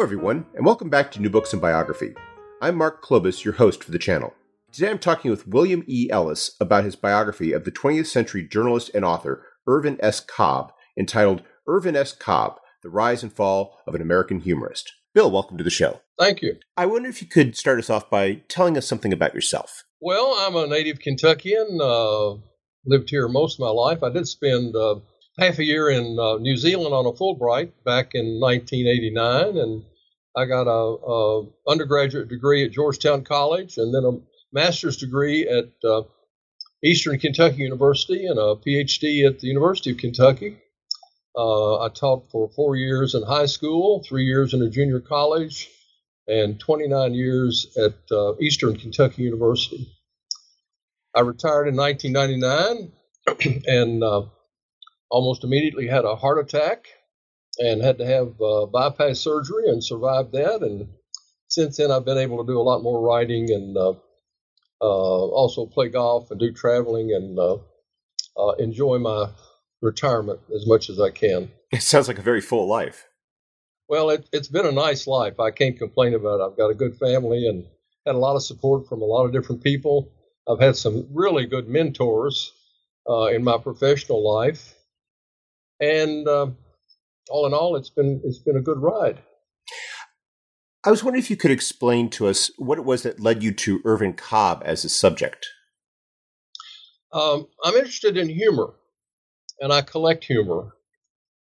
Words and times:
Hello, 0.00 0.06
everyone, 0.06 0.46
and 0.54 0.64
welcome 0.64 0.88
back 0.88 1.12
to 1.12 1.20
New 1.20 1.28
Books 1.28 1.52
and 1.52 1.60
Biography. 1.60 2.14
I'm 2.62 2.76
Mark 2.76 3.04
Klobus, 3.04 3.44
your 3.44 3.52
host 3.52 3.84
for 3.84 3.90
the 3.90 3.98
channel. 3.98 4.32
Today 4.72 4.88
I'm 4.88 4.98
talking 4.98 5.30
with 5.30 5.46
William 5.46 5.84
E. 5.86 6.08
Ellis 6.10 6.56
about 6.58 6.84
his 6.84 6.96
biography 6.96 7.52
of 7.52 7.66
the 7.66 7.70
20th 7.70 8.06
century 8.06 8.48
journalist 8.48 8.90
and 8.94 9.04
author 9.04 9.44
Irvin 9.66 9.98
S. 10.00 10.20
Cobb, 10.20 10.72
entitled 10.98 11.42
Irvin 11.66 11.96
S. 11.96 12.14
Cobb 12.14 12.60
The 12.82 12.88
Rise 12.88 13.22
and 13.22 13.30
Fall 13.30 13.76
of 13.86 13.94
an 13.94 14.00
American 14.00 14.40
Humorist. 14.40 14.90
Bill, 15.12 15.30
welcome 15.30 15.58
to 15.58 15.64
the 15.64 15.68
show. 15.68 16.00
Thank 16.18 16.40
you. 16.40 16.56
I 16.78 16.86
wonder 16.86 17.10
if 17.10 17.20
you 17.20 17.28
could 17.28 17.54
start 17.54 17.78
us 17.78 17.90
off 17.90 18.08
by 18.08 18.40
telling 18.48 18.78
us 18.78 18.88
something 18.88 19.12
about 19.12 19.34
yourself. 19.34 19.84
Well, 20.00 20.34
I'm 20.38 20.56
a 20.56 20.66
native 20.66 21.00
Kentuckian, 21.00 21.78
uh, 21.78 22.36
lived 22.86 23.10
here 23.10 23.28
most 23.28 23.56
of 23.56 23.60
my 23.60 23.68
life. 23.68 24.02
I 24.02 24.08
did 24.08 24.26
spend 24.26 24.74
uh, 24.74 25.00
half 25.38 25.58
a 25.58 25.64
year 25.64 25.90
in 25.90 26.18
uh, 26.18 26.36
New 26.36 26.56
Zealand 26.56 26.94
on 26.94 27.04
a 27.04 27.12
Fulbright 27.12 27.72
back 27.84 28.14
in 28.14 28.40
1989, 28.40 29.58
and 29.58 29.84
I 30.36 30.44
got 30.44 30.68
a, 30.68 30.70
a, 30.70 31.46
undergraduate 31.66 32.28
degree 32.28 32.64
at 32.64 32.70
Georgetown 32.70 33.24
College, 33.24 33.78
and 33.78 33.92
then 33.92 34.04
a 34.04 34.18
master's 34.52 34.96
degree 34.96 35.48
at 35.48 35.72
uh, 35.84 36.02
Eastern 36.84 37.18
Kentucky 37.18 37.58
University, 37.58 38.26
and 38.26 38.38
a 38.38 38.54
PhD 38.54 39.26
at 39.26 39.40
the 39.40 39.48
University 39.48 39.90
of 39.90 39.98
Kentucky. 39.98 40.58
Uh, 41.36 41.80
I 41.80 41.88
taught 41.88 42.30
for 42.30 42.50
four 42.50 42.76
years 42.76 43.14
in 43.14 43.22
high 43.22 43.46
school, 43.46 44.04
three 44.08 44.24
years 44.24 44.54
in 44.54 44.62
a 44.62 44.70
junior 44.70 45.00
college, 45.00 45.68
and 46.26 46.58
29 46.60 47.14
years 47.14 47.66
at 47.76 47.94
uh, 48.12 48.36
Eastern 48.40 48.76
Kentucky 48.76 49.22
University. 49.22 49.92
I 51.14 51.20
retired 51.20 51.66
in 51.66 51.76
1999, 51.76 52.92
and 53.66 54.02
uh, 54.02 54.22
almost 55.10 55.42
immediately 55.42 55.88
had 55.88 56.04
a 56.04 56.14
heart 56.14 56.38
attack 56.38 56.86
and 57.58 57.82
had 57.82 57.98
to 57.98 58.06
have 58.06 58.40
uh, 58.40 58.66
bypass 58.66 59.20
surgery 59.20 59.68
and 59.68 59.82
survived 59.82 60.32
that. 60.32 60.62
And 60.62 60.88
since 61.48 61.76
then, 61.76 61.90
I've 61.90 62.04
been 62.04 62.18
able 62.18 62.44
to 62.44 62.50
do 62.50 62.58
a 62.58 62.62
lot 62.62 62.82
more 62.82 63.00
writing 63.00 63.50
and 63.50 63.76
uh, 63.76 63.94
uh, 64.80 65.26
also 65.28 65.66
play 65.66 65.88
golf 65.88 66.30
and 66.30 66.40
do 66.40 66.52
traveling 66.52 67.12
and 67.12 67.38
uh, 67.38 67.56
uh, 68.38 68.52
enjoy 68.58 68.98
my 68.98 69.30
retirement 69.82 70.40
as 70.54 70.66
much 70.66 70.90
as 70.90 71.00
I 71.00 71.10
can. 71.10 71.50
It 71.72 71.82
sounds 71.82 72.08
like 72.08 72.18
a 72.18 72.22
very 72.22 72.40
full 72.40 72.66
life. 72.66 73.06
Well, 73.88 74.10
it, 74.10 74.28
has 74.32 74.48
been 74.48 74.66
a 74.66 74.72
nice 74.72 75.06
life. 75.06 75.38
I 75.38 75.52
can't 75.52 75.78
complain 75.78 76.14
about 76.14 76.40
it. 76.40 76.42
I've 76.42 76.56
got 76.56 76.70
a 76.70 76.74
good 76.74 76.96
family 76.96 77.46
and 77.46 77.64
had 78.04 78.16
a 78.16 78.18
lot 78.18 78.34
of 78.34 78.42
support 78.42 78.88
from 78.88 79.02
a 79.02 79.04
lot 79.04 79.24
of 79.24 79.32
different 79.32 79.62
people. 79.62 80.10
I've 80.48 80.58
had 80.58 80.74
some 80.74 81.06
really 81.12 81.46
good 81.46 81.68
mentors 81.68 82.52
uh, 83.08 83.26
in 83.26 83.44
my 83.44 83.56
professional 83.58 84.28
life 84.28 84.74
and 85.80 86.26
uh, 86.28 86.48
all 87.28 87.46
in 87.46 87.54
all, 87.54 87.76
it's 87.76 87.90
been 87.90 88.20
it's 88.24 88.38
been 88.38 88.56
a 88.56 88.62
good 88.62 88.78
ride. 88.78 89.22
I 90.82 90.90
was 90.90 91.04
wondering 91.04 91.22
if 91.22 91.30
you 91.30 91.36
could 91.36 91.50
explain 91.50 92.08
to 92.10 92.26
us 92.26 92.50
what 92.56 92.78
it 92.78 92.84
was 92.84 93.02
that 93.02 93.20
led 93.20 93.42
you 93.42 93.52
to 93.52 93.82
Irvin 93.84 94.14
Cobb 94.14 94.62
as 94.64 94.82
a 94.84 94.88
subject. 94.88 95.46
Um, 97.12 97.48
I'm 97.62 97.74
interested 97.74 98.16
in 98.16 98.28
humor, 98.28 98.74
and 99.60 99.72
I 99.72 99.82
collect 99.82 100.24
humor, 100.24 100.72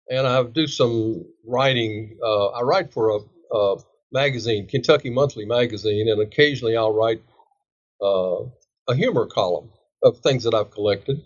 and 0.09 0.27
I 0.27 0.43
do 0.43 0.67
some 0.67 1.25
writing. 1.45 2.17
Uh, 2.21 2.47
I 2.47 2.61
write 2.63 2.91
for 2.91 3.11
a, 3.11 3.55
a, 3.55 3.77
magazine, 4.11 4.67
Kentucky 4.67 5.09
Monthly 5.09 5.45
magazine, 5.45 6.07
and 6.09 6.21
occasionally 6.21 6.77
I'll 6.77 6.93
write 6.93 7.21
uh, 8.01 8.43
a 8.87 8.95
humor 8.95 9.25
column 9.25 9.71
of 10.03 10.19
things 10.19 10.43
that 10.43 10.53
I've 10.53 10.69
collected, 10.69 11.21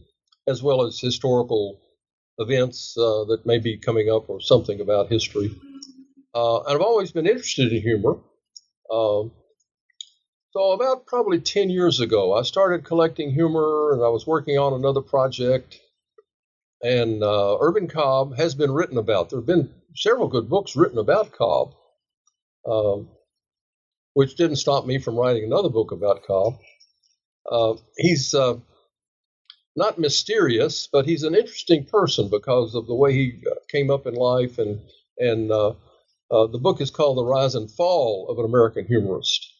as 0.47 0.63
well 0.63 0.85
as 0.85 0.99
historical 0.99 1.81
events 2.37 2.95
uh, 2.97 3.25
that 3.25 3.45
may 3.45 3.59
be 3.59 3.77
coming 3.77 4.09
up 4.09 4.29
or 4.29 4.39
something 4.39 4.79
about 4.79 5.09
history. 5.09 5.51
Uh, 6.33 6.61
and 6.63 6.75
I've 6.75 6.81
always 6.81 7.11
been 7.11 7.27
interested 7.27 7.71
in 7.71 7.81
humor. 7.81 8.19
Um, 8.91 9.31
so, 10.51 10.71
about 10.71 11.05
probably 11.05 11.39
10 11.39 11.69
years 11.69 11.99
ago, 11.99 12.33
I 12.33 12.43
started 12.43 12.85
collecting 12.85 13.31
humor 13.31 13.93
and 13.93 14.03
I 14.03 14.09
was 14.09 14.25
working 14.25 14.57
on 14.57 14.73
another 14.73 15.01
project. 15.01 15.79
And 16.81 17.23
uh, 17.23 17.57
Irvin 17.59 17.87
Cobb 17.87 18.37
has 18.37 18.55
been 18.55 18.71
written 18.71 18.97
about. 18.97 19.29
There 19.29 19.39
have 19.39 19.47
been 19.47 19.73
several 19.95 20.27
good 20.27 20.47
books 20.47 20.75
written 20.75 20.99
about 20.99 21.31
Cobb, 21.31 21.73
um, 22.69 23.09
which 24.13 24.35
didn't 24.35 24.57
stop 24.57 24.85
me 24.85 24.99
from 24.99 25.15
writing 25.15 25.43
another 25.43 25.69
book 25.69 25.91
about 25.91 26.23
Cobb. 26.25 26.59
Uh, 27.51 27.73
he's 27.97 28.33
uh, 28.33 28.57
not 29.77 29.99
mysterious, 29.99 30.89
but 30.91 31.05
he's 31.05 31.23
an 31.23 31.35
interesting 31.35 31.85
person 31.85 32.29
because 32.29 32.75
of 32.75 32.88
the 32.88 32.95
way 32.95 33.13
he 33.13 33.41
uh, 33.49 33.55
came 33.69 33.91
up 33.91 34.07
in 34.07 34.15
life. 34.15 34.57
And 34.57 34.81
and 35.19 35.51
uh, 35.51 35.73
uh, 36.31 36.47
the 36.47 36.59
book 36.59 36.81
is 36.81 36.91
called 36.91 37.17
The 37.17 37.23
Rise 37.23 37.55
and 37.55 37.71
Fall 37.71 38.27
of 38.29 38.39
an 38.39 38.45
American 38.45 38.85
Humorist. 38.85 39.53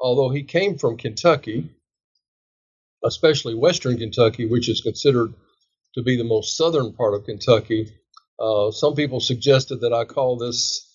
Although 0.00 0.30
he 0.30 0.42
came 0.42 0.78
from 0.78 0.96
Kentucky, 0.96 1.70
especially 3.04 3.54
Western 3.54 3.98
Kentucky, 3.98 4.46
which 4.46 4.68
is 4.68 4.80
considered 4.80 5.34
to 5.94 6.02
be 6.02 6.16
the 6.16 6.24
most 6.24 6.56
southern 6.56 6.92
part 6.94 7.14
of 7.14 7.24
Kentucky, 7.24 7.92
uh, 8.38 8.70
some 8.70 8.94
people 8.94 9.20
suggested 9.20 9.80
that 9.82 9.92
I 9.92 10.04
call 10.04 10.38
this 10.38 10.86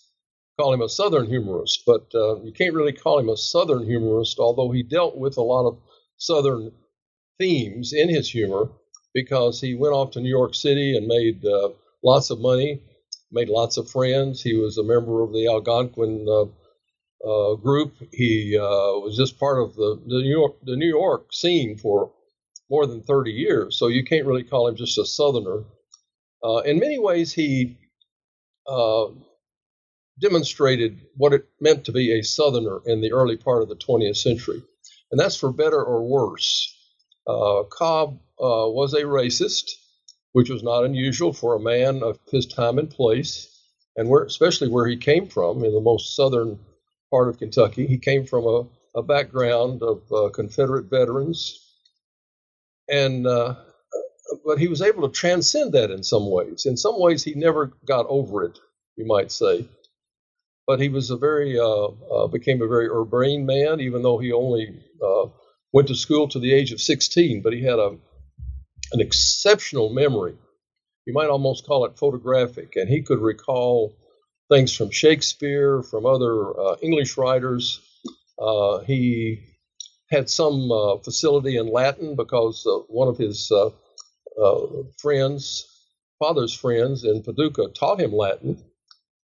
call 0.59 0.73
him 0.73 0.81
a 0.81 0.89
Southern 0.89 1.27
humorist, 1.27 1.83
but 1.85 2.07
uh, 2.15 2.41
you 2.41 2.53
can't 2.53 2.73
really 2.73 2.93
call 2.93 3.19
him 3.19 3.29
a 3.29 3.37
Southern 3.37 3.85
humorist, 3.85 4.39
although 4.39 4.71
he 4.71 4.83
dealt 4.83 5.17
with 5.17 5.37
a 5.37 5.41
lot 5.41 5.67
of 5.67 5.77
Southern 6.17 6.71
themes 7.37 7.93
in 7.93 8.09
his 8.09 8.29
humor 8.29 8.69
because 9.13 9.61
he 9.61 9.75
went 9.75 9.93
off 9.93 10.11
to 10.11 10.21
New 10.21 10.29
York 10.29 10.55
City 10.55 10.97
and 10.97 11.07
made 11.07 11.45
uh, 11.45 11.69
lots 12.03 12.29
of 12.29 12.39
money, 12.39 12.81
made 13.31 13.49
lots 13.49 13.77
of 13.77 13.89
friends. 13.89 14.41
He 14.41 14.55
was 14.55 14.77
a 14.77 14.83
member 14.83 15.23
of 15.23 15.33
the 15.33 15.47
Algonquin 15.47 16.25
uh, 16.29 16.45
uh, 17.27 17.55
group. 17.55 17.95
He 18.11 18.57
uh, 18.57 18.99
was 18.99 19.15
just 19.17 19.39
part 19.39 19.61
of 19.61 19.75
the, 19.75 20.01
the 20.05 20.21
New 20.21 20.29
York 20.29 20.55
the 20.63 20.75
New 20.75 20.87
York 20.89 21.33
scene 21.33 21.77
for 21.77 22.11
more 22.69 22.85
than 22.85 23.01
30 23.03 23.31
years. 23.31 23.77
So 23.79 23.87
you 23.87 24.03
can't 24.03 24.25
really 24.25 24.43
call 24.43 24.67
him 24.67 24.75
just 24.75 24.97
a 24.97 25.05
Southerner. 25.05 25.63
Uh, 26.43 26.57
in 26.59 26.79
many 26.79 26.99
ways, 26.99 27.33
he 27.33 27.77
uh, 28.67 29.07
demonstrated 30.19 31.01
what 31.15 31.33
it 31.33 31.47
meant 31.61 31.85
to 31.85 31.91
be 31.91 32.11
a 32.19 32.23
Southerner 32.23 32.81
in 32.85 33.01
the 33.01 33.11
early 33.13 33.37
part 33.37 33.61
of 33.61 33.69
the 33.69 33.75
20th 33.75 34.17
century. 34.17 34.61
And 35.11 35.19
that's 35.19 35.37
for 35.37 35.51
better 35.51 35.83
or 35.83 36.03
worse. 36.07 36.74
Uh, 37.27 37.63
Cobb 37.69 38.19
uh, 38.39 38.69
was 38.69 38.93
a 38.93 39.01
racist, 39.03 39.71
which 40.33 40.49
was 40.49 40.63
not 40.63 40.83
unusual 40.83 41.33
for 41.33 41.55
a 41.55 41.59
man 41.59 42.03
of 42.03 42.19
his 42.31 42.45
time 42.45 42.77
and 42.77 42.89
place, 42.89 43.49
and 43.95 44.09
where, 44.09 44.23
especially 44.23 44.67
where 44.67 44.87
he 44.87 44.97
came 44.97 45.27
from 45.27 45.63
in 45.63 45.73
the 45.73 45.81
most 45.81 46.15
southern 46.15 46.59
part 47.09 47.29
of 47.29 47.39
Kentucky. 47.39 47.87
He 47.87 47.97
came 47.97 48.25
from 48.25 48.45
a, 48.45 48.67
a 48.99 49.03
background 49.03 49.81
of 49.81 50.03
uh, 50.11 50.29
Confederate 50.29 50.85
veterans, 50.89 51.59
and 52.89 53.25
uh, 53.25 53.55
but 54.45 54.59
he 54.59 54.67
was 54.67 54.81
able 54.81 55.07
to 55.07 55.13
transcend 55.13 55.73
that 55.73 55.91
in 55.91 56.03
some 56.03 56.29
ways. 56.29 56.65
In 56.65 56.77
some 56.77 56.99
ways, 56.99 57.23
he 57.23 57.33
never 57.33 57.73
got 57.85 58.05
over 58.07 58.43
it, 58.43 58.59
you 58.97 59.05
might 59.05 59.31
say. 59.31 59.67
But 60.67 60.81
he 60.81 60.89
was 60.89 61.11
a 61.11 61.17
very 61.17 61.59
uh, 61.59 61.87
uh, 61.87 62.27
became 62.27 62.61
a 62.61 62.67
very 62.67 62.87
urbane 62.87 63.45
man, 63.45 63.79
even 63.79 64.01
though 64.01 64.17
he 64.17 64.31
only 64.31 64.83
went 65.75 65.89
to 65.89 65.95
school 65.95 66.25
to 66.29 66.39
the 66.39 66.53
age 66.53 66.71
of 66.71 66.79
16, 66.79 67.41
but 67.41 67.51
he 67.51 67.61
had 67.61 67.79
a, 67.79 67.97
an 68.93 69.01
exceptional 69.01 69.89
memory. 69.89 70.33
You 71.05 71.11
might 71.11 71.27
almost 71.27 71.67
call 71.67 71.83
it 71.83 71.97
photographic, 71.97 72.77
and 72.77 72.87
he 72.87 73.01
could 73.01 73.19
recall 73.19 73.93
things 74.49 74.73
from 74.73 74.89
Shakespeare, 74.89 75.83
from 75.83 76.05
other 76.05 76.57
uh, 76.57 76.75
English 76.81 77.17
writers. 77.17 77.81
Uh, 78.39 78.79
he 78.79 79.41
had 80.09 80.29
some 80.29 80.71
uh, 80.71 80.97
facility 80.99 81.57
in 81.57 81.69
Latin 81.69 82.15
because 82.15 82.65
uh, 82.65 82.77
one 82.87 83.09
of 83.09 83.17
his 83.17 83.51
uh, 83.51 83.71
uh, 84.41 84.67
friends, 84.97 85.67
father's 86.19 86.53
friends 86.53 87.03
in 87.03 87.21
Paducah, 87.21 87.67
taught 87.77 87.99
him 87.99 88.13
Latin. 88.13 88.63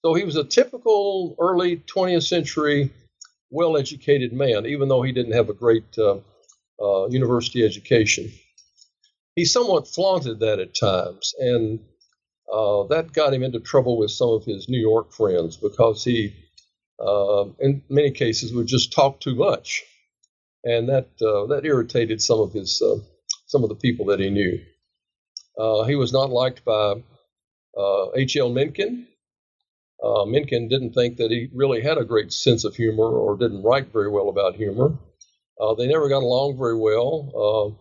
So 0.05 0.13
he 0.13 0.23
was 0.23 0.37
a 0.37 0.45
typical 0.45 1.35
early 1.37 1.75
20th 1.75 2.25
century 2.25 2.91
well 3.49 3.77
educated 3.77 4.33
man, 4.33 4.65
even 4.65 4.89
though 4.89 5.01
he 5.01 5.11
didn't 5.11 5.33
have 5.33 5.49
a 5.49 5.53
great 5.53 5.97
uh, 5.97 6.19
uh, 6.81 7.07
university 7.09 7.65
education. 7.65 8.31
He 9.35 9.45
somewhat 9.45 9.87
flaunted 9.87 10.39
that 10.39 10.59
at 10.59 10.75
times, 10.75 11.33
and 11.39 11.79
uh, 12.51 12.83
that 12.85 13.13
got 13.13 13.33
him 13.33 13.43
into 13.43 13.59
trouble 13.59 13.97
with 13.97 14.11
some 14.11 14.29
of 14.29 14.45
his 14.45 14.69
New 14.69 14.79
York 14.79 15.13
friends 15.13 15.57
because 15.57 16.03
he, 16.03 16.35
uh, 16.99 17.45
in 17.59 17.83
many 17.89 18.11
cases, 18.11 18.53
would 18.53 18.67
just 18.67 18.93
talk 18.93 19.19
too 19.21 19.35
much, 19.35 19.83
and 20.63 20.89
that 20.89 21.09
uh, 21.21 21.47
that 21.47 21.65
irritated 21.65 22.21
some 22.21 22.39
of 22.39 22.53
his 22.53 22.81
uh, 22.81 22.99
some 23.47 23.63
of 23.63 23.69
the 23.69 23.75
people 23.75 24.07
that 24.07 24.19
he 24.19 24.29
knew. 24.29 24.59
He 25.87 25.95
was 25.95 26.13
not 26.13 26.29
liked 26.29 26.63
by 26.65 27.03
H.L. 28.15 28.49
Mencken. 28.49 29.08
Mencken 30.03 30.67
didn't 30.67 30.93
think 30.93 31.17
that 31.17 31.31
he 31.31 31.49
really 31.53 31.81
had 31.81 31.97
a 31.97 32.05
great 32.05 32.31
sense 32.31 32.63
of 32.63 32.75
humor 32.75 33.09
or 33.09 33.37
didn't 33.37 33.63
write 33.63 33.91
very 33.91 34.09
well 34.09 34.29
about 34.29 34.55
humor. 34.55 34.97
they 35.77 35.87
never 35.87 36.09
got 36.09 36.23
along 36.23 36.57
very 36.57 36.77
well. 36.77 37.77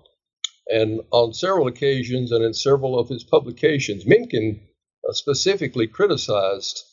And 0.68 1.00
on 1.10 1.32
several 1.32 1.66
occasions 1.66 2.30
and 2.30 2.44
in 2.44 2.52
several 2.52 2.98
of 2.98 3.08
his 3.08 3.24
publications, 3.24 4.06
Mencken 4.06 4.60
uh, 5.08 5.12
specifically 5.12 5.86
criticized 5.86 6.84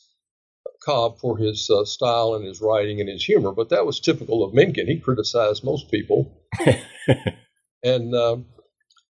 Cobb 0.82 1.18
for 1.18 1.36
his 1.36 1.68
uh, 1.68 1.84
style 1.84 2.34
and 2.34 2.46
his 2.46 2.60
writing 2.60 3.00
and 3.00 3.08
his 3.08 3.24
humor, 3.24 3.52
but 3.52 3.68
that 3.70 3.84
was 3.84 4.00
typical 4.00 4.42
of 4.42 4.54
Mencken. 4.54 4.86
He 4.86 4.98
criticized 4.98 5.62
most 5.62 5.90
people. 5.90 6.46
and 7.82 8.14
uh, 8.14 8.38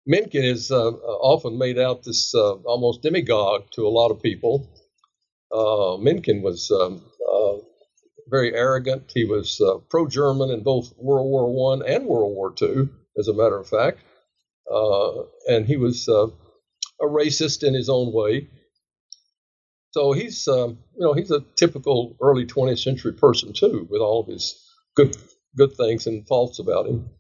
Mencken 0.07 0.45
is 0.45 0.71
uh, 0.71 0.93
often 0.93 1.59
made 1.59 1.79
out 1.79 2.05
this 2.05 2.35
uh, 2.35 2.55
almost 2.65 3.03
demagogue 3.03 3.65
to 3.73 3.87
a 3.87 3.91
lot 3.91 4.11
of 4.11 4.23
people. 4.23 4.71
Uh, 5.55 5.97
Mencken 5.99 6.43
was 6.43 6.71
um, 6.71 7.03
very 8.29 8.55
arrogant. 8.55 9.13
He 9.15 9.25
was 9.25 9.63
pro-German 9.89 10.51
in 10.51 10.63
both 10.63 10.93
World 10.97 11.27
War 11.31 11.53
One 11.53 11.83
and 11.87 12.07
World 12.07 12.35
War 12.35 12.53
Two, 12.53 12.91
as 13.19 13.29
a 13.29 13.35
matter 13.35 13.59
of 13.59 13.69
fact. 13.69 14.01
Uh, 14.71 15.25
and 15.47 15.67
he 15.67 15.77
was 15.77 16.09
uh, 16.09 16.27
a 17.01 17.05
racist 17.05 17.63
in 17.63 17.75
his 17.75 17.89
own 17.89 18.13
way. 18.13 18.49
So 19.93 20.13
he's, 20.13 20.49
um, 20.49 20.79
you 20.97 21.07
know, 21.07 21.13
he's 21.13 21.31
a 21.31 21.45
typical 21.57 22.17
early 22.21 22.47
20th 22.47 22.83
century 22.83 23.13
person 23.13 23.53
too, 23.53 23.87
with 23.91 24.01
all 24.01 24.21
of 24.21 24.27
his 24.27 24.61
good 24.97 25.17
good 25.57 25.77
things 25.77 26.07
and 26.07 26.27
faults 26.27 26.59
about 26.59 26.87
him. 26.87 27.11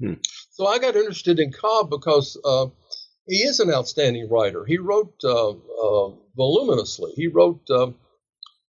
Hmm. 0.00 0.14
So 0.50 0.66
I 0.66 0.78
got 0.78 0.94
interested 0.94 1.40
in 1.40 1.52
Cobb 1.52 1.90
because 1.90 2.38
uh, 2.44 2.66
he 3.26 3.38
is 3.38 3.60
an 3.60 3.72
outstanding 3.72 4.28
writer. 4.30 4.64
He 4.64 4.78
wrote 4.78 5.14
uh, 5.24 5.50
uh, 5.50 6.10
voluminously. 6.36 7.12
He 7.16 7.26
wrote 7.26 7.68
uh, 7.70 7.90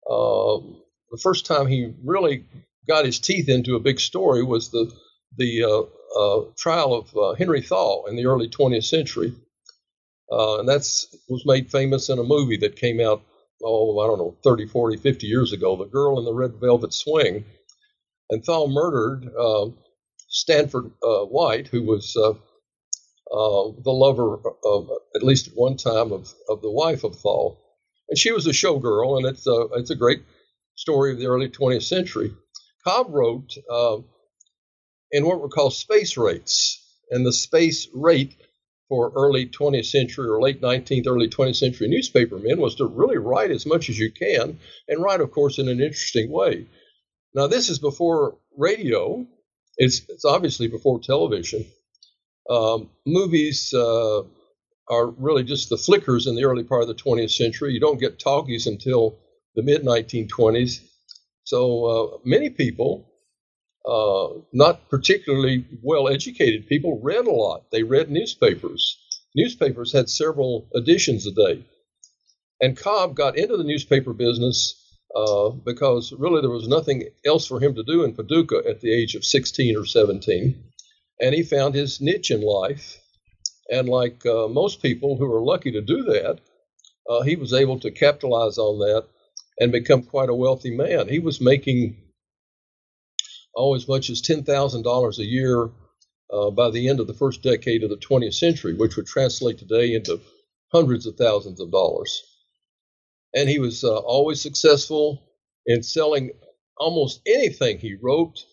the 0.06 1.20
first 1.22 1.46
time 1.46 1.68
he 1.68 1.94
really 2.04 2.46
got 2.88 3.06
his 3.06 3.20
teeth 3.20 3.50
into 3.50 3.76
a 3.76 3.80
big 3.80 4.00
story 4.00 4.44
was 4.44 4.70
the 4.70 4.92
the 5.38 5.64
uh, 6.16 6.52
trial 6.56 6.94
of 6.94 7.18
uh, 7.18 7.34
Henry 7.34 7.62
Thaw 7.62 8.06
in 8.06 8.16
the 8.16 8.28
early 8.28 8.48
20th 8.48 8.86
century. 8.86 9.34
Uh, 10.32 10.60
and 10.60 10.70
that's 10.70 11.16
was 11.28 11.46
made 11.46 11.72
famous 11.72 12.10
in 12.10 12.20
a 12.20 12.24
movie 12.24 12.58
that 12.58 12.76
came 12.76 13.00
out, 13.00 13.24
oh, 13.64 14.00
I 14.00 14.08
don't 14.08 14.20
know, 14.20 14.36
30, 14.44 14.68
40, 14.68 14.98
50 14.98 15.28
years 15.28 15.54
ago, 15.54 15.76
The 15.76 15.86
Girl 15.86 16.20
in 16.20 16.26
the 16.26 16.34
Red 16.34 16.56
Velvet 16.60 16.94
Swing. 16.94 17.46
And 18.30 18.44
Thaw 18.44 18.68
murdered 18.68 19.32
um, 19.36 19.78
Stanford 20.28 20.92
uh, 21.04 21.26
White, 21.26 21.68
who 21.68 21.84
was 21.84 22.16
uh, 23.34 23.70
uh, 23.70 23.72
the 23.84 23.92
lover 23.92 24.38
of, 24.64 24.90
at 25.16 25.24
least 25.24 25.48
at 25.48 25.54
one 25.56 25.78
time, 25.78 26.12
of, 26.12 26.32
of 26.48 26.62
the 26.62 26.72
wife 26.72 27.04
of 27.04 27.16
Thaw. 27.16 27.56
And 28.10 28.18
she 28.18 28.32
was 28.32 28.46
a 28.46 28.52
showgirl, 28.52 29.18
and 29.18 29.26
it's 29.26 29.48
a, 29.48 29.68
it's 29.74 29.90
a 29.90 29.96
great 29.96 30.22
story 30.76 31.12
of 31.12 31.20
the 31.20 31.28
early 31.28 31.50
20th 31.50 31.84
century. 31.84 32.32
Cobb 32.86 33.08
wrote 33.10 33.56
in 35.14 35.26
what 35.26 35.40
were 35.40 35.48
called 35.48 35.74
space 35.74 36.18
rates. 36.18 36.80
And 37.12 37.26
the 37.26 37.32
space 37.32 37.88
rate 37.94 38.36
for 38.90 39.14
early 39.16 39.48
20th 39.48 39.86
century 39.86 40.28
or 40.28 40.42
late 40.42 40.62
19th, 40.62 41.08
early 41.08 41.30
20th 41.30 41.56
century 41.56 41.88
newspapermen 41.88 42.60
was 42.60 42.76
to 42.76 42.86
really 42.86 43.18
write 43.18 43.52
as 43.52 43.66
much 43.66 43.90
as 43.90 43.98
you 43.98 44.12
can 44.12 44.60
and 44.88 45.02
write, 45.02 45.22
of 45.22 45.32
course, 45.32 45.60
in 45.60 45.70
an 45.70 45.80
interesting 45.80 46.32
way. 46.32 46.68
Now, 47.36 47.48
this 47.48 47.70
is 47.70 47.80
before 47.80 48.38
radio, 48.58 49.26
it's, 49.78 50.02
it's 50.10 50.26
obviously 50.26 50.68
before 50.68 51.00
television. 51.00 51.66
Um, 52.50 52.90
movies 53.06 53.74
uh, 53.74 54.24
are 54.90 55.08
really 55.08 55.44
just 55.44 55.70
the 55.70 55.78
flickers 55.78 56.28
in 56.28 56.36
the 56.36 56.44
early 56.44 56.64
part 56.64 56.82
of 56.82 56.88
the 56.88 56.96
20th 56.96 57.32
century. 57.32 57.74
You 57.74 57.80
don't 57.80 58.00
get 58.00 58.20
talkies 58.20 58.68
until 58.68 59.18
the 59.56 59.64
mid 59.64 59.84
1920s. 59.84 60.82
So 61.46 61.86
uh, 61.86 62.18
many 62.26 62.50
people 62.50 63.10
uh, 63.86 64.40
not 64.54 64.90
particularly 64.90 65.66
well 65.82 66.08
educated 66.08 66.68
people 66.68 67.02
read 67.02 67.28
a 67.28 67.32
lot. 67.32 67.70
They 67.72 67.84
read 67.84 68.10
newspapers. 68.10 68.98
Newspapers 69.36 69.92
had 69.92 70.10
several 70.10 70.70
editions 70.76 71.28
a 71.28 71.32
day. 71.32 71.66
And 72.62 72.78
Cobb 72.78 73.16
got 73.16 73.38
into 73.38 73.58
the 73.58 73.64
newspaper 73.64 74.14
business 74.14 74.80
uh, 75.16 75.50
because 75.50 76.14
really 76.14 76.42
there 76.42 76.50
was 76.50 76.68
nothing 76.68 77.10
else 77.26 77.46
for 77.46 77.60
him 77.60 77.76
to 77.76 77.84
do 77.84 78.04
in 78.04 78.14
Paducah 78.14 78.64
at 78.68 78.80
the 78.80 78.94
age 78.94 79.16
of 79.16 79.26
16 79.26 79.78
or 79.78 79.86
17. 79.86 80.64
And 81.22 81.34
he 81.34 81.44
found 81.44 81.76
his 81.76 82.02
niche 82.02 82.32
in 82.32 82.42
life. 82.42 83.00
And 83.70 83.88
like 83.88 84.26
uh, 84.26 84.48
most 84.48 84.82
people 84.82 85.18
who 85.18 85.32
are 85.32 85.44
lucky 85.44 85.72
to 85.72 85.82
do 85.82 86.04
that, 86.04 86.40
uh, 87.10 87.22
he 87.22 87.36
was 87.36 87.54
able 87.54 87.80
to 87.80 87.92
capitalize 87.92 88.58
on 88.58 88.80
that 88.80 89.06
and 89.60 89.72
become 89.72 90.04
quite 90.04 90.30
a 90.30 90.36
wealthy 90.36 90.76
man. 90.76 91.08
He 91.08 91.20
was 91.20 91.40
making 91.40 91.98
oh, 93.56 93.76
as 93.76 93.88
much 93.88 94.10
as 94.10 94.22
$10,000 94.22 95.18
a 95.18 95.26
year 95.26 95.70
uh, 96.32 96.50
by 96.50 96.72
the 96.72 96.88
end 96.90 97.00
of 97.00 97.08
the 97.08 97.14
first 97.14 97.44
decade 97.44 97.84
of 97.84 97.90
the 97.90 97.98
20th 97.98 98.34
century, 98.34 98.74
which 98.74 98.96
would 98.96 99.06
translate 99.06 99.60
today 99.60 99.94
into 99.94 100.20
hundreds 100.72 101.06
of 101.06 101.16
thousands 101.16 101.60
of 101.60 101.72
dollars. 101.72 102.24
And 103.36 103.48
he 103.48 103.60
was 103.60 103.84
uh, 103.84 103.98
always 103.98 104.42
successful 104.42 105.24
in 105.66 105.84
selling 105.84 106.32
almost 106.78 107.22
anything 107.28 107.78
he 107.78 107.96
wrote. 108.02 108.44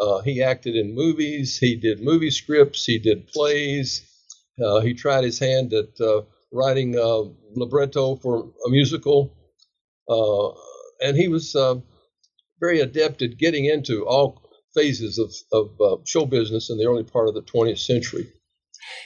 Uh, 0.00 0.20
he 0.20 0.42
acted 0.42 0.74
in 0.74 0.94
movies, 0.94 1.58
he 1.58 1.76
did 1.76 2.02
movie 2.02 2.30
scripts, 2.30 2.84
he 2.84 2.98
did 2.98 3.26
plays. 3.28 4.08
Uh, 4.62 4.80
he 4.80 4.94
tried 4.94 5.24
his 5.24 5.38
hand 5.38 5.72
at 5.72 6.00
uh, 6.00 6.22
writing 6.52 6.96
uh, 6.98 7.22
libretto 7.54 8.16
for 8.16 8.50
a 8.66 8.70
musical. 8.70 9.36
and 11.00 11.16
he 11.16 11.28
was 11.28 11.56
very 12.60 12.80
adept 12.80 13.22
at 13.22 13.38
getting 13.38 13.64
into 13.64 14.06
all 14.06 14.40
phases 14.74 15.18
of, 15.18 15.32
of 15.52 15.80
uh, 15.80 15.96
show 16.06 16.24
business 16.24 16.70
in 16.70 16.78
the 16.78 16.86
early 16.86 17.04
part 17.04 17.28
of 17.28 17.34
the 17.34 17.42
20th 17.42 17.78
century. 17.78 18.26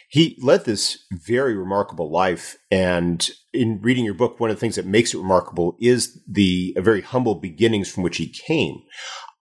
He 0.08 0.38
led 0.40 0.64
this 0.64 1.04
very 1.10 1.56
remarkable 1.56 2.10
life. 2.10 2.56
And 2.70 3.28
in 3.52 3.80
reading 3.82 4.04
your 4.04 4.14
book, 4.14 4.38
one 4.38 4.50
of 4.50 4.56
the 4.56 4.60
things 4.60 4.76
that 4.76 4.86
makes 4.86 5.12
it 5.12 5.18
remarkable 5.18 5.76
is 5.80 6.22
the 6.30 6.76
very 6.78 7.02
humble 7.02 7.34
beginnings 7.34 7.90
from 7.90 8.02
which 8.02 8.16
he 8.18 8.28
came. 8.28 8.82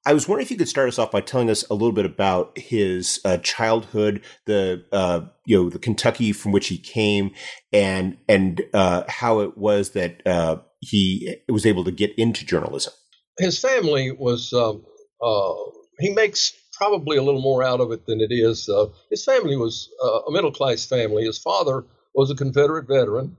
I 0.07 0.13
was 0.13 0.27
wondering 0.27 0.45
if 0.45 0.51
you 0.51 0.57
could 0.57 0.69
start 0.69 0.87
us 0.87 0.99
off 0.99 1.09
by 1.09 1.21
telling 1.21 1.49
us 1.49 1.67
a 1.69 1.73
little 1.73 1.91
bit 1.91 2.05
about 2.05 2.55
his 2.57 3.19
uh, 3.25 3.37
childhood, 3.37 4.21
the 4.45 4.85
uh, 4.91 5.21
you 5.45 5.57
know 5.57 5.69
the 5.69 5.79
Kentucky 5.79 6.31
from 6.31 6.51
which 6.51 6.67
he 6.67 6.77
came, 6.77 7.31
and 7.73 8.17
and 8.29 8.61
uh, 8.73 9.03
how 9.07 9.39
it 9.39 9.57
was 9.57 9.91
that 9.91 10.21
uh, 10.27 10.57
he 10.79 11.35
was 11.49 11.65
able 11.65 11.83
to 11.83 11.91
get 11.91 12.13
into 12.19 12.45
journalism. 12.45 12.93
His 13.39 13.59
family 13.59 14.11
was 14.11 14.53
um, 14.53 14.85
uh, 15.23 15.53
he 15.99 16.11
makes 16.11 16.53
probably 16.77 17.17
a 17.17 17.23
little 17.23 17.41
more 17.41 17.63
out 17.63 17.79
of 17.79 17.91
it 17.91 18.05
than 18.05 18.21
it 18.21 18.31
is. 18.31 18.69
Uh, 18.69 18.85
his 19.09 19.25
family 19.25 19.57
was 19.57 19.89
a 20.27 20.31
middle 20.31 20.51
class 20.51 20.85
family. 20.85 21.25
His 21.25 21.39
father 21.39 21.83
was 22.13 22.29
a 22.29 22.35
Confederate 22.35 22.87
veteran 22.87 23.37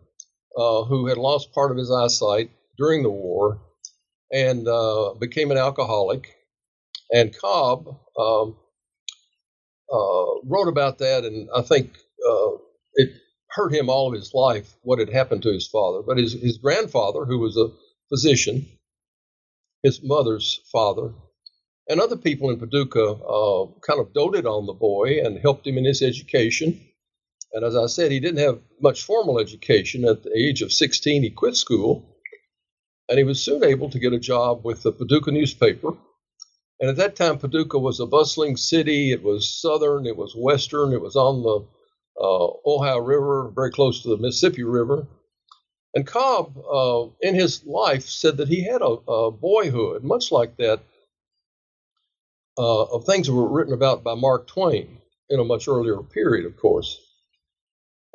who 0.56 1.06
had 1.06 1.18
lost 1.18 1.52
part 1.52 1.70
of 1.70 1.76
his 1.76 1.92
eyesight 1.92 2.50
during 2.76 3.04
the 3.04 3.10
war 3.10 3.60
and 4.32 4.66
became 5.20 5.52
an 5.52 5.58
alcoholic. 5.58 6.35
And 7.12 7.36
Cobb 7.36 7.86
um, 8.18 8.56
uh, 9.92 10.40
wrote 10.44 10.68
about 10.68 10.98
that, 10.98 11.24
and 11.24 11.48
I 11.54 11.62
think 11.62 11.96
uh, 12.28 12.50
it 12.94 13.10
hurt 13.50 13.72
him 13.72 13.88
all 13.88 14.08
of 14.08 14.14
his 14.14 14.34
life 14.34 14.74
what 14.82 14.98
had 14.98 15.10
happened 15.10 15.42
to 15.44 15.52
his 15.52 15.68
father. 15.68 16.02
But 16.02 16.18
his, 16.18 16.32
his 16.32 16.58
grandfather, 16.58 17.24
who 17.24 17.38
was 17.38 17.56
a 17.56 17.70
physician, 18.08 18.66
his 19.82 20.02
mother's 20.02 20.60
father, 20.72 21.12
and 21.88 22.00
other 22.00 22.16
people 22.16 22.50
in 22.50 22.58
Paducah 22.58 23.12
uh, 23.12 23.66
kind 23.86 24.00
of 24.00 24.12
doted 24.12 24.44
on 24.44 24.66
the 24.66 24.72
boy 24.72 25.20
and 25.24 25.38
helped 25.38 25.66
him 25.66 25.78
in 25.78 25.84
his 25.84 26.02
education. 26.02 26.80
And 27.52 27.64
as 27.64 27.76
I 27.76 27.86
said, 27.86 28.10
he 28.10 28.18
didn't 28.18 28.40
have 28.40 28.60
much 28.80 29.04
formal 29.04 29.38
education. 29.38 30.04
At 30.04 30.24
the 30.24 30.36
age 30.36 30.62
of 30.62 30.72
16, 30.72 31.22
he 31.22 31.30
quit 31.30 31.54
school, 31.54 32.16
and 33.08 33.18
he 33.18 33.24
was 33.24 33.40
soon 33.40 33.62
able 33.62 33.88
to 33.90 34.00
get 34.00 34.12
a 34.12 34.18
job 34.18 34.64
with 34.64 34.82
the 34.82 34.90
Paducah 34.92 35.30
newspaper. 35.30 35.92
And 36.80 36.90
at 36.90 36.96
that 36.96 37.16
time, 37.16 37.38
Paducah 37.38 37.78
was 37.78 38.00
a 38.00 38.06
bustling 38.06 38.56
city. 38.56 39.10
It 39.10 39.22
was 39.22 39.48
southern, 39.48 40.06
it 40.06 40.16
was 40.16 40.34
western, 40.36 40.92
it 40.92 41.00
was 41.00 41.16
on 41.16 41.42
the 41.42 41.66
uh, 42.20 42.48
Ohio 42.66 42.98
River, 42.98 43.50
very 43.54 43.70
close 43.70 44.02
to 44.02 44.08
the 44.08 44.18
Mississippi 44.18 44.62
River. 44.62 45.06
And 45.94 46.06
Cobb, 46.06 46.58
uh, 46.58 47.06
in 47.22 47.34
his 47.34 47.64
life, 47.64 48.06
said 48.06 48.36
that 48.36 48.48
he 48.48 48.62
had 48.62 48.82
a, 48.82 48.84
a 48.84 49.30
boyhood, 49.30 50.04
much 50.04 50.30
like 50.30 50.56
that 50.58 50.80
uh, 52.58 52.82
of 52.84 53.04
things 53.04 53.26
that 53.26 53.34
were 53.34 53.48
written 53.48 53.72
about 53.72 54.04
by 54.04 54.14
Mark 54.14 54.46
Twain 54.46 54.98
in 55.30 55.40
a 55.40 55.44
much 55.44 55.68
earlier 55.68 56.02
period, 56.02 56.44
of 56.44 56.56
course. 56.58 57.00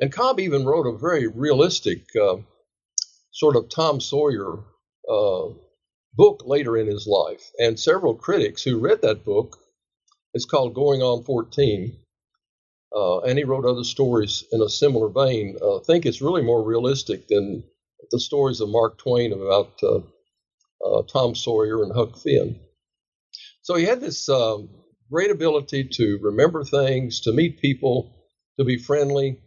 And 0.00 0.12
Cobb 0.12 0.40
even 0.40 0.64
wrote 0.64 0.86
a 0.86 0.98
very 0.98 1.26
realistic 1.26 2.04
uh, 2.20 2.36
sort 3.32 3.56
of 3.56 3.68
Tom 3.68 4.00
Sawyer 4.00 4.58
uh, 5.08 5.48
book 6.14 6.42
later 6.44 6.76
in 6.76 6.86
his 6.86 7.06
life. 7.06 7.50
And 7.58 7.78
several 7.78 8.14
critics 8.14 8.62
who 8.62 8.78
read 8.78 9.02
that 9.02 9.24
book, 9.24 9.58
it's 10.34 10.44
called 10.44 10.74
Going 10.74 11.02
on 11.02 11.24
14, 11.24 11.96
uh, 12.94 13.20
and 13.20 13.38
he 13.38 13.44
wrote 13.44 13.64
other 13.64 13.84
stories 13.84 14.44
in 14.52 14.60
a 14.60 14.68
similar 14.68 15.08
vein. 15.08 15.56
Uh, 15.62 15.78
think 15.80 16.04
it's 16.04 16.22
really 16.22 16.42
more 16.42 16.62
realistic 16.62 17.28
than 17.28 17.64
the 18.10 18.20
stories 18.20 18.60
of 18.60 18.68
Mark 18.68 18.98
Twain 18.98 19.32
about 19.32 19.72
uh, 19.82 20.00
uh 20.84 21.02
Tom 21.02 21.34
Sawyer 21.34 21.82
and 21.82 21.92
Huck 21.92 22.18
Finn. 22.18 22.60
So 23.62 23.76
he 23.76 23.84
had 23.84 24.00
this 24.00 24.28
um, 24.28 24.68
great 25.10 25.30
ability 25.30 25.84
to 25.84 26.18
remember 26.20 26.64
things, 26.64 27.20
to 27.20 27.32
meet 27.32 27.60
people, 27.60 28.12
to 28.58 28.64
be 28.64 28.76
friendly. 28.76 29.38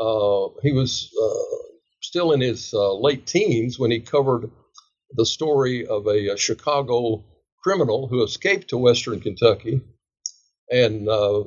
Uh, 0.00 0.48
he 0.62 0.72
was 0.72 1.12
uh, 1.22 1.68
still 2.00 2.32
in 2.32 2.40
his 2.40 2.72
late 2.72 3.26
teens 3.26 3.78
when 3.78 3.90
he 3.90 4.00
covered 4.00 4.50
the 5.12 5.26
story 5.26 5.86
of 5.86 6.06
a, 6.06 6.34
a 6.34 6.36
Chicago 6.36 7.24
criminal 7.62 8.08
who 8.08 8.22
escaped 8.22 8.68
to 8.68 8.78
Western 8.78 9.20
Kentucky. 9.20 9.80
And 10.70 11.08
uh, 11.08 11.40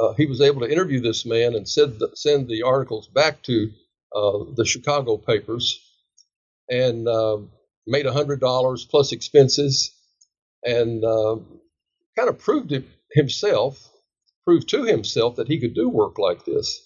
uh, 0.00 0.12
he 0.16 0.26
was 0.26 0.40
able 0.40 0.60
to 0.60 0.70
interview 0.70 1.00
this 1.00 1.26
man 1.26 1.54
and 1.54 1.68
send 1.68 1.98
the, 1.98 2.10
send 2.14 2.48
the 2.48 2.62
articles 2.62 3.08
back 3.08 3.42
to 3.44 3.70
uh, 4.14 4.38
the 4.56 4.64
Chicago 4.64 5.16
papers 5.16 5.80
and 6.70 7.06
uh, 7.06 7.38
made 7.86 8.06
$100 8.06 8.88
plus 8.90 9.12
expenses 9.12 9.94
and 10.64 11.04
uh, 11.04 11.36
kind 12.16 12.28
of 12.28 12.38
proved 12.38 12.72
it 12.72 12.84
himself, 13.12 13.90
proved 14.44 14.68
to 14.68 14.84
himself 14.84 15.36
that 15.36 15.48
he 15.48 15.60
could 15.60 15.74
do 15.74 15.88
work 15.88 16.18
like 16.18 16.44
this. 16.44 16.80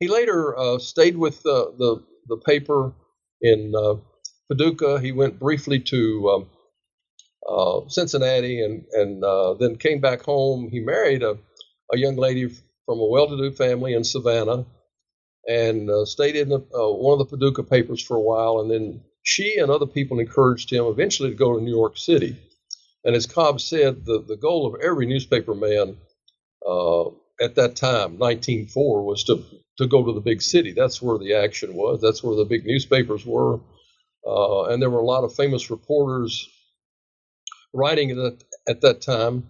He 0.00 0.08
later 0.08 0.58
uh, 0.58 0.78
stayed 0.78 1.16
with 1.16 1.42
the, 1.42 1.74
the, 1.78 2.02
the 2.26 2.36
paper 2.38 2.92
in 3.40 3.72
Paducah. 4.54 5.00
He 5.00 5.12
went 5.12 5.38
briefly 5.38 5.80
to 5.80 6.30
um, 6.30 6.46
uh, 7.48 7.88
Cincinnati 7.88 8.62
and 8.62 8.84
and 8.92 9.24
uh, 9.24 9.54
then 9.54 9.76
came 9.76 10.00
back 10.00 10.22
home. 10.22 10.68
He 10.70 10.80
married 10.80 11.22
a, 11.22 11.38
a 11.92 11.98
young 11.98 12.16
lady 12.16 12.48
from 12.86 12.98
a 12.98 13.06
well-to-do 13.06 13.52
family 13.52 13.94
in 13.94 14.04
Savannah 14.04 14.66
and 15.46 15.90
uh, 15.90 16.04
stayed 16.04 16.36
in 16.36 16.48
the, 16.48 16.58
uh, 16.58 16.92
one 16.92 17.18
of 17.18 17.18
the 17.18 17.36
Paducah 17.36 17.64
papers 17.64 18.02
for 18.02 18.16
a 18.16 18.20
while. 18.20 18.60
And 18.60 18.70
then 18.70 19.02
she 19.22 19.58
and 19.58 19.70
other 19.70 19.86
people 19.86 20.18
encouraged 20.18 20.72
him 20.72 20.84
eventually 20.86 21.30
to 21.30 21.36
go 21.36 21.56
to 21.56 21.62
New 21.62 21.74
York 21.74 21.96
City. 21.96 22.36
And 23.04 23.16
as 23.16 23.26
Cobb 23.26 23.60
said, 23.60 24.04
the, 24.04 24.22
the 24.26 24.36
goal 24.36 24.66
of 24.66 24.80
every 24.80 25.06
newspaper 25.06 25.54
man 25.54 25.96
uh, 26.66 27.08
at 27.40 27.56
that 27.56 27.74
time, 27.74 28.18
1904, 28.18 29.04
was 29.04 29.24
to, 29.24 29.44
to 29.78 29.88
go 29.88 30.04
to 30.04 30.12
the 30.12 30.20
big 30.20 30.42
city. 30.42 30.72
That's 30.72 31.02
where 31.02 31.18
the 31.18 31.34
action 31.34 31.74
was. 31.74 32.00
That's 32.00 32.22
where 32.22 32.36
the 32.36 32.44
big 32.44 32.64
newspapers 32.64 33.26
were. 33.26 33.58
Uh, 34.26 34.64
and 34.64 34.80
there 34.80 34.90
were 34.90 35.00
a 35.00 35.04
lot 35.04 35.24
of 35.24 35.34
famous 35.34 35.70
reporters 35.70 36.48
writing 37.72 38.10
at 38.10 38.16
that, 38.16 38.44
at 38.68 38.80
that 38.82 39.00
time. 39.00 39.48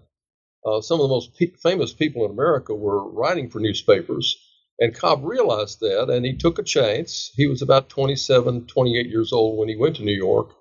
Uh, 0.65 0.81
some 0.81 1.01
of 1.01 1.05
the 1.05 1.15
most 1.15 1.37
pe- 1.37 1.55
famous 1.63 1.93
people 1.93 2.25
in 2.25 2.31
America 2.31 2.75
were 2.75 3.11
writing 3.11 3.51
for 3.51 3.59
newspapers. 3.59 4.37
And 4.79 4.95
Cobb 4.95 5.25
realized 5.25 5.81
that, 5.81 6.09
and 6.09 6.25
he 6.25 6.37
took 6.37 6.59
a 6.59 6.63
chance. 6.63 7.31
He 7.35 7.47
was 7.47 7.63
about 7.63 7.89
27, 7.89 8.67
28 8.67 9.07
years 9.07 9.33
old 9.33 9.59
when 9.59 9.69
he 9.69 9.77
went 9.77 9.97
to 9.97 10.05
New 10.05 10.17
York. 10.17 10.55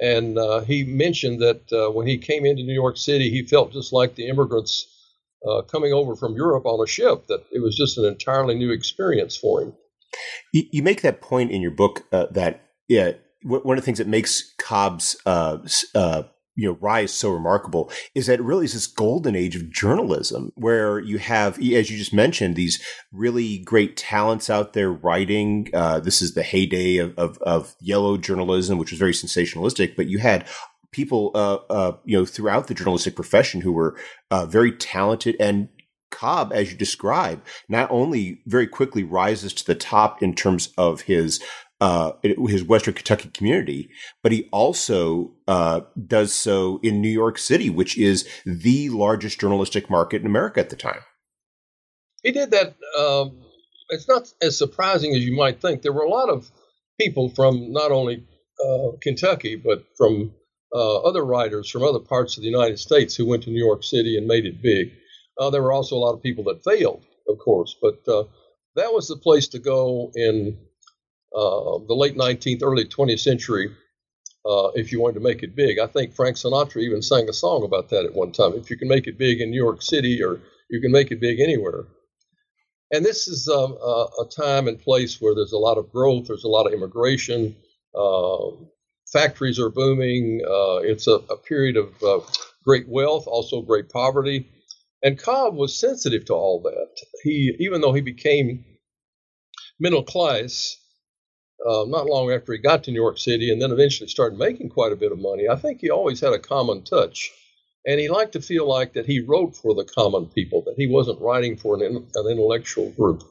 And 0.00 0.36
uh, 0.38 0.60
he 0.60 0.84
mentioned 0.84 1.40
that 1.40 1.72
uh, 1.72 1.90
when 1.90 2.06
he 2.06 2.18
came 2.18 2.44
into 2.44 2.64
New 2.64 2.74
York 2.74 2.96
City, 2.96 3.30
he 3.30 3.46
felt 3.46 3.72
just 3.72 3.92
like 3.92 4.14
the 4.14 4.28
immigrants 4.28 4.86
uh, 5.46 5.62
coming 5.62 5.92
over 5.92 6.16
from 6.16 6.34
Europe 6.34 6.66
on 6.66 6.82
a 6.82 6.86
ship, 6.86 7.26
that 7.28 7.44
it 7.52 7.62
was 7.62 7.76
just 7.76 7.98
an 7.98 8.04
entirely 8.04 8.54
new 8.54 8.72
experience 8.72 9.36
for 9.36 9.62
him. 9.62 9.72
You 10.52 10.82
make 10.82 11.02
that 11.02 11.20
point 11.20 11.50
in 11.50 11.60
your 11.60 11.70
book 11.70 12.04
uh, 12.12 12.26
that 12.32 12.60
yeah, 12.88 13.12
one 13.42 13.76
of 13.76 13.82
the 13.82 13.86
things 13.86 13.98
that 13.98 14.06
makes 14.06 14.54
Cobb's 14.58 15.16
uh, 15.26 15.58
uh, 15.94 16.22
you 16.56 16.68
know 16.68 16.78
rise 16.80 17.12
so 17.12 17.30
remarkable 17.30 17.90
is 18.14 18.26
that 18.26 18.40
it 18.40 18.42
really 18.42 18.64
is 18.64 18.74
this 18.74 18.86
golden 18.86 19.34
age 19.34 19.56
of 19.56 19.70
journalism 19.70 20.52
where 20.54 20.98
you 20.98 21.18
have 21.18 21.58
as 21.58 21.90
you 21.90 21.98
just 21.98 22.14
mentioned 22.14 22.54
these 22.54 22.82
really 23.12 23.58
great 23.58 23.96
talents 23.96 24.48
out 24.48 24.72
there 24.72 24.92
writing 24.92 25.68
uh, 25.74 26.00
this 26.00 26.22
is 26.22 26.34
the 26.34 26.42
heyday 26.42 26.98
of, 26.98 27.16
of, 27.18 27.38
of, 27.38 27.74
yellow 27.80 28.16
journalism 28.16 28.78
which 28.78 28.90
was 28.90 28.98
very 28.98 29.12
sensationalistic 29.12 29.96
but 29.96 30.06
you 30.06 30.18
had 30.18 30.46
people 30.92 31.32
uh, 31.34 31.58
uh, 31.70 31.96
you 32.04 32.16
know 32.16 32.24
throughout 32.24 32.68
the 32.68 32.74
journalistic 32.74 33.16
profession 33.16 33.60
who 33.60 33.72
were 33.72 33.96
uh, 34.30 34.46
very 34.46 34.72
talented 34.72 35.36
and 35.40 35.68
Cobb, 36.10 36.52
as 36.54 36.70
you 36.70 36.78
describe, 36.78 37.44
not 37.68 37.90
only 37.90 38.40
very 38.46 38.68
quickly 38.68 39.02
rises 39.02 39.52
to 39.52 39.66
the 39.66 39.74
top 39.74 40.22
in 40.22 40.32
terms 40.32 40.72
of 40.78 41.02
his 41.02 41.42
uh, 41.80 42.12
his 42.22 42.64
Western 42.64 42.94
Kentucky 42.94 43.30
community, 43.30 43.90
but 44.22 44.32
he 44.32 44.48
also 44.52 45.32
uh, 45.48 45.80
does 46.06 46.32
so 46.32 46.80
in 46.82 47.00
New 47.00 47.08
York 47.08 47.38
City, 47.38 47.68
which 47.70 47.98
is 47.98 48.28
the 48.46 48.88
largest 48.90 49.40
journalistic 49.40 49.90
market 49.90 50.20
in 50.20 50.26
America 50.26 50.60
at 50.60 50.70
the 50.70 50.76
time. 50.76 51.00
He 52.22 52.32
did 52.32 52.52
that. 52.52 52.76
Um, 52.98 53.42
it's 53.90 54.08
not 54.08 54.32
as 54.40 54.56
surprising 54.56 55.14
as 55.14 55.24
you 55.24 55.36
might 55.36 55.60
think. 55.60 55.82
There 55.82 55.92
were 55.92 56.04
a 56.04 56.08
lot 56.08 56.30
of 56.30 56.50
people 56.98 57.28
from 57.28 57.72
not 57.72 57.92
only 57.92 58.24
uh, 58.64 58.96
Kentucky, 59.02 59.56
but 59.56 59.84
from 59.96 60.32
uh, 60.74 60.96
other 61.02 61.24
writers 61.24 61.70
from 61.70 61.84
other 61.84 62.00
parts 62.00 62.36
of 62.36 62.42
the 62.42 62.48
United 62.48 62.78
States 62.78 63.14
who 63.14 63.26
went 63.26 63.44
to 63.44 63.50
New 63.50 63.64
York 63.64 63.84
City 63.84 64.16
and 64.16 64.26
made 64.26 64.44
it 64.44 64.62
big. 64.62 64.92
Uh, 65.38 65.50
there 65.50 65.62
were 65.62 65.72
also 65.72 65.96
a 65.96 65.98
lot 65.98 66.14
of 66.14 66.22
people 66.22 66.44
that 66.44 66.64
failed, 66.64 67.04
of 67.28 67.38
course, 67.38 67.76
but 67.80 68.00
uh, 68.08 68.24
that 68.74 68.92
was 68.92 69.08
the 69.08 69.16
place 69.16 69.48
to 69.48 69.58
go 69.58 70.10
in 70.14 70.58
uh, 71.34 71.78
the 71.86 71.94
late 71.94 72.16
19th, 72.16 72.62
early 72.62 72.84
20th 72.84 73.20
century, 73.20 73.74
uh, 74.46 74.68
if 74.74 74.92
you 74.92 75.00
wanted 75.00 75.14
to 75.14 75.20
make 75.20 75.42
it 75.42 75.56
big. 75.56 75.78
I 75.78 75.86
think 75.86 76.14
Frank 76.14 76.36
Sinatra 76.36 76.82
even 76.82 77.02
sang 77.02 77.28
a 77.28 77.32
song 77.32 77.64
about 77.64 77.88
that 77.90 78.04
at 78.04 78.14
one 78.14 78.32
time. 78.32 78.52
If 78.54 78.70
you 78.70 78.76
can 78.76 78.88
make 78.88 79.06
it 79.06 79.18
big 79.18 79.40
in 79.40 79.50
New 79.50 79.62
York 79.62 79.82
City, 79.82 80.22
or 80.22 80.40
you 80.68 80.80
can 80.80 80.92
make 80.92 81.10
it 81.10 81.20
big 81.20 81.40
anywhere. 81.40 81.84
And 82.92 83.04
this 83.04 83.26
is 83.26 83.48
um, 83.48 83.76
a, 83.82 84.06
a, 84.20 84.28
time 84.28 84.68
and 84.68 84.78
place 84.78 85.20
where 85.20 85.34
there's 85.34 85.52
a 85.52 85.58
lot 85.58 85.78
of 85.78 85.90
growth, 85.90 86.28
there's 86.28 86.44
a 86.44 86.48
lot 86.48 86.66
of 86.66 86.72
immigration, 86.72 87.56
uh, 87.94 88.50
factories 89.12 89.58
are 89.58 89.70
booming. 89.70 90.42
Uh, 90.44 90.78
it's 90.78 91.06
a, 91.06 91.14
a, 91.14 91.36
period 91.36 91.76
of 91.76 92.02
uh, 92.02 92.20
great 92.64 92.88
wealth, 92.88 93.26
also 93.26 93.62
great 93.62 93.88
poverty. 93.88 94.48
And 95.02 95.18
Cobb 95.18 95.54
was 95.54 95.78
sensitive 95.78 96.24
to 96.26 96.34
all 96.34 96.60
that. 96.62 97.00
He, 97.22 97.54
even 97.58 97.80
though 97.80 97.92
he 97.92 98.00
became 98.00 98.64
middle 99.78 100.02
class, 100.02 100.76
uh, 101.64 101.84
not 101.86 102.06
long 102.06 102.30
after 102.30 102.52
he 102.52 102.58
got 102.58 102.84
to 102.84 102.90
New 102.90 103.00
York 103.00 103.18
City 103.18 103.50
and 103.50 103.60
then 103.60 103.70
eventually 103.70 104.08
started 104.08 104.38
making 104.38 104.68
quite 104.68 104.92
a 104.92 104.96
bit 104.96 105.12
of 105.12 105.18
money, 105.18 105.48
I 105.48 105.56
think 105.56 105.80
he 105.80 105.90
always 105.90 106.20
had 106.20 106.32
a 106.32 106.38
common 106.38 106.82
touch. 106.82 107.30
And 107.86 108.00
he 108.00 108.08
liked 108.08 108.32
to 108.32 108.40
feel 108.40 108.68
like 108.68 108.94
that 108.94 109.06
he 109.06 109.20
wrote 109.20 109.56
for 109.56 109.74
the 109.74 109.84
common 109.84 110.26
people, 110.26 110.62
that 110.66 110.76
he 110.76 110.86
wasn't 110.86 111.20
writing 111.20 111.56
for 111.56 111.74
an, 111.74 112.08
an 112.14 112.30
intellectual 112.30 112.90
group. 112.90 113.22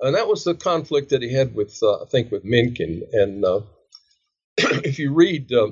And 0.00 0.14
that 0.14 0.28
was 0.28 0.44
the 0.44 0.54
conflict 0.54 1.10
that 1.10 1.22
he 1.22 1.32
had 1.32 1.54
with, 1.54 1.78
uh, 1.82 2.02
I 2.02 2.06
think, 2.06 2.30
with 2.30 2.44
Mencken. 2.44 3.02
And 3.12 3.44
uh, 3.44 3.60
if 4.58 4.98
you 4.98 5.12
read 5.12 5.52
uh, 5.52 5.68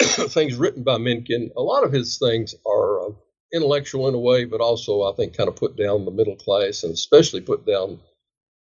things 0.00 0.56
written 0.56 0.84
by 0.84 0.98
Mencken, 0.98 1.50
a 1.56 1.62
lot 1.62 1.84
of 1.84 1.92
his 1.92 2.18
things 2.18 2.54
are 2.66 3.08
uh, 3.08 3.12
intellectual 3.52 4.08
in 4.08 4.14
a 4.14 4.18
way, 4.18 4.44
but 4.44 4.60
also, 4.60 5.02
I 5.02 5.14
think, 5.16 5.36
kind 5.36 5.48
of 5.48 5.56
put 5.56 5.76
down 5.76 6.04
the 6.04 6.10
middle 6.10 6.36
class 6.36 6.82
and 6.82 6.92
especially 6.92 7.40
put 7.40 7.66
down 7.66 8.00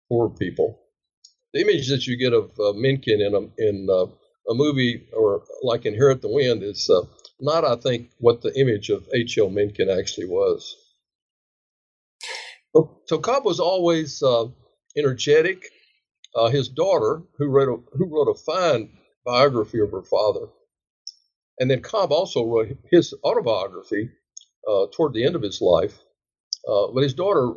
poor 0.10 0.30
people 0.30 0.80
the 1.54 1.62
image 1.62 1.90
that 1.90 2.08
you 2.08 2.18
get 2.18 2.34
of 2.34 2.52
uh, 2.60 2.74
Mencken 2.74 3.22
in 3.22 3.34
a 3.36 3.40
in 3.70 3.88
uh, 3.90 4.06
a 4.50 4.54
movie 4.54 5.08
or 5.14 5.44
like 5.64 5.86
Inherit 5.86 6.22
the 6.22 6.32
Wind 6.32 6.64
is 6.64 6.90
uh, 6.90 7.02
not, 7.40 7.66
I 7.66 7.76
think, 7.76 8.10
what 8.20 8.42
the 8.42 8.54
image 8.60 8.90
of 8.90 9.08
H.L. 9.14 9.50
Mencken 9.50 9.90
actually 9.90 10.28
was. 10.28 10.76
So 13.08 13.18
Cobb 13.20 13.46
was 13.46 13.60
always 13.60 14.22
uh, 14.24 14.46
energetic. 14.98 15.66
Uh, 16.36 16.50
his 16.50 16.70
daughter, 16.70 17.24
who 17.38 17.48
wrote 17.48 17.70
a, 17.70 17.98
who 17.98 18.06
wrote 18.06 18.32
a 18.32 18.36
fine 18.36 18.92
biography 19.26 19.80
of 19.80 19.92
her 19.92 20.04
father, 20.04 20.48
and 21.60 21.72
then 21.72 21.82
Cobb 21.82 22.12
also 22.12 22.46
wrote 22.46 22.78
his 22.92 23.14
autobiography 23.24 24.10
uh, 24.68 24.88
toward 24.94 25.14
the 25.14 25.26
end 25.26 25.36
of 25.36 25.42
his 25.42 25.62
life. 25.62 25.98
but 26.66 27.02
his 27.04 27.16
daughter 27.16 27.54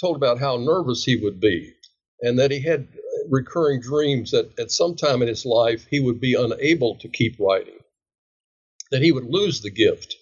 told 0.00 0.16
about 0.16 0.38
how 0.40 0.56
nervous 0.56 1.04
he 1.04 1.16
would 1.16 1.40
be 1.40 1.72
and 2.20 2.38
that 2.38 2.50
he 2.50 2.60
had 2.60 2.88
recurring 3.28 3.80
dreams 3.80 4.30
that 4.30 4.58
at 4.58 4.70
some 4.70 4.94
time 4.94 5.22
in 5.22 5.28
his 5.28 5.44
life 5.44 5.86
he 5.90 6.00
would 6.00 6.20
be 6.20 6.34
unable 6.34 6.96
to 6.96 7.08
keep 7.08 7.38
writing, 7.38 7.78
that 8.90 9.02
he 9.02 9.12
would 9.12 9.26
lose 9.26 9.60
the 9.60 9.70
gift. 9.70 10.14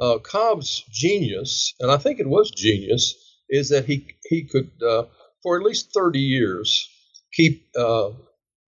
Uh, 0.00 0.18
Cobb's 0.18 0.84
genius, 0.90 1.74
and 1.80 1.90
I 1.90 1.98
think 1.98 2.20
it 2.20 2.28
was 2.28 2.50
genius, 2.50 3.14
is 3.48 3.68
that 3.68 3.84
he 3.84 4.06
he 4.28 4.44
could 4.44 4.70
uh, 4.82 5.04
for 5.42 5.58
at 5.58 5.64
least 5.64 5.92
30 5.92 6.18
years 6.20 6.88
keep 7.32 7.66
uh, 7.76 8.10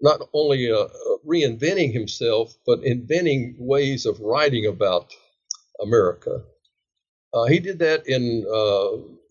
not 0.01 0.21
only 0.33 0.71
uh, 0.71 0.89
reinventing 1.27 1.93
himself 1.93 2.55
but 2.67 2.85
inventing 2.85 3.57
ways 3.59 4.07
of 4.07 4.21
writing 4.21 4.67
about 4.67 5.13
America. 5.81 6.43
Uh, 7.33 7.47
he 7.47 7.61
did 7.61 7.79
that 7.79 8.07
in 8.07 8.45
uh, 8.53 9.22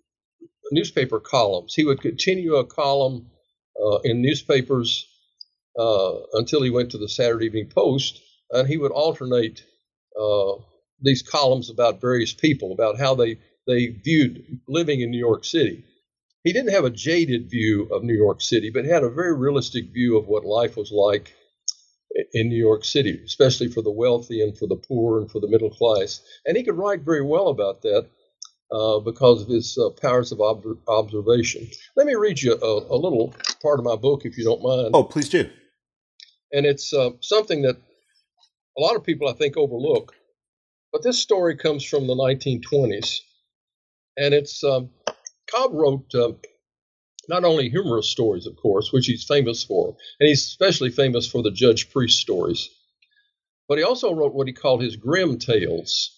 newspaper 0.72 1.20
columns. 1.20 1.74
He 1.74 1.84
would 1.84 2.02
continue 2.02 2.56
a 2.56 2.66
column 2.66 3.28
uh, 3.84 4.00
in 4.04 4.22
newspapers 4.22 5.08
uh, 5.78 6.14
until 6.34 6.62
he 6.62 6.70
went 6.70 6.92
to 6.92 6.98
the 6.98 7.10
Saturday 7.10 7.46
Evening 7.46 7.70
Post, 7.70 8.22
and 8.52 8.68
he 8.68 8.78
would 8.78 8.92
alternate 8.92 9.64
uh, 10.20 10.54
these 11.02 11.22
columns 11.22 11.70
about 11.70 12.02
various 12.02 12.34
people, 12.34 12.74
about 12.74 13.00
how 13.00 13.16
they, 13.16 13.38
they 13.68 13.88
viewed 13.88 14.60
living 14.68 15.02
in 15.02 15.12
New 15.12 15.20
York 15.20 15.46
City. 15.46 15.84
He 16.44 16.54
didn't 16.54 16.74
have 16.74 16.86
a 16.86 16.90
jaded 16.90 17.50
view 17.50 17.88
of 17.92 18.04
New 18.04 18.16
York 18.16 18.42
City, 18.42 18.72
but 18.72 18.86
had 18.86 19.04
a 19.04 19.10
very 19.10 19.36
realistic 19.36 19.94
view 19.94 20.18
of 20.18 20.28
what 20.28 20.44
life 20.44 20.76
was 20.76 20.92
like 20.92 21.34
in 22.34 22.50
New 22.50 22.58
York 22.58 22.84
City, 22.84 23.22
especially 23.26 23.70
for 23.70 23.82
the 23.82 23.92
wealthy 23.92 24.42
and 24.42 24.58
for 24.58 24.68
the 24.68 24.76
poor 24.76 25.20
and 25.20 25.32
for 25.32 25.40
the 25.40 25.48
middle 25.48 25.70
class. 25.70 26.22
And 26.46 26.58
he 26.58 26.64
could 26.64 26.78
write 26.78 27.02
very 27.02 27.24
well 27.24 27.48
about 27.48 27.84
that 27.84 28.10
uh, 28.72 29.00
because 29.00 29.42
of 29.42 29.50
his 29.50 29.78
uh, 29.78 29.90
powers 30.02 30.32
of 30.32 30.40
ob- 30.40 30.80
observation. 30.88 31.68
Let 31.96 32.08
me 32.08 32.16
read 32.16 32.42
you 32.42 32.54
a, 32.54 32.96
a, 32.96 32.98
little 32.98 33.34
part 33.62 33.80
of 33.80 33.86
my 33.86 33.96
book, 33.96 34.26
if 34.26 34.38
you 34.38 34.44
don't 34.44 34.64
mind. 34.64 34.92
Oh, 34.94 35.04
please 35.04 35.30
do. 35.30 35.50
And 36.54 36.66
it's 36.66 36.94
uh, 36.94 37.12
something 37.22 37.64
that 37.64 37.78
a 38.78 38.82
lot 38.82 38.96
of 38.96 39.04
people, 39.04 39.28
I 39.28 39.34
think, 39.34 39.58
overlook. 39.58 40.14
But 40.92 41.04
this 41.04 41.20
story 41.20 41.56
comes 41.56 41.84
from 41.84 42.08
the 42.08 42.16
1920s. 42.16 43.20
And 44.18 44.34
it's 44.34 44.64
um, 44.64 44.90
Cobb 45.50 45.74
wrote 45.74 46.14
uh, 46.14 46.34
not 47.30 47.44
only 47.44 47.70
humorous 47.70 48.10
stories, 48.10 48.46
of 48.48 48.56
course, 48.56 48.92
which 48.92 49.06
he's 49.06 49.24
famous 49.24 49.64
for, 49.64 49.96
and 50.20 50.28
he's 50.28 50.44
especially 50.44 50.90
famous 50.92 51.30
for 51.30 51.42
the 51.42 51.52
Judge 51.52 51.90
Priest 51.90 52.20
stories, 52.20 52.70
but 53.68 53.78
he 53.78 53.84
also 53.84 54.14
wrote 54.14 54.34
what 54.34 54.48
he 54.48 54.54
called 54.54 54.82
his 54.82 54.96
grim 54.96 55.40
tales. 55.40 56.18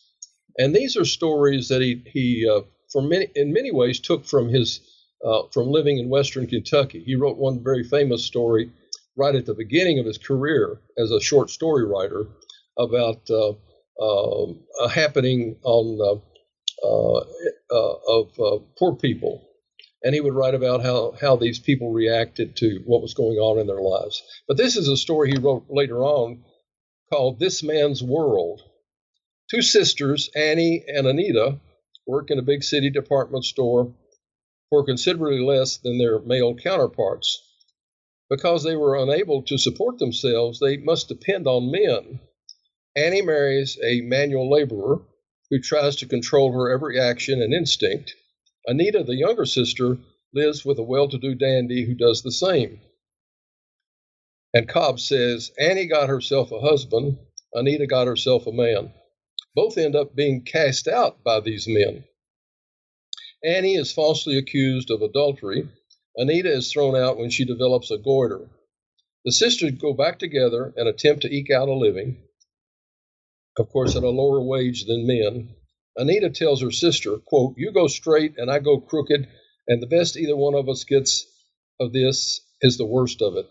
And 0.58 0.76
these 0.76 0.96
are 0.98 1.06
stories 1.06 1.70
that 1.70 1.82
he, 1.82 2.04
he 2.06 2.50
uh, 2.50 2.62
for 2.92 3.02
many, 3.02 3.28
in 3.36 3.54
many 3.54 3.72
ways, 3.72 4.00
took 4.00 4.26
from 4.26 4.50
his 4.50 4.82
uh, 5.26 5.44
from 5.52 5.68
living 5.68 5.98
in 5.98 6.10
Western 6.10 6.48
Kentucky. 6.48 7.04
He 7.04 7.16
wrote 7.16 7.38
one 7.38 7.64
very 7.64 7.84
famous 7.84 8.26
story 8.26 8.72
right 9.16 9.36
at 9.36 9.46
the 9.46 9.54
beginning 9.54 10.00
of 10.00 10.06
his 10.06 10.18
career 10.18 10.82
as 10.98 11.12
a 11.12 11.22
short 11.22 11.50
story 11.50 11.86
writer 11.86 12.28
about 12.78 13.30
uh, 13.30 13.54
um, 14.02 14.60
a 14.82 14.90
happening 14.90 15.56
on 15.64 16.00
uh, 16.02 16.86
uh, 16.86 17.24
uh, 17.72 17.96
of 18.08 18.64
poor 18.78 18.96
people 18.96 19.48
and 20.04 20.14
he 20.14 20.22
would 20.22 20.34
write 20.34 20.54
about 20.54 20.84
how, 20.84 21.14
how 21.20 21.36
these 21.38 21.60
people 21.60 21.92
reacted 21.92 22.58
to 22.58 22.82
what 22.86 23.02
was 23.02 23.14
going 23.14 23.38
on 23.38 23.60
in 23.60 23.68
their 23.68 23.82
lives. 23.82 24.22
But 24.48 24.58
this 24.58 24.76
is 24.76 24.90
a 24.90 24.98
story 24.98 25.32
he 25.32 25.38
wrote 25.38 25.66
later 25.70 26.04
on 26.04 26.44
called 27.12 27.40
This 27.40 27.64
Man's 27.64 28.04
World. 28.04 28.62
Two 29.54 29.62
sisters, 29.62 30.32
Annie 30.36 30.84
and 30.88 31.06
Anita, 31.06 31.60
work 32.08 32.32
in 32.32 32.40
a 32.40 32.42
big 32.42 32.64
city 32.64 32.90
department 32.90 33.46
store 33.46 33.94
for 34.72 34.84
considerably 34.84 35.42
less 35.42 35.78
than 35.78 36.00
their 36.00 36.20
male 36.22 36.56
counterparts. 36.56 37.40
Because 38.32 38.64
they 38.64 38.76
were 38.76 38.96
unable 38.96 39.44
to 39.44 39.60
support 39.60 40.00
themselves, 40.00 40.58
they 40.58 40.78
must 40.78 41.08
depend 41.08 41.46
on 41.46 41.70
men. 41.70 42.20
Annie 42.96 43.22
marries 43.22 43.78
a 43.84 44.02
manual 44.02 44.50
laborer 44.50 45.04
who 45.52 45.60
tries 45.60 45.98
to 45.98 46.08
control 46.08 46.52
her 46.54 46.72
every 46.72 47.00
action 47.00 47.40
and 47.40 47.54
instinct. 47.54 48.16
Anita, 48.66 49.04
the 49.04 49.18
younger 49.18 49.46
sister, 49.46 50.00
lives 50.34 50.66
with 50.66 50.80
a 50.80 50.84
well 50.84 51.08
to 51.10 51.20
do 51.20 51.36
dandy 51.36 51.86
who 51.86 51.94
does 51.94 52.24
the 52.24 52.32
same. 52.32 52.82
And 54.52 54.68
Cobb 54.68 55.00
says 55.00 55.52
Annie 55.60 55.86
got 55.86 56.10
herself 56.10 56.52
a 56.52 56.60
husband, 56.60 57.20
Anita 57.54 57.86
got 57.86 58.08
herself 58.08 58.48
a 58.48 58.52
man. 58.52 58.92
Both 59.56 59.78
end 59.78 59.96
up 59.96 60.16
being 60.16 60.44
cast 60.44 60.88
out 60.88 61.24
by 61.24 61.40
these 61.42 61.68
men. 61.68 62.06
Annie 63.44 63.76
is 63.76 63.94
falsely 63.94 64.38
accused 64.38 64.92
of 64.92 65.02
adultery. 65.02 65.68
Anita 66.18 66.52
is 66.52 66.72
thrown 66.72 66.96
out 66.96 67.18
when 67.18 67.30
she 67.30 67.46
develops 67.46 67.92
a 67.92 67.98
goiter. 67.98 68.50
The 69.26 69.32
sisters 69.32 69.74
go 69.74 69.94
back 69.94 70.20
together 70.20 70.74
and 70.78 70.88
attempt 70.88 71.24
to 71.24 71.34
eke 71.34 71.52
out 71.52 71.70
a 71.70 71.74
living, 71.74 72.18
of 73.58 73.70
course, 73.70 73.96
at 73.96 74.04
a 74.04 74.10
lower 74.10 74.42
wage 74.42 74.86
than 74.86 75.06
men, 75.06 75.56
Anita 75.96 76.32
tells 76.32 76.62
her 76.62 76.72
sister, 76.72 77.20
quote, 77.20 77.56
You 77.58 77.72
go 77.72 77.88
straight 77.88 78.36
and 78.38 78.50
I 78.50 78.60
go 78.60 78.80
crooked, 78.80 79.28
and 79.68 79.82
the 79.82 79.88
best 79.88 80.18
either 80.18 80.36
one 80.36 80.56
of 80.56 80.68
us 80.68 80.86
gets 80.86 81.28
of 81.80 81.94
this 81.94 82.42
is 82.62 82.78
the 82.78 82.86
worst 82.86 83.22
of 83.22 83.38
it. 83.38 83.48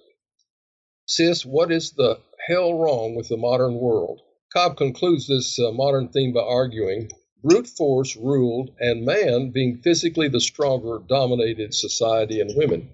Sis, 1.07 1.47
what 1.47 1.71
is 1.71 1.93
the 1.93 2.21
hell 2.49 2.75
wrong 2.75 3.15
with 3.15 3.29
the 3.29 3.37
modern 3.37 3.75
world? 3.75 4.21
Cobb 4.53 4.77
concludes 4.77 5.27
this 5.27 5.59
uh, 5.59 5.73
modern 5.73 6.09
theme 6.09 6.35
by 6.35 6.43
arguing 6.43 7.11
brute 7.43 7.67
force 7.67 8.17
ruled, 8.17 8.71
and 8.79 9.05
man, 9.05 9.51
being 9.51 9.81
physically 9.83 10.29
the 10.29 10.41
stronger, 10.41 11.01
dominated 11.09 11.73
society 11.73 12.39
and 12.39 12.55
women. 12.55 12.91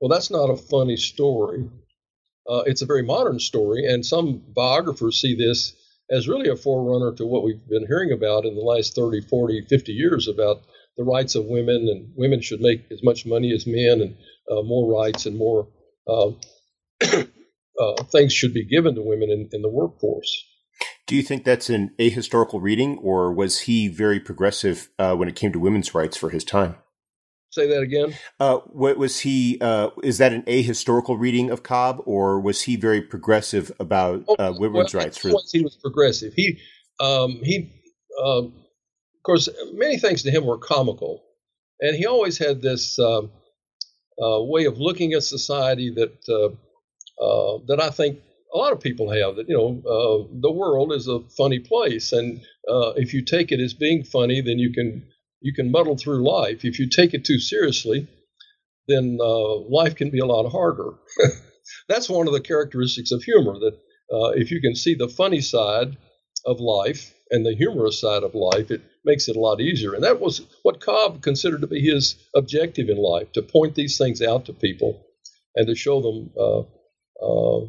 Well, 0.00 0.08
that's 0.08 0.30
not 0.30 0.50
a 0.50 0.56
funny 0.56 0.96
story. 0.96 1.68
Uh, 2.48 2.62
it's 2.66 2.82
a 2.82 2.86
very 2.86 3.02
modern 3.02 3.40
story, 3.40 3.86
and 3.86 4.06
some 4.06 4.42
biographers 4.54 5.20
see 5.20 5.34
this 5.34 5.74
as 6.10 6.28
really 6.28 6.48
a 6.48 6.56
forerunner 6.56 7.12
to 7.16 7.26
what 7.26 7.42
we've 7.42 7.68
been 7.68 7.86
hearing 7.86 8.12
about 8.12 8.46
in 8.46 8.54
the 8.54 8.62
last 8.62 8.94
30, 8.94 9.22
40, 9.22 9.66
50 9.68 9.92
years 9.92 10.28
about 10.28 10.62
the 10.96 11.04
rights 11.04 11.34
of 11.34 11.46
women 11.46 11.88
and 11.88 12.12
women 12.16 12.40
should 12.40 12.60
make 12.60 12.90
as 12.92 13.02
much 13.02 13.26
money 13.26 13.52
as 13.52 13.66
men 13.66 14.00
and 14.00 14.16
uh, 14.50 14.62
more 14.62 15.02
rights 15.02 15.26
and 15.26 15.36
more 15.36 15.68
uh, 16.06 16.30
uh, 17.80 18.02
things 18.04 18.32
should 18.32 18.54
be 18.54 18.64
given 18.64 18.94
to 18.94 19.02
women 19.02 19.30
in, 19.30 19.48
in 19.52 19.60
the 19.60 19.68
workforce. 19.68 20.44
Do 21.08 21.16
you 21.16 21.22
think 21.22 21.44
that's 21.44 21.70
an 21.70 21.92
ahistorical 21.98 22.60
reading, 22.60 22.98
or 22.98 23.32
was 23.32 23.60
he 23.60 23.88
very 23.88 24.20
progressive 24.20 24.90
uh, 24.98 25.16
when 25.16 25.26
it 25.26 25.34
came 25.34 25.52
to 25.52 25.58
women's 25.58 25.94
rights 25.94 26.18
for 26.18 26.28
his 26.28 26.44
time? 26.44 26.76
Say 27.50 27.66
that 27.66 27.80
again. 27.80 28.14
Uh, 28.38 28.58
what 28.66 28.98
was 28.98 29.20
he? 29.20 29.56
Uh, 29.58 29.88
is 30.02 30.18
that 30.18 30.34
an 30.34 30.42
ahistorical 30.42 31.18
reading 31.18 31.50
of 31.50 31.62
Cobb, 31.62 32.02
or 32.04 32.38
was 32.38 32.62
he 32.62 32.76
very 32.76 33.00
progressive 33.00 33.72
about 33.80 34.22
uh, 34.38 34.52
women's 34.54 34.92
well, 34.92 35.02
rights? 35.02 35.16
For 35.16 35.30
he 35.50 35.62
was 35.62 35.76
progressive. 35.76 36.34
He 36.34 36.60
um, 37.00 37.40
he 37.42 37.72
um, 38.22 38.52
of 39.16 39.22
course 39.24 39.48
many 39.72 39.96
things 39.96 40.24
to 40.24 40.30
him 40.30 40.44
were 40.44 40.58
comical, 40.58 41.24
and 41.80 41.96
he 41.96 42.04
always 42.04 42.36
had 42.36 42.60
this 42.60 42.98
um, 42.98 43.30
uh, 44.22 44.42
way 44.42 44.66
of 44.66 44.78
looking 44.78 45.14
at 45.14 45.22
society 45.22 45.88
that 45.88 46.18
uh, 46.28 47.24
uh, 47.24 47.60
that 47.66 47.80
I 47.80 47.88
think 47.88 48.18
a 48.54 48.58
lot 48.58 48.72
of 48.72 48.80
people 48.80 49.10
have. 49.10 49.36
That 49.36 49.48
you 49.48 49.56
know 49.56 50.28
the 50.40 50.52
world 50.52 50.92
is 50.92 51.08
a 51.08 51.20
funny 51.36 51.58
place, 51.58 52.12
and 52.12 52.40
if 52.96 53.14
you 53.14 53.24
take 53.24 53.52
it 53.52 53.60
as 53.60 53.74
being 53.74 54.04
funny, 54.04 54.40
then 54.40 54.58
you 54.58 54.72
can 54.72 55.06
you 55.40 55.52
can 55.54 55.70
muddle 55.70 55.96
through 55.96 56.28
life. 56.28 56.64
If 56.64 56.78
you 56.78 56.88
take 56.88 57.14
it 57.14 57.24
too 57.24 57.38
seriously, 57.38 58.08
then 58.88 59.18
uh, 59.20 59.56
life 59.68 59.94
can 59.94 60.10
be 60.10 60.18
a 60.18 60.26
lot 60.26 60.50
harder. 60.50 60.94
That's 61.88 62.08
one 62.08 62.26
of 62.26 62.32
the 62.32 62.40
characteristics 62.40 63.12
of 63.12 63.22
humor 63.22 63.58
that 63.58 63.74
uh, 64.12 64.30
if 64.30 64.50
you 64.50 64.60
can 64.60 64.74
see 64.74 64.94
the 64.94 65.08
funny 65.08 65.40
side 65.40 65.96
of 66.46 66.60
life 66.60 67.14
and 67.30 67.44
the 67.44 67.54
humorous 67.54 68.00
side 68.00 68.22
of 68.22 68.34
life, 68.34 68.70
it 68.70 68.80
makes 69.04 69.28
it 69.28 69.36
a 69.36 69.40
lot 69.40 69.60
easier. 69.60 69.94
And 69.94 70.02
that 70.02 70.20
was 70.20 70.40
what 70.62 70.80
Cobb 70.80 71.22
considered 71.22 71.60
to 71.60 71.66
be 71.66 71.80
his 71.80 72.16
objective 72.34 72.88
in 72.88 72.96
life 72.96 73.32
to 73.32 73.42
point 73.42 73.74
these 73.74 73.98
things 73.98 74.22
out 74.22 74.46
to 74.46 74.52
people 74.54 75.04
and 75.54 75.66
to 75.66 75.74
show 75.74 76.00
them 76.00 76.30
uh, 76.38 76.60
uh 77.20 77.66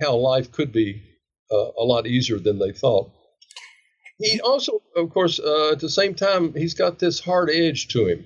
how 0.00 0.16
life 0.16 0.50
could 0.52 0.72
be 0.72 1.02
uh, 1.50 1.70
a 1.78 1.84
lot 1.84 2.06
easier 2.06 2.38
than 2.38 2.58
they 2.58 2.72
thought. 2.72 3.10
He 4.18 4.40
also, 4.40 4.82
of 4.96 5.10
course, 5.10 5.40
uh, 5.40 5.72
at 5.72 5.80
the 5.80 5.88
same 5.88 6.14
time, 6.14 6.54
he's 6.54 6.74
got 6.74 6.98
this 6.98 7.20
hard 7.20 7.50
edge 7.50 7.88
to 7.88 8.06
him. 8.06 8.24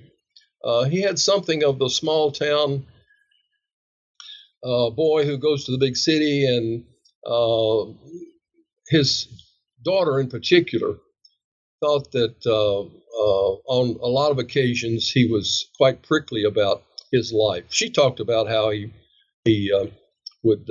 Uh, 0.63 0.83
he 0.83 1.01
had 1.01 1.17
something 1.17 1.63
of 1.63 1.79
the 1.79 1.89
small 1.89 2.31
town 2.31 2.85
uh, 4.63 4.89
boy 4.91 5.25
who 5.25 5.37
goes 5.37 5.65
to 5.65 5.71
the 5.71 5.77
big 5.77 5.95
city, 5.95 6.45
and 6.45 6.83
uh, 7.25 7.91
his 8.89 9.27
daughter 9.83 10.19
in 10.19 10.29
particular 10.29 10.95
thought 11.79 12.11
that 12.11 12.45
uh, 12.45 12.83
on 13.69 13.97
a 14.01 14.07
lot 14.07 14.31
of 14.31 14.39
occasions 14.39 15.09
he 15.09 15.27
was 15.31 15.69
quite 15.77 16.01
prickly 16.01 16.43
about 16.43 16.83
his 17.11 17.31
life. 17.31 17.65
She 17.69 17.89
talked 17.89 18.19
about 18.19 18.47
how 18.47 18.71
he 18.71 18.91
he 19.45 19.71
would 20.47 20.67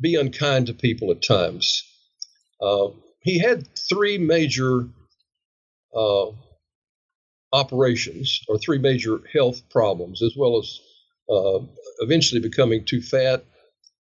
be 0.00 0.16
unkind 0.16 0.66
to 0.66 0.74
people 0.74 1.10
at 1.10 1.22
times. 1.22 1.84
Uh, 2.60 2.88
he 3.20 3.38
had 3.38 3.68
three 3.88 4.18
major 4.18 4.88
uh, 5.94 6.26
operations 7.52 8.40
or 8.48 8.58
three 8.58 8.78
major 8.78 9.20
health 9.32 9.62
problems, 9.70 10.22
as 10.22 10.34
well 10.36 10.58
as 10.58 10.80
uh, 11.30 11.60
eventually 12.00 12.40
becoming 12.40 12.84
too 12.84 13.00
fat. 13.00 13.44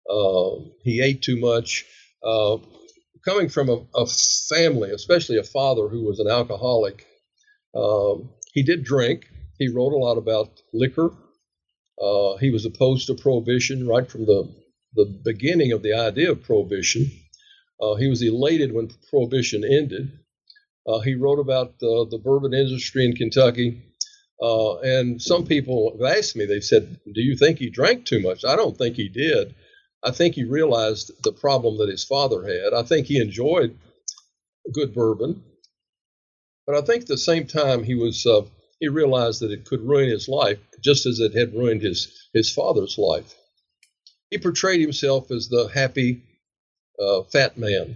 Uh, 0.09 0.55
he 0.83 1.01
ate 1.01 1.21
too 1.21 1.39
much. 1.39 1.85
Uh, 2.23 2.57
coming 3.23 3.49
from 3.49 3.69
a, 3.69 3.81
a, 3.95 4.05
family, 4.49 4.91
especially 4.91 5.37
a 5.37 5.43
father 5.43 5.87
who 5.87 6.03
was 6.03 6.19
an 6.19 6.27
alcoholic, 6.27 7.05
he 8.53 8.63
did 8.63 8.83
drink. 8.83 9.25
He 9.57 9.69
wrote 9.69 9.93
a 9.93 9.97
lot 9.97 10.17
about 10.17 10.61
liquor. 10.73 11.11
Uh, 12.01 12.37
he 12.37 12.49
was 12.51 12.65
opposed 12.65 13.07
to 13.07 13.15
prohibition 13.15 13.87
right 13.87 14.09
from 14.09 14.25
the, 14.25 14.53
the 14.95 15.05
beginning 15.23 15.71
of 15.71 15.83
the 15.83 15.93
idea 15.93 16.31
of 16.31 16.43
prohibition. 16.43 17.11
Uh, 17.81 17.95
he 17.95 18.07
was 18.07 18.21
elated 18.21 18.73
when 18.73 18.89
Prohibition 19.09 19.63
ended. 19.63 20.11
Uh, 20.87 20.99
he 20.99 21.15
wrote 21.15 21.39
about 21.39 21.69
uh, 21.83 22.05
the 22.09 22.21
bourbon 22.23 22.53
industry 22.53 23.05
in 23.05 23.13
Kentucky. 23.13 23.81
Uh, 24.41 24.79
and 24.79 25.21
some 25.21 25.45
people 25.45 25.97
have 25.97 26.17
asked 26.17 26.35
me, 26.35 26.45
they've 26.45 26.63
said, 26.63 26.99
Do 27.05 27.21
you 27.21 27.37
think 27.37 27.59
he 27.59 27.69
drank 27.69 28.05
too 28.05 28.21
much? 28.21 28.45
I 28.45 28.55
don't 28.55 28.77
think 28.77 28.95
he 28.95 29.09
did. 29.09 29.55
I 30.03 30.11
think 30.11 30.35
he 30.35 30.43
realized 30.43 31.11
the 31.23 31.31
problem 31.31 31.77
that 31.79 31.89
his 31.89 32.03
father 32.03 32.43
had. 32.43 32.73
I 32.73 32.83
think 32.83 33.07
he 33.07 33.19
enjoyed 33.19 33.77
good 34.73 34.93
bourbon, 34.93 35.43
but 36.67 36.75
I 36.75 36.81
think 36.81 37.03
at 37.03 37.07
the 37.07 37.17
same 37.17 37.47
time 37.47 37.83
he 37.83 37.95
was 37.95 38.25
uh, 38.25 38.41
he 38.79 38.87
realized 38.87 39.41
that 39.41 39.51
it 39.51 39.65
could 39.65 39.81
ruin 39.81 40.09
his 40.09 40.27
life 40.27 40.59
just 40.83 41.05
as 41.05 41.19
it 41.19 41.33
had 41.33 41.53
ruined 41.53 41.81
his 41.81 42.11
his 42.33 42.51
father's 42.51 42.97
life. 42.97 43.33
He 44.35 44.41
portrayed 44.41 44.81
himself 44.81 45.31
as 45.31 45.47
the 45.47 45.69
happy 45.73 46.21
uh, 46.99 47.23
fat 47.31 47.57
man, 47.57 47.95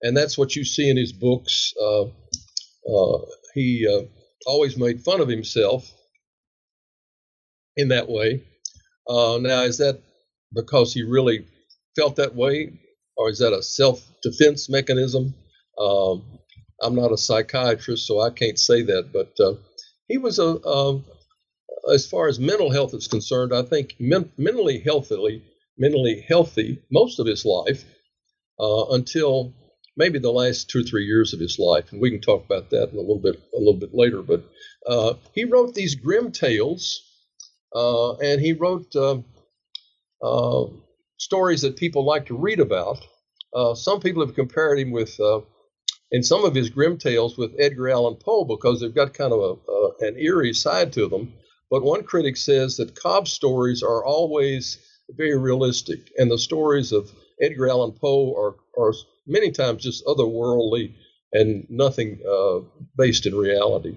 and 0.00 0.16
that's 0.16 0.38
what 0.38 0.56
you 0.56 0.64
see 0.64 0.88
in 0.88 0.96
his 0.96 1.12
books. 1.12 1.74
Uh, 1.78 2.04
uh 2.04 3.18
he 3.52 3.86
uh, 3.86 4.06
always 4.46 4.78
made 4.78 5.02
fun 5.02 5.20
of 5.20 5.28
himself 5.28 5.92
in 7.76 7.88
that 7.88 8.08
way. 8.08 8.44
Uh, 9.06 9.36
now, 9.42 9.60
is 9.64 9.76
that 9.76 10.00
because 10.54 10.94
he 10.94 11.02
really 11.02 11.46
felt 11.96 12.16
that 12.16 12.34
way, 12.34 12.80
or 13.18 13.28
is 13.28 13.40
that 13.40 13.52
a 13.52 13.62
self 13.62 14.02
defense 14.22 14.70
mechanism? 14.70 15.34
Um, 15.78 16.24
I'm 16.80 16.94
not 16.94 17.12
a 17.12 17.18
psychiatrist, 17.18 18.06
so 18.06 18.22
I 18.22 18.30
can't 18.30 18.58
say 18.58 18.80
that, 18.84 19.12
but 19.12 19.38
uh, 19.38 19.56
he 20.08 20.16
was 20.16 20.38
a, 20.38 20.64
um, 20.66 21.04
as 21.92 22.06
far 22.06 22.26
as 22.26 22.40
mental 22.40 22.70
health 22.70 22.94
is 22.94 23.06
concerned, 23.06 23.52
I 23.54 23.60
think 23.60 23.96
men- 24.00 24.32
mentally 24.38 24.78
healthily, 24.78 25.42
mentally 25.76 26.24
healthy 26.28 26.82
most 26.90 27.18
of 27.18 27.26
his 27.26 27.44
life 27.44 27.84
uh, 28.60 28.86
until 28.90 29.54
maybe 29.96 30.18
the 30.18 30.30
last 30.30 30.68
two 30.68 30.80
or 30.80 30.82
three 30.82 31.06
years 31.06 31.32
of 31.32 31.40
his 31.40 31.58
life, 31.58 31.92
and 31.92 32.00
we 32.00 32.10
can 32.10 32.20
talk 32.20 32.44
about 32.44 32.70
that 32.70 32.90
in 32.90 32.96
a 32.96 33.00
little 33.00 33.20
bit 33.20 33.40
a 33.54 33.58
little 33.58 33.78
bit 33.78 33.94
later. 33.94 34.22
But 34.22 34.44
uh, 34.86 35.14
he 35.32 35.44
wrote 35.44 35.74
these 35.74 35.94
grim 35.94 36.32
tales, 36.32 37.02
uh, 37.74 38.16
and 38.16 38.40
he 38.40 38.52
wrote 38.52 38.94
um, 38.96 39.24
uh, 40.22 40.64
stories 41.18 41.62
that 41.62 41.76
people 41.76 42.04
like 42.04 42.26
to 42.26 42.36
read 42.36 42.60
about. 42.60 42.98
Uh, 43.54 43.74
some 43.74 44.00
people 44.00 44.24
have 44.26 44.34
compared 44.34 44.80
him 44.80 44.90
with, 44.90 45.18
uh, 45.20 45.40
in 46.10 46.22
some 46.24 46.44
of 46.44 46.54
his 46.54 46.70
grim 46.70 46.98
tales, 46.98 47.36
with 47.36 47.54
Edgar 47.58 47.88
Allan 47.88 48.16
Poe 48.16 48.44
because 48.44 48.80
they've 48.80 48.94
got 48.94 49.14
kind 49.14 49.32
of 49.32 49.60
a, 49.68 50.06
an 50.06 50.18
eerie 50.18 50.54
side 50.54 50.92
to 50.94 51.08
them. 51.08 51.32
But 51.70 51.84
one 51.84 52.02
critic 52.02 52.36
says 52.36 52.76
that 52.76 52.94
Cobb's 52.94 53.32
stories 53.32 53.82
are 53.82 54.04
always 54.04 54.78
very 55.10 55.36
realistic, 55.36 56.10
and 56.16 56.30
the 56.30 56.38
stories 56.38 56.92
of 56.92 57.10
Edgar 57.40 57.68
Allan 57.68 57.92
Poe 57.92 58.34
are, 58.34 58.56
are 58.78 58.94
many 59.26 59.50
times 59.50 59.82
just 59.82 60.04
otherworldly 60.06 60.94
and 61.32 61.66
nothing 61.68 62.20
uh, 62.28 62.60
based 62.96 63.26
in 63.26 63.34
reality. 63.34 63.96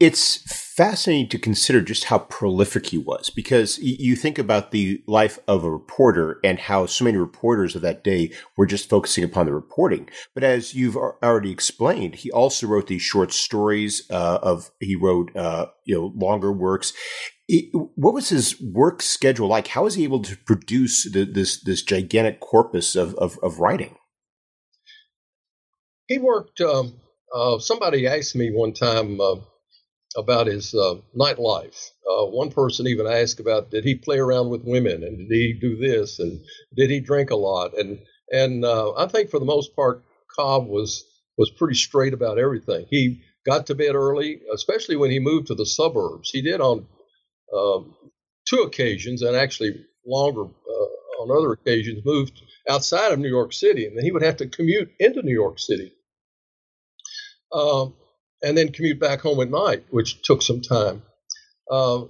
It's 0.00 0.36
fascinating 0.76 1.28
to 1.30 1.40
consider 1.40 1.80
just 1.80 2.04
how 2.04 2.20
prolific 2.20 2.86
he 2.86 2.98
was 2.98 3.30
because 3.30 3.80
you 3.80 4.14
think 4.14 4.38
about 4.38 4.70
the 4.70 5.02
life 5.08 5.40
of 5.48 5.64
a 5.64 5.70
reporter 5.70 6.38
and 6.44 6.60
how 6.60 6.86
so 6.86 7.04
many 7.04 7.16
reporters 7.16 7.74
of 7.74 7.82
that 7.82 8.04
day 8.04 8.30
were 8.56 8.64
just 8.64 8.88
focusing 8.88 9.24
upon 9.24 9.46
the 9.46 9.52
reporting. 9.52 10.08
But 10.34 10.44
as 10.44 10.72
you've 10.72 10.96
already 10.96 11.50
explained, 11.50 12.14
he 12.14 12.30
also 12.30 12.68
wrote 12.68 12.86
these 12.86 13.02
short 13.02 13.32
stories 13.32 14.08
uh, 14.08 14.38
of 14.40 14.70
he 14.78 14.94
wrote 14.94 15.34
uh, 15.34 15.66
you 15.84 15.96
know 15.96 16.12
longer 16.14 16.52
works. 16.52 16.92
What 17.48 18.12
was 18.12 18.28
his 18.28 18.60
work 18.60 19.00
schedule 19.00 19.48
like? 19.48 19.68
How 19.68 19.84
was 19.84 19.94
he 19.94 20.04
able 20.04 20.22
to 20.22 20.36
produce 20.36 21.10
the, 21.10 21.24
this 21.24 21.60
this 21.62 21.82
gigantic 21.82 22.40
corpus 22.40 22.94
of, 22.94 23.14
of, 23.14 23.38
of 23.42 23.58
writing? 23.58 23.96
He 26.06 26.18
worked. 26.18 26.60
Um, 26.60 27.00
uh, 27.34 27.58
somebody 27.58 28.06
asked 28.06 28.36
me 28.36 28.50
one 28.50 28.72
time 28.74 29.20
uh, 29.20 29.36
about 30.16 30.46
his 30.46 30.74
uh, 30.74 30.96
nightlife. 31.18 31.90
Uh, 32.08 32.26
one 32.26 32.50
person 32.50 32.86
even 32.86 33.06
asked 33.06 33.40
about 33.40 33.70
did 33.70 33.84
he 33.84 33.94
play 33.94 34.18
around 34.18 34.50
with 34.50 34.64
women 34.64 35.02
and 35.02 35.28
did 35.28 35.34
he 35.34 35.58
do 35.58 35.76
this 35.76 36.18
and 36.18 36.40
did 36.76 36.90
he 36.90 37.00
drink 37.00 37.30
a 37.30 37.36
lot 37.36 37.76
and 37.78 37.98
and 38.30 38.64
uh, 38.64 38.92
I 38.94 39.06
think 39.06 39.30
for 39.30 39.38
the 39.38 39.44
most 39.46 39.74
part 39.74 40.04
Cobb 40.34 40.66
was 40.66 41.04
was 41.38 41.50
pretty 41.50 41.76
straight 41.76 42.12
about 42.12 42.38
everything. 42.38 42.86
He 42.90 43.22
got 43.46 43.66
to 43.66 43.74
bed 43.74 43.94
early, 43.94 44.40
especially 44.52 44.96
when 44.96 45.10
he 45.10 45.20
moved 45.20 45.46
to 45.46 45.54
the 45.54 45.64
suburbs. 45.66 46.30
He 46.30 46.42
did 46.42 46.60
on 46.60 46.86
um, 47.56 47.94
two 48.46 48.60
occasions 48.60 49.22
and 49.22 49.36
actually 49.36 49.84
longer 50.06 50.42
uh, 50.42 51.22
on 51.22 51.36
other 51.36 51.52
occasions 51.52 52.04
moved 52.04 52.42
outside 52.68 53.12
of 53.12 53.18
New 53.18 53.28
York 53.28 53.52
City, 53.52 53.86
and 53.86 53.96
then 53.96 54.04
he 54.04 54.12
would 54.12 54.22
have 54.22 54.36
to 54.38 54.46
commute 54.46 54.90
into 54.98 55.22
New 55.22 55.32
York 55.32 55.58
City. 55.58 55.92
Um, 57.52 57.94
and 58.42 58.56
then 58.56 58.72
commute 58.72 59.00
back 59.00 59.20
home 59.20 59.40
at 59.40 59.50
night, 59.50 59.84
which 59.90 60.22
took 60.22 60.42
some 60.42 60.60
time. 60.60 61.02
Uh, 61.70 62.02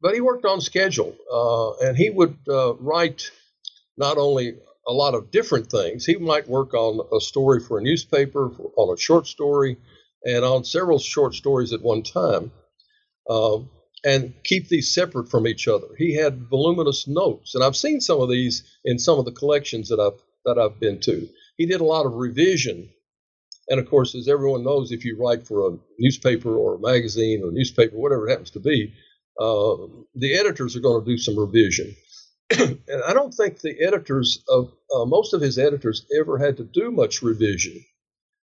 but 0.00 0.14
he 0.14 0.20
worked 0.20 0.44
on 0.44 0.60
schedule, 0.60 1.14
uh, 1.32 1.86
and 1.86 1.96
he 1.96 2.10
would 2.10 2.36
uh, 2.48 2.74
write 2.74 3.30
not 3.96 4.16
only 4.16 4.54
a 4.86 4.92
lot 4.92 5.14
of 5.14 5.30
different 5.30 5.70
things. 5.70 6.06
He 6.06 6.16
might 6.16 6.48
work 6.48 6.72
on 6.74 7.06
a 7.14 7.20
story 7.20 7.60
for 7.60 7.78
a 7.78 7.82
newspaper, 7.82 8.50
for, 8.50 8.70
on 8.76 8.94
a 8.94 9.00
short 9.00 9.26
story, 9.26 9.76
and 10.24 10.44
on 10.44 10.64
several 10.64 10.98
short 10.98 11.34
stories 11.34 11.72
at 11.72 11.82
one 11.82 12.02
time, 12.02 12.50
um, 13.28 13.70
and 14.04 14.34
keep 14.44 14.68
these 14.68 14.94
separate 14.94 15.28
from 15.28 15.46
each 15.46 15.68
other. 15.68 15.86
He 15.96 16.14
had 16.14 16.48
voluminous 16.48 17.08
notes, 17.08 17.54
and 17.54 17.64
I've 17.64 17.76
seen 17.76 18.00
some 18.00 18.20
of 18.20 18.30
these 18.30 18.62
in 18.84 18.98
some 18.98 19.18
of 19.18 19.24
the 19.24 19.32
collections 19.32 19.88
that 19.88 20.00
I've 20.00 20.20
that 20.44 20.60
I've 20.60 20.80
been 20.80 21.00
to. 21.00 21.28
He 21.56 21.66
did 21.66 21.80
a 21.80 21.84
lot 21.84 22.06
of 22.06 22.14
revision 22.14 22.88
and 23.68 23.78
of 23.78 23.88
course, 23.88 24.14
as 24.14 24.28
everyone 24.28 24.64
knows, 24.64 24.92
if 24.92 25.04
you 25.04 25.16
write 25.18 25.46
for 25.46 25.68
a 25.68 25.78
newspaper 25.98 26.56
or 26.56 26.74
a 26.74 26.80
magazine 26.80 27.42
or 27.42 27.48
a 27.48 27.52
newspaper, 27.52 27.96
whatever 27.96 28.26
it 28.26 28.30
happens 28.30 28.50
to 28.52 28.60
be, 28.60 28.94
uh, 29.38 29.76
the 30.14 30.34
editors 30.34 30.74
are 30.74 30.80
going 30.80 31.04
to 31.04 31.10
do 31.10 31.18
some 31.18 31.38
revision. 31.38 31.94
and 32.58 33.02
I 33.06 33.12
don't 33.12 33.32
think 33.34 33.60
the 33.60 33.82
editors 33.84 34.42
of 34.48 34.72
uh, 34.94 35.04
most 35.04 35.34
of 35.34 35.42
his 35.42 35.58
editors 35.58 36.06
ever 36.18 36.38
had 36.38 36.56
to 36.56 36.64
do 36.64 36.90
much 36.90 37.22
revision 37.22 37.84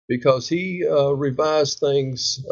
because 0.09 0.49
he 0.49 0.85
uh, 0.87 1.13
revised 1.13 1.79
things 1.79 2.45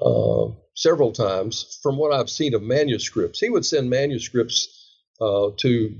uh, 0.00 0.44
uh, 0.44 0.52
several 0.74 1.12
times 1.12 1.78
from 1.82 1.96
what 1.96 2.12
I've 2.12 2.30
seen 2.30 2.54
of 2.54 2.62
manuscripts. 2.62 3.38
He 3.38 3.50
would 3.50 3.64
send 3.64 3.90
manuscripts 3.90 4.90
uh, 5.20 5.50
to 5.58 5.96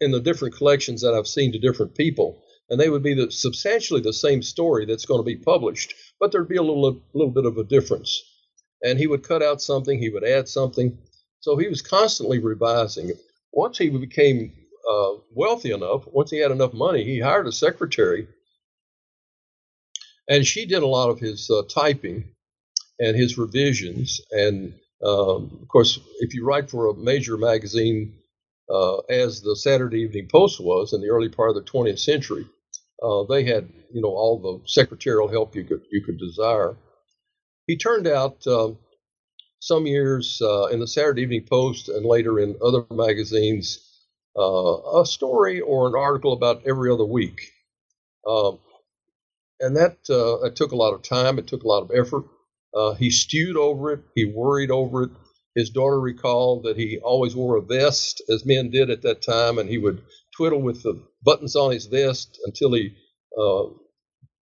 in 0.00 0.12
the 0.12 0.20
different 0.20 0.54
collections 0.54 1.02
that 1.02 1.12
I've 1.12 1.26
seen 1.26 1.50
to 1.52 1.58
different 1.58 1.96
people 1.96 2.40
and 2.70 2.78
they 2.78 2.90
would 2.90 3.02
be 3.02 3.14
the, 3.14 3.30
substantially 3.30 4.00
the 4.00 4.12
same 4.12 4.42
story 4.42 4.84
that's 4.84 5.06
going 5.06 5.20
to 5.20 5.24
be 5.24 5.36
published, 5.36 5.94
but 6.20 6.32
there'd 6.32 6.48
be 6.48 6.56
a 6.56 6.62
little, 6.62 6.88
a 6.88 7.18
little 7.18 7.32
bit 7.32 7.46
of 7.46 7.56
a 7.56 7.64
difference. 7.64 8.22
And 8.82 8.98
he 8.98 9.06
would 9.06 9.26
cut 9.26 9.42
out 9.42 9.62
something, 9.62 9.98
he 9.98 10.10
would 10.10 10.24
add 10.24 10.48
something. 10.48 10.98
So 11.40 11.56
he 11.56 11.68
was 11.68 11.82
constantly 11.82 12.38
revising. 12.38 13.12
Once 13.52 13.78
he 13.78 13.88
became 13.88 14.52
uh, 14.88 15.12
wealthy 15.34 15.72
enough, 15.72 16.06
once 16.06 16.30
he 16.30 16.38
had 16.38 16.50
enough 16.50 16.74
money, 16.74 17.04
he 17.04 17.20
hired 17.20 17.46
a 17.46 17.52
secretary, 17.52 18.28
and 20.28 20.46
she 20.46 20.66
did 20.66 20.82
a 20.82 20.86
lot 20.86 21.08
of 21.08 21.18
his 21.18 21.50
uh, 21.50 21.62
typing 21.68 22.34
and 23.00 23.16
his 23.16 23.38
revisions. 23.38 24.20
And 24.32 24.74
um, 25.04 25.58
of 25.62 25.68
course, 25.68 25.98
if 26.20 26.34
you 26.34 26.44
write 26.44 26.70
for 26.70 26.88
a 26.88 26.94
major 26.94 27.36
magazine, 27.36 28.14
uh, 28.70 28.98
as 29.08 29.40
the 29.40 29.56
Saturday 29.56 30.00
Evening 30.00 30.28
Post 30.30 30.60
was 30.60 30.92
in 30.92 31.00
the 31.00 31.08
early 31.08 31.28
part 31.28 31.50
of 31.50 31.56
the 31.56 31.70
20th 31.70 32.00
century, 32.00 32.46
uh, 33.02 33.24
they 33.24 33.44
had, 33.44 33.68
you 33.92 34.02
know, 34.02 34.08
all 34.08 34.38
the 34.40 34.68
secretarial 34.68 35.28
help 35.28 35.54
you 35.54 35.64
could 35.64 35.82
you 35.90 36.02
could 36.04 36.18
desire. 36.18 36.76
He 37.66 37.76
turned 37.76 38.06
out 38.06 38.46
uh, 38.46 38.72
some 39.60 39.86
years 39.86 40.40
uh, 40.42 40.66
in 40.66 40.80
the 40.80 40.86
Saturday 40.86 41.22
Evening 41.22 41.46
Post 41.48 41.88
and 41.88 42.04
later 42.04 42.38
in 42.40 42.56
other 42.62 42.84
magazines 42.90 43.80
uh, 44.38 45.00
a 45.00 45.06
story 45.06 45.60
or 45.60 45.88
an 45.88 45.94
article 45.96 46.32
about 46.32 46.66
every 46.66 46.90
other 46.90 47.04
week, 47.04 47.40
um, 48.26 48.58
and 49.60 49.76
that 49.76 49.98
uh, 50.10 50.40
it 50.46 50.56
took 50.56 50.72
a 50.72 50.76
lot 50.76 50.94
of 50.94 51.02
time. 51.02 51.38
It 51.38 51.46
took 51.46 51.64
a 51.64 51.68
lot 51.68 51.82
of 51.82 51.90
effort. 51.94 52.24
Uh, 52.74 52.94
he 52.94 53.10
stewed 53.10 53.56
over 53.56 53.92
it. 53.92 54.00
He 54.14 54.24
worried 54.24 54.70
over 54.70 55.04
it. 55.04 55.10
His 55.54 55.70
daughter 55.70 55.98
recalled 55.98 56.64
that 56.64 56.76
he 56.76 56.98
always 56.98 57.34
wore 57.34 57.56
a 57.56 57.62
vest, 57.62 58.22
as 58.28 58.46
men 58.46 58.70
did 58.70 58.90
at 58.90 59.02
that 59.02 59.22
time, 59.22 59.58
and 59.58 59.68
he 59.68 59.78
would 59.78 60.02
twiddle 60.36 60.62
with 60.62 60.82
the 60.82 61.02
buttons 61.22 61.56
on 61.56 61.72
his 61.72 61.86
vest 61.86 62.38
until 62.44 62.72
he 62.74 62.94
uh, 63.36 63.64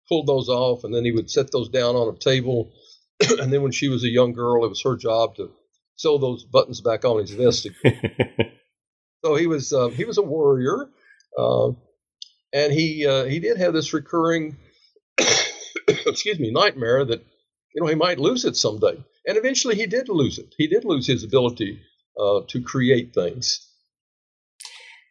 pulled 0.10 0.27
those 0.27 0.49
off, 0.49 0.84
and 0.84 0.93
then 0.93 1.06
he 1.06 1.12
would 1.12 1.30
set 1.30 1.51
those 1.51 1.69
down 1.69 1.95
on 1.95 2.13
a 2.13 2.19
table. 2.19 2.73
and 3.39 3.53
then 3.53 3.62
when 3.62 3.71
she 3.71 3.88
was 3.88 4.03
a 4.03 4.10
young 4.10 4.34
girl, 4.34 4.65
it 4.65 4.69
was 4.69 4.82
her 4.84 4.97
job 4.97 5.36
to 5.36 5.51
sew 5.95 6.17
those 6.17 6.43
buttons 6.43 6.82
back 6.82 7.06
on 7.06 7.19
his 7.19 7.32
vest 7.32 7.67
so 9.25 9.36
he 9.36 9.47
was 9.47 9.73
uh, 9.73 9.89
he 9.89 10.06
was 10.06 10.17
a 10.17 10.23
warrior, 10.23 10.89
uh, 11.38 11.69
and 12.53 12.71
he 12.71 13.06
uh, 13.06 13.25
he 13.25 13.39
did 13.39 13.58
have 13.58 13.73
this 13.73 13.93
recurring 13.93 14.58
excuse 15.88 16.39
me 16.39 16.51
nightmare 16.51 17.03
that 17.03 17.25
you 17.78 17.84
know 17.84 17.90
he 17.90 17.96
might 17.96 18.18
lose 18.18 18.44
it 18.44 18.58
someday, 18.58 18.98
and 19.28 19.38
eventually 19.38 19.76
he 19.76 19.86
did 19.86 20.10
lose 20.10 20.40
it. 20.40 20.56
He 20.58 20.66
did 20.66 20.84
lose 20.84 21.06
his 21.06 21.24
ability 21.24 21.80
uh, 22.20 22.40
to 22.48 22.60
create 22.60 23.13
things 23.13 23.63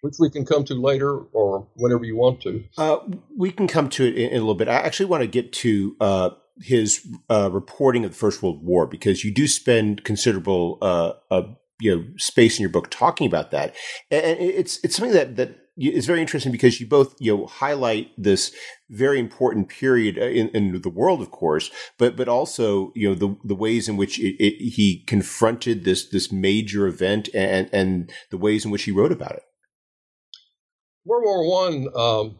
which 0.00 0.16
we 0.18 0.29
can 0.29 0.44
come 0.44 0.64
to 0.64 0.74
later 0.74 1.16
or 1.33 1.68
whenever 1.76 2.05
you 2.05 2.16
want 2.16 2.40
to. 2.40 2.64
Uh, 2.76 2.98
we 3.37 3.52
can 3.52 3.68
come 3.68 3.88
to 3.88 4.05
it 4.05 4.14
in, 4.14 4.31
in, 4.31 4.37
a 4.37 4.40
little 4.40 4.55
bit. 4.57 4.68
I 4.68 4.74
actually 4.74 5.07
want 5.07 5.22
to 5.22 5.29
get 5.29 5.52
to 5.55 5.96
uh, 6.00 6.31
his 6.61 7.07
uh, 7.31 7.50
reporting 7.52 8.05
of 8.05 8.11
the 8.11 8.16
First 8.16 8.42
World 8.42 8.64
War 8.64 8.87
because 8.87 9.24
you 9.24 9.33
do 9.33 9.46
spend 9.46 10.02
considerable 10.02 10.79
uh, 10.83 11.42
you 11.81 11.94
know 11.94 12.05
space 12.16 12.59
in 12.59 12.62
your 12.62 12.70
book 12.70 12.90
talking 12.90 13.29
about 13.29 13.52
that, 13.52 13.76
and 14.11 14.40
it's 14.40 14.81
it's 14.83 14.96
something 14.96 15.14
that 15.14 15.37
that 15.37 15.57
it's 15.76 16.06
very 16.06 16.20
interesting 16.20 16.52
because 16.52 16.80
you 16.80 16.86
both 16.86 17.14
you 17.18 17.36
know 17.36 17.46
highlight 17.46 18.10
this 18.16 18.52
very 18.88 19.18
important 19.20 19.68
period 19.68 20.18
uh, 20.18 20.22
in, 20.22 20.48
in 20.50 20.80
the 20.80 20.88
world, 20.88 21.20
of 21.20 21.30
course, 21.30 21.70
but 21.98 22.16
but 22.16 22.28
also 22.28 22.92
you 22.94 23.08
know 23.08 23.14
the 23.14 23.36
the 23.44 23.54
ways 23.54 23.88
in 23.88 23.96
which 23.96 24.18
it, 24.18 24.36
it, 24.42 24.72
he 24.72 25.04
confronted 25.06 25.84
this 25.84 26.08
this 26.08 26.32
major 26.32 26.86
event 26.86 27.28
and 27.34 27.68
and 27.72 28.10
the 28.30 28.38
ways 28.38 28.64
in 28.64 28.70
which 28.70 28.84
he 28.84 28.90
wrote 28.90 29.12
about 29.12 29.32
it. 29.32 29.42
World 31.04 31.24
War 31.24 31.50
One, 31.50 31.88
um, 31.94 32.38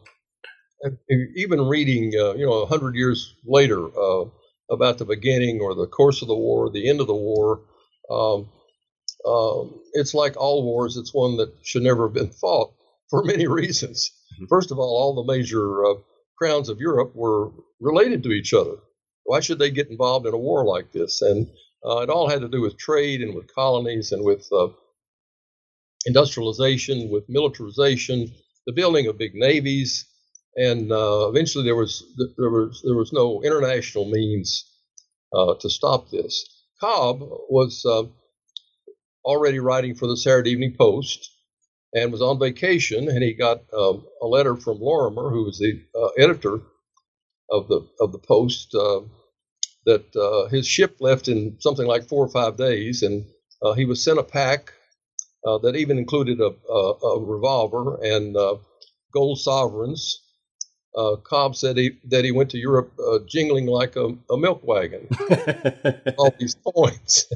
even 1.35 1.67
reading 1.67 2.13
uh, 2.19 2.33
you 2.33 2.45
know 2.45 2.65
hundred 2.65 2.95
years 2.95 3.35
later 3.45 3.85
uh, 3.85 4.25
about 4.71 4.97
the 4.97 5.05
beginning 5.05 5.61
or 5.61 5.75
the 5.75 5.87
course 5.87 6.23
of 6.23 6.27
the 6.27 6.35
war, 6.35 6.71
the 6.71 6.89
end 6.89 7.01
of 7.01 7.07
the 7.07 7.15
war. 7.15 7.61
Um, 8.09 8.49
um, 9.27 9.81
it's 9.93 10.13
like 10.15 10.37
all 10.37 10.63
wars; 10.63 10.97
it's 10.97 11.13
one 11.13 11.37
that 11.37 11.53
should 11.61 11.83
never 11.83 12.07
have 12.07 12.13
been 12.13 12.31
fought 12.31 12.73
for 13.09 13.23
many 13.23 13.47
reasons. 13.47 14.11
Mm-hmm. 14.35 14.45
First 14.49 14.71
of 14.71 14.79
all, 14.79 14.97
all 14.97 15.15
the 15.15 15.31
major 15.31 15.85
uh, 15.85 15.95
crowns 16.37 16.69
of 16.69 16.79
Europe 16.79 17.15
were 17.15 17.51
related 17.79 18.23
to 18.23 18.31
each 18.31 18.53
other. 18.53 18.75
Why 19.23 19.39
should 19.39 19.59
they 19.59 19.71
get 19.71 19.89
involved 19.89 20.25
in 20.25 20.33
a 20.33 20.37
war 20.37 20.65
like 20.65 20.91
this? 20.91 21.21
And 21.21 21.47
uh, 21.85 21.99
it 21.99 22.09
all 22.09 22.29
had 22.29 22.41
to 22.41 22.49
do 22.49 22.61
with 22.61 22.77
trade 22.77 23.21
and 23.21 23.35
with 23.35 23.53
colonies 23.53 24.11
and 24.11 24.23
with 24.23 24.47
uh, 24.51 24.69
industrialization, 26.05 27.09
with 27.09 27.27
militarization, 27.27 28.31
the 28.65 28.73
building 28.73 29.07
of 29.07 29.17
big 29.17 29.35
navies, 29.35 30.05
and 30.55 30.91
uh, 30.91 31.27
eventually 31.29 31.63
there 31.63 31.75
was 31.75 32.03
there 32.37 32.49
was 32.49 32.81
there 32.83 32.95
was 32.95 33.13
no 33.13 33.41
international 33.43 34.09
means 34.09 34.65
uh, 35.33 35.53
to 35.59 35.69
stop 35.69 36.09
this. 36.09 36.45
Cobb 36.81 37.19
was 37.49 37.85
uh, 37.85 38.03
already 39.23 39.59
writing 39.59 39.95
for 39.95 40.07
the 40.07 40.17
Saturday 40.17 40.51
Evening 40.51 40.75
Post 40.77 41.29
and 41.93 42.11
was 42.11 42.21
on 42.21 42.39
vacation, 42.39 43.09
and 43.09 43.23
he 43.23 43.33
got 43.33 43.61
um, 43.73 44.05
a 44.21 44.27
letter 44.27 44.55
from 44.55 44.79
Lorimer, 44.79 45.29
who 45.29 45.45
was 45.45 45.57
the 45.59 45.81
uh, 45.95 46.09
editor 46.21 46.61
of 47.51 47.67
the 47.67 47.87
of 47.99 48.11
the 48.11 48.19
Post, 48.19 48.75
uh, 48.75 49.01
that 49.85 50.15
uh, 50.15 50.49
his 50.49 50.67
ship 50.67 50.97
left 50.99 51.27
in 51.27 51.57
something 51.59 51.87
like 51.87 52.07
four 52.07 52.25
or 52.25 52.29
five 52.29 52.57
days, 52.57 53.03
and 53.03 53.25
uh, 53.63 53.73
he 53.73 53.85
was 53.85 54.03
sent 54.03 54.19
a 54.19 54.23
pack 54.23 54.73
uh, 55.45 55.57
that 55.59 55.75
even 55.75 55.97
included 55.97 56.39
a, 56.41 56.53
a, 56.71 56.93
a 56.93 57.25
revolver 57.25 57.99
and 58.03 58.37
uh, 58.37 58.57
gold 59.13 59.39
sovereigns. 59.39 60.21
Cobb 61.25 61.55
said 61.55 61.77
he, 61.77 61.91
that 62.05 62.25
he 62.25 62.31
went 62.31 62.49
to 62.51 62.57
Europe 62.57 62.91
jingling 63.27 63.67
like 63.67 63.95
a, 63.95 64.09
a 64.31 64.37
milk 64.37 64.61
wagon. 64.63 65.07
all 66.17 66.33
these 66.39 66.55
points, 66.75 67.27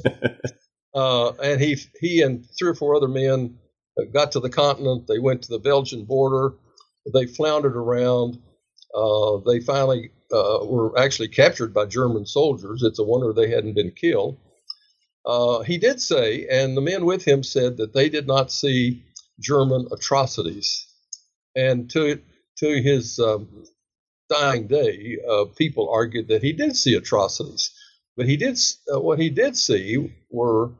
and 0.94 1.60
he 1.60 1.76
he 2.00 2.22
and 2.22 2.44
three 2.58 2.70
or 2.70 2.74
four 2.74 2.96
other 2.96 3.08
men 3.08 3.56
got 4.12 4.32
to 4.32 4.40
the 4.40 4.50
continent. 4.50 5.06
They 5.06 5.18
went 5.18 5.42
to 5.42 5.50
the 5.50 5.58
Belgian 5.58 6.04
border. 6.04 6.54
They 7.12 7.26
floundered 7.26 7.76
around. 7.76 8.38
Uh, 8.94 9.38
they 9.46 9.60
finally 9.60 10.10
uh, 10.32 10.60
were 10.64 10.98
actually 10.98 11.28
captured 11.28 11.74
by 11.74 11.86
German 11.86 12.26
soldiers. 12.26 12.82
It's 12.82 12.98
a 12.98 13.04
wonder 13.04 13.32
they 13.32 13.50
hadn't 13.50 13.74
been 13.74 13.92
killed. 13.92 14.38
Uh, 15.24 15.60
he 15.60 15.78
did 15.78 16.00
say, 16.00 16.46
and 16.50 16.76
the 16.76 16.80
men 16.80 17.04
with 17.04 17.24
him 17.24 17.42
said 17.42 17.76
that 17.76 17.92
they 17.92 18.08
did 18.08 18.26
not 18.26 18.50
see 18.50 19.04
German 19.40 19.88
atrocities. 19.92 20.86
And 21.54 21.90
to 21.90 22.20
to 22.58 22.82
his 22.82 23.18
um, 23.18 23.64
dying 24.28 24.66
day, 24.66 25.18
uh, 25.28 25.44
people 25.56 25.90
argued 25.90 26.28
that 26.28 26.42
he 26.42 26.52
did 26.52 26.76
see 26.76 26.94
atrocities, 26.94 27.70
but 28.16 28.26
he 28.26 28.36
did 28.36 28.58
uh, 28.92 29.00
what 29.00 29.18
he 29.18 29.30
did 29.30 29.56
see 29.56 30.12
were, 30.30 30.72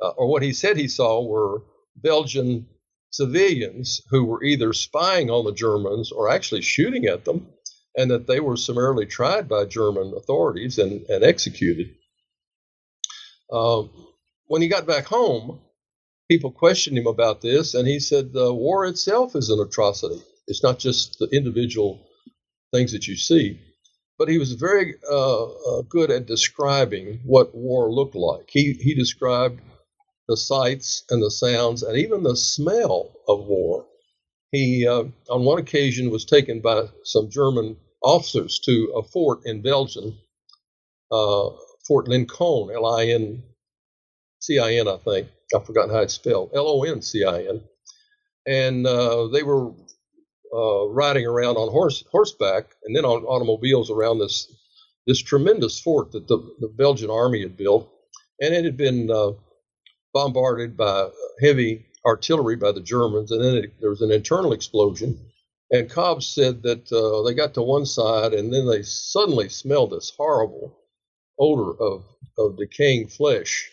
uh, 0.00 0.10
or 0.10 0.28
what 0.28 0.42
he 0.42 0.52
said 0.52 0.76
he 0.76 0.88
saw 0.88 1.22
were 1.22 1.62
Belgian 1.96 2.66
civilians 3.10 4.02
who 4.10 4.24
were 4.24 4.42
either 4.44 4.72
spying 4.72 5.30
on 5.30 5.44
the 5.44 5.52
Germans 5.52 6.12
or 6.12 6.30
actually 6.30 6.62
shooting 6.62 7.06
at 7.06 7.24
them, 7.24 7.48
and 7.96 8.10
that 8.10 8.26
they 8.26 8.40
were 8.40 8.56
summarily 8.56 9.06
tried 9.06 9.48
by 9.48 9.64
German 9.64 10.14
authorities 10.16 10.78
and, 10.78 11.02
and 11.08 11.24
executed. 11.24 11.94
Um, 13.52 13.90
when 14.46 14.62
he 14.62 14.68
got 14.68 14.86
back 14.86 15.06
home, 15.06 15.60
people 16.30 16.52
questioned 16.52 16.96
him 16.96 17.08
about 17.08 17.40
this, 17.40 17.74
and 17.74 17.86
he 17.86 17.98
said 17.98 18.32
the 18.32 18.54
war 18.54 18.86
itself 18.86 19.34
is 19.34 19.50
an 19.50 19.60
atrocity. 19.60 20.22
It's 20.46 20.62
not 20.62 20.78
just 20.78 21.18
the 21.18 21.28
individual 21.32 22.00
things 22.72 22.92
that 22.92 23.08
you 23.08 23.16
see. 23.16 23.60
But 24.18 24.28
he 24.28 24.38
was 24.38 24.52
very 24.52 24.96
uh, 25.10 25.44
uh, 25.44 25.82
good 25.88 26.10
at 26.10 26.26
describing 26.26 27.20
what 27.24 27.54
war 27.54 27.90
looked 27.90 28.14
like. 28.14 28.50
He, 28.50 28.74
he 28.74 28.94
described 28.94 29.60
the 30.30 30.36
sights 30.36 31.04
and 31.10 31.20
the 31.20 31.30
sounds 31.30 31.82
and 31.82 31.98
even 31.98 32.22
the 32.22 32.36
smell 32.36 33.12
of 33.26 33.46
war. 33.46 33.84
He, 34.52 34.86
uh, 34.86 35.04
on 35.28 35.44
one 35.44 35.58
occasion, 35.58 36.10
was 36.10 36.24
taken 36.24 36.60
by 36.60 36.84
some 37.04 37.30
German 37.30 37.76
officers 38.02 38.60
to 38.64 38.92
a 38.96 39.02
fort 39.02 39.40
in 39.44 39.60
Belgium, 39.60 40.16
uh, 41.10 41.50
Fort 41.86 42.06
Loncin, 42.06 42.72
L 42.74 42.86
I 42.86 43.06
N 43.06 43.42
C 44.40 44.58
I 44.58 44.74
N, 44.74 44.88
I 44.88 44.96
think. 44.98 45.28
I've 45.54 45.66
forgotten 45.66 45.90
how 45.90 46.02
it's 46.02 46.14
spelled, 46.14 46.50
L 46.54 46.68
O 46.68 46.84
N 46.84 47.02
C 47.02 47.24
I 47.24 47.42
N. 47.42 47.62
And 48.46 48.86
uh, 48.86 49.28
they 49.28 49.42
were 49.42 49.72
uh, 50.54 50.88
riding 50.88 51.26
around 51.26 51.56
on 51.56 51.70
horse 51.70 52.04
horseback 52.10 52.64
and 52.84 52.94
then 52.94 53.04
on 53.04 53.24
automobiles 53.24 53.90
around 53.90 54.18
this 54.20 54.48
this 55.06 55.22
tremendous 55.22 55.80
fort 55.80 56.12
that 56.12 56.28
the, 56.28 56.38
the 56.60 56.68
Belgian 56.68 57.10
army 57.10 57.42
had 57.42 57.56
built, 57.56 57.90
and 58.40 58.54
it 58.54 58.64
had 58.64 58.76
been 58.76 59.10
uh, 59.10 59.32
bombarded 60.12 60.76
by 60.76 61.08
heavy 61.40 61.86
artillery 62.04 62.56
by 62.56 62.72
the 62.72 62.80
Germans, 62.80 63.30
and 63.30 63.42
then 63.42 63.56
it, 63.56 63.80
there 63.80 63.90
was 63.90 64.02
an 64.02 64.10
internal 64.10 64.52
explosion. 64.52 65.18
And 65.70 65.88
Cobb 65.88 66.22
said 66.22 66.62
that 66.62 66.90
uh, 66.90 67.22
they 67.22 67.34
got 67.34 67.54
to 67.54 67.62
one 67.62 67.86
side, 67.86 68.32
and 68.34 68.52
then 68.52 68.66
they 68.66 68.82
suddenly 68.82 69.48
smelled 69.48 69.90
this 69.90 70.12
horrible 70.16 70.76
odor 71.38 71.80
of, 71.80 72.04
of 72.38 72.58
decaying 72.58 73.08
flesh. 73.08 73.70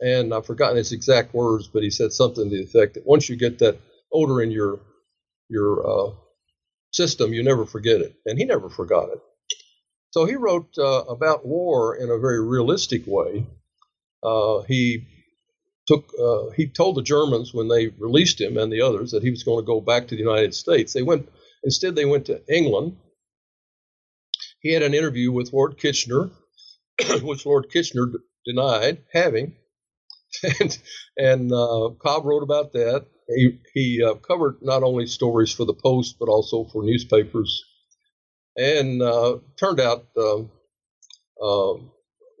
And 0.00 0.32
I've 0.32 0.46
forgotten 0.46 0.76
his 0.76 0.92
exact 0.92 1.34
words, 1.34 1.68
but 1.68 1.82
he 1.82 1.90
said 1.90 2.12
something 2.12 2.48
to 2.48 2.56
the 2.56 2.62
effect 2.62 2.94
that 2.94 3.06
once 3.06 3.28
you 3.28 3.36
get 3.36 3.58
that 3.58 3.78
odor 4.12 4.42
in 4.42 4.50
your 4.50 4.80
your 5.48 5.86
uh, 5.86 6.12
system, 6.92 7.32
you 7.32 7.42
never 7.42 7.64
forget 7.66 8.00
it. 8.00 8.14
And 8.26 8.38
he 8.38 8.44
never 8.44 8.68
forgot 8.68 9.10
it. 9.10 9.20
So 10.10 10.24
he 10.24 10.34
wrote 10.34 10.76
uh, 10.78 11.04
about 11.08 11.46
war 11.46 11.96
in 11.96 12.10
a 12.10 12.18
very 12.18 12.44
realistic 12.44 13.02
way. 13.06 13.46
Uh, 14.22 14.62
he 14.62 15.06
took 15.86 16.12
uh, 16.20 16.50
he 16.50 16.66
told 16.66 16.96
the 16.96 17.02
Germans 17.02 17.54
when 17.54 17.68
they 17.68 17.88
released 17.88 18.40
him 18.40 18.56
and 18.58 18.72
the 18.72 18.82
others 18.82 19.12
that 19.12 19.22
he 19.22 19.30
was 19.30 19.42
going 19.44 19.62
to 19.62 19.66
go 19.66 19.80
back 19.80 20.08
to 20.08 20.14
the 20.16 20.22
United 20.22 20.54
States. 20.54 20.92
They 20.92 21.02
went 21.02 21.28
instead 21.64 21.94
they 21.94 22.04
went 22.04 22.26
to 22.26 22.42
England. 22.54 22.96
He 24.60 24.72
had 24.72 24.82
an 24.82 24.94
interview 24.94 25.32
with 25.32 25.52
Lord 25.52 25.78
Kitchener, 25.78 26.30
which 27.22 27.46
Lord 27.46 27.70
Kitchener 27.70 28.06
d- 28.06 28.18
denied 28.46 29.04
having, 29.12 29.56
and 30.60 30.78
and 31.16 31.52
uh, 31.52 31.90
Cobb 32.00 32.24
wrote 32.24 32.42
about 32.42 32.72
that. 32.72 33.06
He 33.28 33.58
he 33.74 34.02
uh, 34.02 34.14
covered 34.14 34.58
not 34.62 34.82
only 34.82 35.06
stories 35.06 35.52
for 35.52 35.64
the 35.64 35.74
Post 35.74 36.16
but 36.18 36.28
also 36.28 36.64
for 36.64 36.82
newspapers, 36.84 37.64
and 38.56 39.02
uh, 39.02 39.38
turned 39.58 39.80
out. 39.80 40.06
Um, 40.18 40.50
um, 41.42 41.90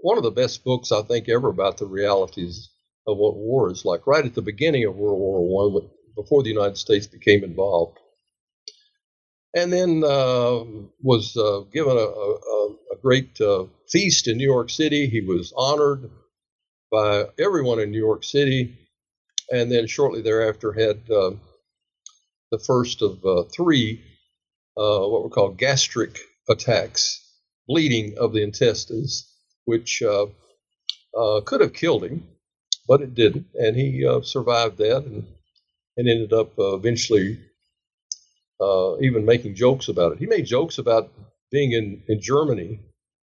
one 0.02 0.18
of 0.18 0.24
the 0.24 0.30
best 0.30 0.64
books 0.64 0.92
I 0.92 1.02
think 1.02 1.28
ever 1.28 1.48
about 1.48 1.78
the 1.78 1.86
realities 1.86 2.70
of 3.06 3.16
what 3.16 3.36
war 3.36 3.70
is 3.70 3.84
like, 3.84 4.06
right 4.06 4.24
at 4.24 4.34
the 4.34 4.42
beginning 4.42 4.84
of 4.84 4.96
World 4.96 5.18
War 5.18 5.72
One, 5.72 5.88
before 6.16 6.42
the 6.42 6.48
United 6.50 6.76
States 6.76 7.06
became 7.06 7.44
involved. 7.44 7.98
And 9.54 9.72
then 9.72 10.02
uh, 10.04 10.64
was 11.00 11.36
uh, 11.36 11.60
given 11.72 11.96
a, 11.96 12.00
a, 12.00 12.68
a 12.92 12.96
great 13.00 13.40
uh, 13.40 13.66
feast 13.88 14.28
in 14.28 14.36
New 14.36 14.44
York 14.44 14.70
City. 14.70 15.06
He 15.06 15.20
was 15.20 15.52
honored 15.56 16.10
by 16.90 17.26
everyone 17.38 17.80
in 17.80 17.90
New 17.90 17.98
York 17.98 18.24
City, 18.24 18.76
and 19.50 19.70
then 19.70 19.86
shortly 19.86 20.20
thereafter 20.20 20.72
had 20.72 21.10
uh, 21.10 21.30
the 22.50 22.58
first 22.58 23.02
of 23.02 23.24
uh, 23.24 23.44
three 23.54 24.02
uh, 24.76 25.06
what 25.06 25.22
were 25.22 25.30
called 25.30 25.58
gastric 25.58 26.18
attacks, 26.48 27.22
bleeding 27.66 28.18
of 28.18 28.32
the 28.32 28.42
intestines, 28.42 29.32
which 29.64 30.02
could 31.44 31.60
have 31.60 31.72
killed 31.72 32.04
him 32.04 32.28
but 32.86 33.00
it 33.02 33.14
didn't, 33.14 33.46
and 33.54 33.76
he 33.76 34.06
uh, 34.06 34.20
survived 34.22 34.78
that 34.78 35.04
and 35.04 35.26
and 35.96 36.08
ended 36.08 36.32
up 36.32 36.58
uh, 36.58 36.74
eventually 36.74 37.38
uh, 38.60 38.98
even 39.00 39.24
making 39.24 39.54
jokes 39.54 39.88
about 39.88 40.12
it. 40.12 40.18
He 40.18 40.26
made 40.26 40.46
jokes 40.46 40.78
about 40.78 41.12
being 41.50 41.72
in 41.72 42.02
in 42.08 42.20
Germany. 42.20 42.80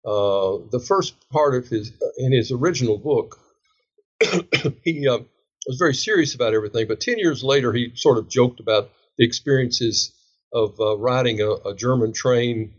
Uh, 0.05 0.59
the 0.71 0.83
first 0.85 1.15
part 1.31 1.55
of 1.55 1.69
his 1.69 1.93
in 2.19 2.33
his 2.33 2.53
original 2.53 2.99
book, 2.99 3.39
he 4.85 5.09
uh, 5.09 5.19
was 5.67 5.79
very 5.79 5.95
serious 5.95 6.35
about 6.35 6.55
everything, 6.55 6.87
but 6.89 7.01
ten 7.01 7.19
years 7.19 7.43
later, 7.43 7.73
he 7.73 7.93
sort 7.95 8.19
of 8.19 8.29
joked 8.29 8.61
about 8.61 8.91
the 9.19 9.27
experiences 9.27 10.13
of 10.53 10.79
uh, 10.81 10.97
riding 10.97 11.41
a, 11.41 11.51
a, 11.51 11.75
German 11.75 12.13
train 12.13 12.73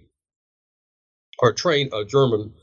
or 1.39 1.51
train 1.51 1.89
a 1.93 2.06
German 2.06 2.53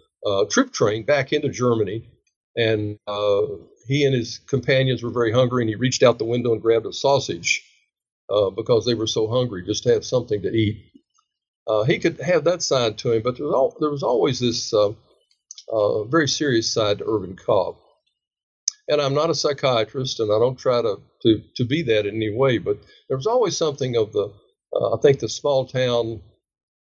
troop 0.51 0.73
train 0.73 1.05
back 1.05 1.33
into 1.33 1.51
Germany 1.51 2.09
and 2.57 2.99
uh, 3.07 3.43
he 3.87 4.05
and 4.05 4.15
his 4.15 4.39
companions 4.39 5.03
were 5.03 5.11
very 5.11 5.33
hungry, 5.33 5.63
and 5.63 5.69
he 5.69 5.75
reached 5.75 6.03
out 6.03 6.19
the 6.19 6.25
window 6.25 6.53
and 6.53 6.63
grabbed 6.63 6.87
a 6.87 6.93
sausage 6.93 7.63
uh, 8.31 8.51
because 8.51 8.85
they 8.85 8.95
were 8.95 9.07
so 9.07 9.29
hungry 9.29 9.65
just 9.65 9.83
to 9.85 9.93
have 9.93 10.05
something 10.05 10.43
to 10.43 10.49
eat. 10.49 10.91
Uh, 11.67 11.83
he 11.85 11.99
could 11.99 12.21
have 12.21 12.45
that 12.45 12.63
side 12.63 12.99
to 12.99 13.13
him, 13.13 13.23
but 13.23 13.37
there 13.37 13.47
was, 13.47 13.77
there 13.81 13.91
was 13.91 14.03
always 14.03 14.39
this 14.41 14.73
uh, 14.73 14.93
uh, 15.73 16.05
very 16.05 16.29
serious 16.29 16.73
side 16.73 16.99
to 16.99 17.07
Irvin 17.07 17.37
Cobb. 17.37 17.77
And 18.87 19.01
I'm 19.01 19.15
not 19.15 19.31
a 19.31 19.35
psychiatrist, 19.35 20.21
and 20.21 20.31
I 20.31 20.39
don't 20.39 20.59
try 20.59 20.83
to, 20.83 21.01
to, 21.23 21.43
to 21.57 21.65
be 21.65 21.83
that 21.85 22.07
in 22.07 22.17
any 22.17 22.35
way, 22.37 22.59
but 22.59 22.79
there 23.09 23.17
was 23.17 23.27
always 23.27 23.57
something 23.57 23.97
of 23.97 24.13
the, 24.13 24.31
uh, 24.77 24.95
I 24.95 25.01
think, 25.01 25.21
the 25.21 25.29
small 25.29 25.67
town 25.67 26.21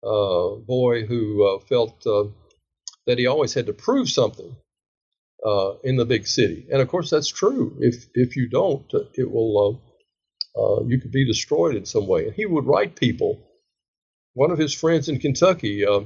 boy 0.02 1.06
who 1.06 1.60
felt 1.70 2.04
that 2.04 3.20
he 3.20 3.28
always 3.28 3.54
had 3.54 3.68
to 3.68 3.74
prove 3.74 4.10
something 4.10 4.56
in 5.84 5.98
the 5.98 6.06
big 6.06 6.28
city. 6.28 6.68
And 6.72 6.82
of 6.82 6.88
course, 6.88 7.10
that's 7.10 7.30
true. 7.30 7.78
If, 7.80 8.06
if 8.14 8.36
you 8.36 8.50
don't, 8.50 8.86
it 9.16 9.30
will, 9.30 9.82
you 10.88 11.00
could 11.00 11.12
be 11.12 11.26
destroyed 11.26 11.76
in 11.76 11.86
some 11.86 12.08
way. 12.08 12.26
And 12.26 12.34
he 12.34 12.46
would 12.46 12.66
write 12.66 12.96
people 12.96 13.40
one 14.34 14.52
of 14.52 14.58
his 14.58 14.74
friends 14.74 15.10
in 15.10 15.20
Kentucky 15.20 15.86
uh, 15.86 16.02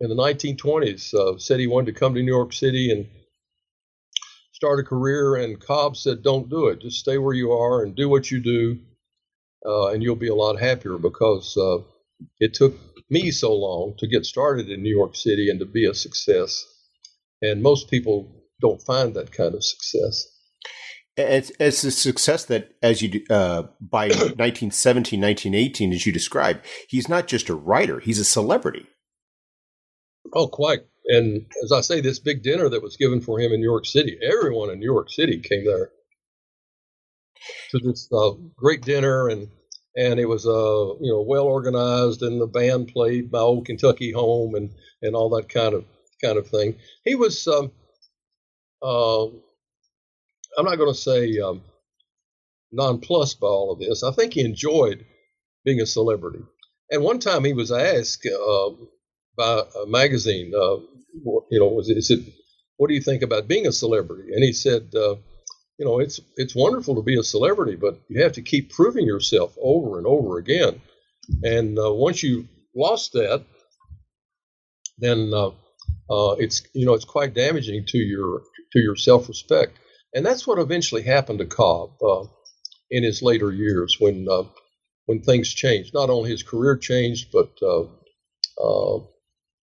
in 0.00 0.08
the 0.08 0.14
1920s 0.14 1.14
uh, 1.14 1.38
said 1.38 1.58
he 1.58 1.66
wanted 1.66 1.92
to 1.92 1.98
come 1.98 2.14
to 2.14 2.22
New 2.22 2.32
York 2.32 2.52
City 2.52 2.90
and 2.90 3.06
start 4.52 4.80
a 4.80 4.84
career, 4.84 5.34
and 5.36 5.60
Cobb 5.60 5.96
said, 5.96 6.22
"Don't 6.22 6.48
do 6.48 6.68
it. 6.68 6.80
Just 6.80 6.98
stay 7.00 7.18
where 7.18 7.34
you 7.34 7.52
are 7.52 7.82
and 7.82 7.96
do 7.96 8.08
what 8.08 8.30
you 8.30 8.40
do, 8.40 8.78
uh, 9.66 9.88
and 9.88 10.02
you'll 10.02 10.16
be 10.16 10.28
a 10.28 10.34
lot 10.34 10.60
happier." 10.60 10.96
Because 10.96 11.56
uh, 11.56 11.78
it 12.38 12.54
took 12.54 12.74
me 13.10 13.30
so 13.30 13.54
long 13.54 13.94
to 13.98 14.06
get 14.06 14.26
started 14.26 14.70
in 14.70 14.82
New 14.82 14.94
York 14.94 15.16
City 15.16 15.50
and 15.50 15.58
to 15.60 15.66
be 15.66 15.86
a 15.86 15.94
success, 15.94 16.64
and 17.42 17.62
most 17.62 17.90
people 17.90 18.44
don't 18.60 18.82
find 18.82 19.14
that 19.14 19.32
kind 19.32 19.54
of 19.54 19.64
success. 19.64 20.26
It's, 21.16 21.52
it's 21.60 21.84
a 21.84 21.90
success 21.90 22.44
that, 22.46 22.70
as 22.82 23.02
you 23.02 23.22
uh, 23.30 23.64
by 23.80 24.08
1917, 24.08 25.20
1918, 25.20 25.92
as 25.92 26.06
you 26.06 26.12
described, 26.12 26.64
he's 26.88 27.08
not 27.08 27.28
just 27.28 27.48
a 27.48 27.54
writer; 27.54 28.00
he's 28.00 28.18
a 28.18 28.24
celebrity. 28.24 28.86
Oh, 30.32 30.48
quite. 30.48 30.80
And 31.06 31.46
as 31.62 31.70
I 31.70 31.82
say, 31.82 32.00
this 32.00 32.18
big 32.18 32.42
dinner 32.42 32.68
that 32.68 32.82
was 32.82 32.96
given 32.96 33.20
for 33.20 33.38
him 33.38 33.52
in 33.52 33.60
New 33.60 33.70
York 33.70 33.86
City, 33.86 34.18
everyone 34.22 34.70
in 34.70 34.80
New 34.80 34.90
York 34.90 35.10
City 35.10 35.38
came 35.38 35.64
there 35.64 35.90
to 37.70 37.78
this 37.78 38.08
uh, 38.12 38.30
great 38.56 38.82
dinner, 38.82 39.28
and 39.28 39.48
and 39.96 40.18
it 40.18 40.26
was 40.26 40.46
uh 40.46 40.94
you 41.00 41.12
know 41.12 41.22
well 41.22 41.44
organized, 41.44 42.22
and 42.22 42.40
the 42.40 42.46
band 42.46 42.88
played 42.88 43.30
my 43.30 43.38
old 43.38 43.66
Kentucky 43.66 44.12
home, 44.12 44.54
and 44.54 44.70
and 45.02 45.14
all 45.14 45.30
that 45.30 45.48
kind 45.48 45.74
of 45.74 45.84
kind 46.24 46.38
of 46.38 46.48
thing. 46.48 46.76
He 47.04 47.14
was. 47.14 47.46
Um, 47.46 47.72
uh, 48.82 49.26
I'm 50.56 50.66
not 50.66 50.76
going 50.76 50.92
to 50.92 51.00
say 51.00 51.38
um, 51.40 51.62
nonplussed 52.72 53.40
by 53.40 53.48
all 53.48 53.72
of 53.72 53.78
this. 53.78 54.02
I 54.02 54.12
think 54.12 54.34
he 54.34 54.44
enjoyed 54.44 55.04
being 55.64 55.80
a 55.80 55.86
celebrity. 55.86 56.40
And 56.90 57.02
one 57.02 57.18
time 57.18 57.44
he 57.44 57.52
was 57.52 57.72
asked 57.72 58.26
uh, 58.26 58.70
by 59.36 59.62
a 59.82 59.86
magazine, 59.86 60.52
uh, 60.54 60.76
you 61.50 61.58
know, 61.58 61.68
was 61.68 61.88
it, 61.88 62.34
what 62.76 62.88
do 62.88 62.94
you 62.94 63.00
think 63.00 63.22
about 63.22 63.48
being 63.48 63.66
a 63.66 63.72
celebrity? 63.72 64.32
And 64.32 64.44
he 64.44 64.52
said, 64.52 64.92
uh, 64.94 65.16
you 65.78 65.84
know, 65.84 65.98
it's 65.98 66.20
it's 66.36 66.54
wonderful 66.54 66.94
to 66.96 67.02
be 67.02 67.18
a 67.18 67.22
celebrity, 67.24 67.76
but 67.76 67.98
you 68.08 68.22
have 68.22 68.32
to 68.32 68.42
keep 68.42 68.72
proving 68.72 69.06
yourself 69.06 69.56
over 69.60 69.98
and 69.98 70.06
over 70.06 70.38
again. 70.38 70.80
And 71.42 71.78
uh, 71.78 71.92
once 71.92 72.22
you 72.22 72.46
lost 72.76 73.12
that, 73.14 73.44
then 74.98 75.32
uh, 75.34 75.50
uh, 76.10 76.32
it's 76.38 76.62
you 76.74 76.86
know 76.86 76.94
it's 76.94 77.04
quite 77.04 77.34
damaging 77.34 77.84
to 77.88 77.98
your 77.98 78.42
to 78.72 78.78
your 78.78 78.96
self 78.96 79.28
respect. 79.28 79.78
And 80.14 80.24
that's 80.24 80.46
what 80.46 80.58
eventually 80.58 81.02
happened 81.02 81.40
to 81.40 81.46
Cobb 81.46 82.00
uh, 82.02 82.24
in 82.90 83.02
his 83.02 83.22
later 83.22 83.52
years 83.52 83.96
when 83.98 84.26
uh, 84.30 84.44
when 85.06 85.22
things 85.22 85.52
changed. 85.52 85.94
Not 85.94 86.10
only 86.10 86.30
his 86.30 86.42
career 86.42 86.76
changed, 86.76 87.32
but 87.32 87.52
uh, 87.62 87.84
uh 88.62 89.00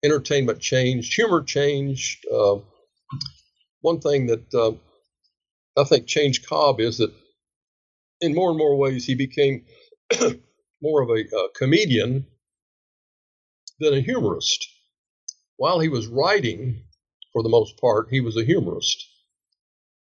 entertainment 0.03 0.61
changed, 0.61 1.15
humor 1.15 1.43
changed. 1.43 2.25
Uh, 2.33 2.57
one 3.81 4.01
thing 4.01 4.27
that 4.27 4.79
I 5.77 5.85
think 5.85 6.07
changed 6.07 6.47
Cobb 6.47 6.81
is 6.81 6.99
that 6.99 7.13
in 8.21 8.35
more 8.35 8.49
and 8.49 8.59
more 8.59 8.77
ways 8.77 9.05
he 9.05 9.15
became 9.15 9.67
more 10.83 11.03
of 11.03 11.11
a 11.11 11.25
comedian 11.55 12.27
than 13.79 13.95
a 13.95 14.01
humorist. 14.01 14.74
While 15.57 15.81
he 15.81 15.89
was 15.89 16.07
writing, 16.07 16.85
for 17.33 17.43
the 17.43 17.49
most 17.49 17.77
part, 17.79 18.09
he 18.11 18.21
was 18.21 18.37
a 18.37 18.45
humorist. 18.45 19.07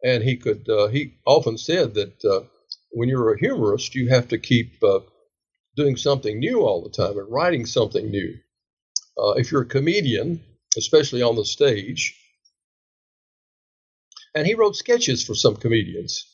And 0.03 0.23
he 0.23 0.37
could 0.37 0.69
uh, 0.69 0.87
he 0.87 1.15
often 1.25 1.57
said 1.57 1.95
that 1.95 2.23
uh, 2.23 2.41
when 2.91 3.09
you're 3.09 3.33
a 3.33 3.39
humorist 3.39 3.95
you 3.95 4.09
have 4.09 4.27
to 4.29 4.37
keep 4.37 4.81
uh, 4.83 4.99
doing 5.75 5.97
something 5.97 6.39
new 6.39 6.61
all 6.61 6.83
the 6.83 6.89
time 6.89 7.17
and 7.17 7.31
writing 7.31 7.65
something 7.65 8.09
new. 8.09 8.35
Uh, 9.17 9.31
if 9.31 9.51
you're 9.51 9.63
a 9.63 9.65
comedian 9.65 10.43
especially 10.77 11.23
on 11.23 11.35
the 11.35 11.45
stage 11.45 12.15
and 14.35 14.45
he 14.45 14.53
wrote 14.53 14.75
sketches 14.75 15.25
for 15.25 15.33
some 15.33 15.55
comedians. 15.55 16.25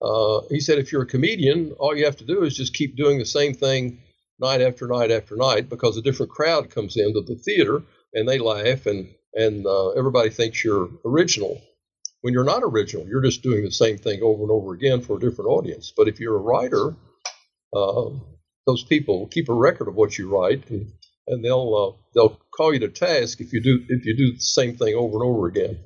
Uh, 0.00 0.40
he 0.48 0.60
said 0.60 0.78
if 0.78 0.90
you're 0.90 1.02
a 1.02 1.06
comedian 1.06 1.72
all 1.78 1.96
you 1.96 2.04
have 2.06 2.16
to 2.16 2.24
do 2.24 2.42
is 2.42 2.56
just 2.56 2.74
keep 2.74 2.96
doing 2.96 3.18
the 3.18 3.26
same 3.26 3.54
thing 3.54 4.02
night 4.40 4.62
after 4.62 4.86
night 4.88 5.10
after 5.10 5.36
night 5.36 5.68
because 5.68 5.96
a 5.96 6.02
different 6.02 6.32
crowd 6.32 6.70
comes 6.70 6.96
into 6.96 7.20
the 7.20 7.36
theater 7.36 7.82
and 8.14 8.28
they 8.28 8.38
laugh 8.38 8.86
and 8.86 9.08
and 9.34 9.66
uh, 9.66 9.90
everybody 9.90 10.30
thinks 10.30 10.64
you're 10.64 10.88
original 11.04 11.60
when 12.24 12.32
you're 12.32 12.42
not 12.42 12.62
original, 12.62 13.06
you're 13.06 13.20
just 13.20 13.42
doing 13.42 13.64
the 13.64 13.70
same 13.70 13.98
thing 13.98 14.22
over 14.22 14.44
and 14.44 14.50
over 14.50 14.72
again 14.72 15.02
for 15.02 15.18
a 15.18 15.20
different 15.20 15.50
audience. 15.50 15.92
But 15.94 16.08
if 16.08 16.20
you're 16.20 16.36
a 16.36 16.40
writer, 16.40 16.96
uh, 17.76 18.10
those 18.66 18.82
people 18.82 19.18
will 19.18 19.28
keep 19.28 19.50
a 19.50 19.52
record 19.52 19.88
of 19.88 19.94
what 19.94 20.16
you 20.16 20.34
write, 20.34 20.70
and, 20.70 20.90
and 21.28 21.44
they'll 21.44 21.74
uh, 21.74 22.02
they'll 22.14 22.40
call 22.56 22.72
you 22.72 22.80
to 22.80 22.88
task 22.88 23.42
if 23.42 23.52
you 23.52 23.60
do 23.60 23.84
if 23.90 24.06
you 24.06 24.16
do 24.16 24.32
the 24.32 24.40
same 24.40 24.74
thing 24.74 24.94
over 24.94 25.16
and 25.16 25.22
over 25.22 25.46
again. 25.48 25.78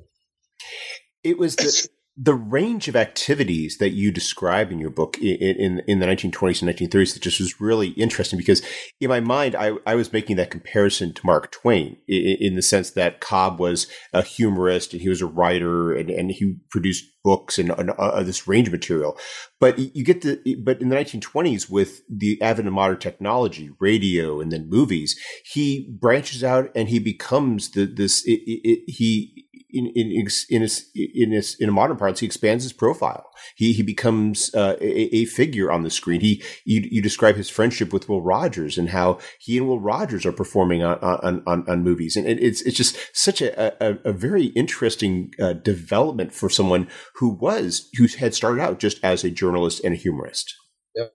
It 1.25 1.37
was 1.37 1.57
the 1.57 1.89
the 2.21 2.33
range 2.33 2.89
of 2.89 2.97
activities 2.97 3.77
that 3.77 3.91
you 3.91 4.11
describe 4.11 4.73
in 4.73 4.79
your 4.79 4.89
book 4.89 5.17
in, 5.19 5.37
in, 5.37 5.81
in, 5.87 5.99
the 5.99 6.05
1920s 6.05 6.61
and 6.61 6.69
1930s 6.69 7.13
that 7.13 7.23
just 7.23 7.39
was 7.39 7.61
really 7.61 7.89
interesting 7.91 8.37
because 8.37 8.61
in 8.99 9.07
my 9.07 9.21
mind, 9.21 9.55
I, 9.55 9.73
I 9.87 9.95
was 9.95 10.11
making 10.11 10.35
that 10.35 10.51
comparison 10.51 11.13
to 11.13 11.25
Mark 11.25 11.49
Twain 11.49 11.95
in, 12.09 12.37
in, 12.41 12.55
the 12.55 12.61
sense 12.61 12.91
that 12.91 13.21
Cobb 13.21 13.57
was 13.57 13.87
a 14.11 14.21
humorist 14.21 14.91
and 14.91 15.01
he 15.01 15.07
was 15.07 15.21
a 15.21 15.27
writer 15.27 15.93
and, 15.93 16.09
and 16.09 16.29
he 16.29 16.57
produced 16.69 17.05
books 17.23 17.57
and, 17.57 17.71
and 17.71 17.91
uh, 17.91 18.21
this 18.23 18.47
range 18.47 18.67
of 18.67 18.73
material. 18.73 19.17
But 19.61 19.79
you 19.79 20.03
get 20.03 20.21
the, 20.21 20.57
but 20.61 20.81
in 20.81 20.89
the 20.89 20.95
1920s 20.97 21.69
with 21.69 22.01
the 22.09 22.41
advent 22.41 22.67
of 22.67 22.73
modern 22.73 22.99
technology, 22.99 23.69
radio 23.79 24.41
and 24.41 24.51
then 24.51 24.69
movies, 24.69 25.17
he 25.45 25.89
branches 26.01 26.43
out 26.43 26.69
and 26.75 26.89
he 26.89 26.99
becomes 26.99 27.71
the, 27.71 27.85
this, 27.85 28.25
it, 28.25 28.41
it, 28.45 28.83
he, 28.87 29.45
in 29.71 29.87
in 29.95 30.11
in 30.11 30.61
his, 30.61 30.89
in 30.95 31.31
his 31.31 31.55
in 31.59 31.69
a 31.69 31.71
modern 31.71 31.97
parlance, 31.97 32.19
he 32.19 32.25
expands 32.25 32.63
his 32.63 32.73
profile. 32.73 33.25
He 33.55 33.73
he 33.73 33.83
becomes 33.83 34.53
uh, 34.55 34.75
a, 34.81 35.15
a, 35.15 35.25
figure 35.25 35.71
on 35.71 35.83
the 35.83 35.89
screen. 35.89 36.21
He 36.21 36.43
you, 36.65 36.87
you 36.89 37.01
describe 37.01 37.35
his 37.35 37.49
friendship 37.49 37.93
with 37.93 38.09
Will 38.09 38.21
Rogers 38.21 38.77
and 38.77 38.89
how 38.89 39.19
he 39.39 39.57
and 39.57 39.67
Will 39.67 39.79
Rogers 39.79 40.25
are 40.25 40.31
performing 40.31 40.83
on 40.83 40.97
on, 40.99 41.43
on, 41.45 41.69
on 41.69 41.83
movies, 41.83 42.15
and 42.15 42.27
it's 42.27 42.61
it's 42.61 42.77
just 42.77 42.97
such 43.13 43.41
a 43.41 43.83
a, 43.83 43.99
a 44.05 44.13
very 44.13 44.45
interesting 44.47 45.31
uh, 45.39 45.53
development 45.53 46.33
for 46.33 46.49
someone 46.49 46.87
who 47.15 47.29
was 47.29 47.89
who 47.97 48.07
had 48.07 48.33
started 48.33 48.61
out 48.61 48.79
just 48.79 48.99
as 49.03 49.23
a 49.23 49.29
journalist 49.29 49.83
and 49.83 49.93
a 49.93 49.97
humorist. 49.97 50.53
Yeah, 50.95 51.05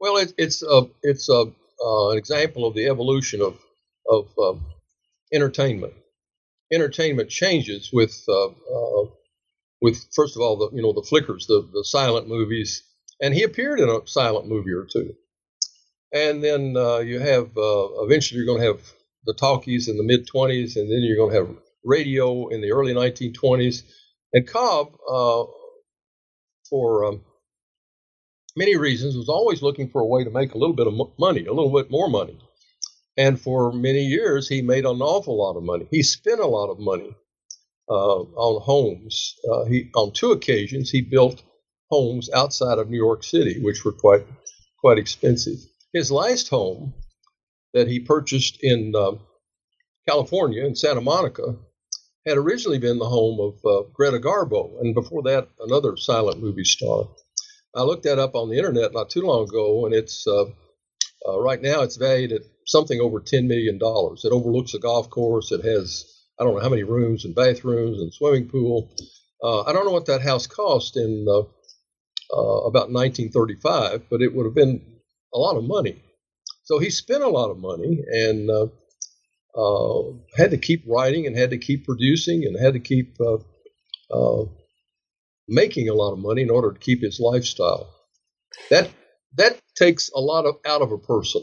well, 0.00 0.16
it, 0.16 0.32
it's 0.38 0.62
a 0.62 0.82
it's 1.02 1.28
a 1.28 1.44
uh, 1.84 2.10
an 2.10 2.18
example 2.18 2.64
of 2.64 2.74
the 2.74 2.86
evolution 2.86 3.40
of 3.40 3.58
of 4.08 4.28
um, 4.38 4.64
entertainment 5.32 5.94
entertainment 6.72 7.30
changes 7.30 7.90
with 7.92 8.24
uh, 8.28 8.48
uh, 8.48 9.04
with 9.80 10.04
first 10.14 10.36
of 10.36 10.42
all 10.42 10.56
the 10.56 10.70
you 10.76 10.82
know 10.82 10.92
the 10.92 11.06
flickers, 11.08 11.46
the 11.46 11.68
the 11.72 11.84
silent 11.84 12.28
movies, 12.28 12.82
and 13.20 13.34
he 13.34 13.42
appeared 13.42 13.80
in 13.80 13.88
a 13.88 14.00
silent 14.06 14.48
movie 14.48 14.72
or 14.72 14.84
two, 14.84 15.14
and 16.12 16.42
then 16.42 16.76
uh, 16.76 16.98
you 16.98 17.20
have 17.20 17.56
uh, 17.56 18.02
eventually 18.02 18.38
you're 18.38 18.46
going 18.46 18.60
to 18.60 18.66
have 18.66 18.80
the 19.24 19.34
talkies 19.34 19.88
in 19.88 19.96
the 19.96 20.04
mid 20.04 20.26
20s, 20.28 20.76
and 20.76 20.90
then 20.90 21.00
you're 21.02 21.16
going 21.16 21.32
to 21.32 21.36
have 21.36 21.56
radio 21.84 22.48
in 22.48 22.60
the 22.60 22.72
early 22.72 22.94
1920s, 22.94 23.82
and 24.32 24.46
Cobb 24.46 24.88
uh, 25.10 25.44
for 26.68 27.04
um, 27.06 27.20
many 28.56 28.76
reasons 28.76 29.16
was 29.16 29.28
always 29.28 29.62
looking 29.62 29.88
for 29.88 30.00
a 30.00 30.06
way 30.06 30.24
to 30.24 30.30
make 30.30 30.54
a 30.54 30.58
little 30.58 30.74
bit 30.76 30.86
of 30.86 30.94
money, 31.18 31.46
a 31.46 31.52
little 31.52 31.72
bit 31.72 31.90
more 31.90 32.08
money. 32.08 32.38
And 33.18 33.40
for 33.40 33.72
many 33.72 34.04
years, 34.04 34.48
he 34.48 34.62
made 34.62 34.84
an 34.86 35.02
awful 35.02 35.36
lot 35.36 35.56
of 35.56 35.64
money. 35.64 35.88
He 35.90 36.04
spent 36.04 36.38
a 36.38 36.46
lot 36.46 36.70
of 36.70 36.78
money 36.78 37.16
uh, 37.90 38.20
on 38.20 38.62
homes. 38.62 39.34
Uh, 39.50 39.64
he, 39.64 39.90
on 39.96 40.12
two 40.12 40.30
occasions, 40.30 40.88
he 40.88 41.00
built 41.00 41.42
homes 41.90 42.30
outside 42.32 42.78
of 42.78 42.88
New 42.88 42.96
York 42.96 43.24
City, 43.24 43.60
which 43.60 43.84
were 43.84 43.92
quite 43.92 44.24
quite 44.80 44.98
expensive. 44.98 45.58
His 45.92 46.12
last 46.12 46.48
home 46.48 46.94
that 47.74 47.88
he 47.88 47.98
purchased 47.98 48.58
in 48.62 48.92
uh, 48.94 49.12
California, 50.08 50.64
in 50.64 50.76
Santa 50.76 51.00
Monica, 51.00 51.56
had 52.24 52.36
originally 52.36 52.78
been 52.78 52.98
the 52.98 53.08
home 53.08 53.40
of 53.40 53.54
uh, 53.64 53.88
Greta 53.92 54.20
Garbo, 54.20 54.80
and 54.80 54.94
before 54.94 55.22
that, 55.24 55.48
another 55.58 55.96
silent 55.96 56.40
movie 56.40 56.64
star. 56.64 57.08
I 57.74 57.82
looked 57.82 58.04
that 58.04 58.20
up 58.20 58.36
on 58.36 58.48
the 58.48 58.58
internet 58.58 58.92
not 58.92 59.10
too 59.10 59.22
long 59.22 59.48
ago, 59.48 59.86
and 59.86 59.94
it's 59.94 60.24
uh, 60.26 60.44
uh, 61.26 61.40
right 61.40 61.60
now 61.60 61.82
it's 61.82 61.96
valued 61.96 62.32
at 62.32 62.42
something 62.68 63.00
over 63.00 63.20
ten 63.20 63.48
million 63.48 63.78
dollars. 63.78 64.24
It 64.24 64.32
overlooks 64.32 64.74
a 64.74 64.80
golf 64.80 65.10
course. 65.10 65.52
It 65.52 65.64
has 65.64 66.06
I 66.40 66.44
don't 66.44 66.54
know 66.54 66.62
how 66.62 66.70
many 66.70 66.84
rooms 66.84 67.24
and 67.24 67.34
bathrooms 67.34 68.00
and 68.00 68.14
swimming 68.14 68.48
pool. 68.48 68.94
Uh, 69.42 69.62
I 69.62 69.72
don't 69.72 69.86
know 69.86 69.92
what 69.92 70.06
that 70.06 70.22
house 70.22 70.46
cost 70.46 70.96
in 70.96 71.26
uh, 71.28 71.40
uh, 72.36 72.60
about 72.66 72.92
1935, 72.92 74.04
but 74.10 74.22
it 74.22 74.34
would 74.34 74.46
have 74.46 74.54
been 74.54 74.82
a 75.34 75.38
lot 75.38 75.56
of 75.56 75.64
money. 75.64 76.02
So 76.64 76.78
he 76.78 76.90
spent 76.90 77.22
a 77.24 77.28
lot 77.28 77.50
of 77.50 77.58
money 77.58 78.04
and 78.08 78.50
uh, 78.50 78.66
uh, 79.56 80.12
had 80.36 80.52
to 80.52 80.58
keep 80.58 80.84
writing 80.88 81.26
and 81.26 81.36
had 81.36 81.50
to 81.50 81.58
keep 81.58 81.86
producing 81.86 82.44
and 82.44 82.58
had 82.58 82.74
to 82.74 82.80
keep 82.80 83.16
uh, 83.20 84.44
making 85.48 85.88
a 85.88 85.94
lot 85.94 86.12
of 86.12 86.18
money 86.18 86.42
in 86.42 86.50
order 86.50 86.72
to 86.72 86.78
keep 86.78 87.02
his 87.02 87.20
lifestyle. 87.20 87.88
That 88.70 88.90
that 89.36 89.58
takes 89.76 90.10
a 90.14 90.20
lot 90.20 90.46
of 90.46 90.56
out 90.66 90.82
of 90.82 90.92
a 90.92 90.98
person. 90.98 91.42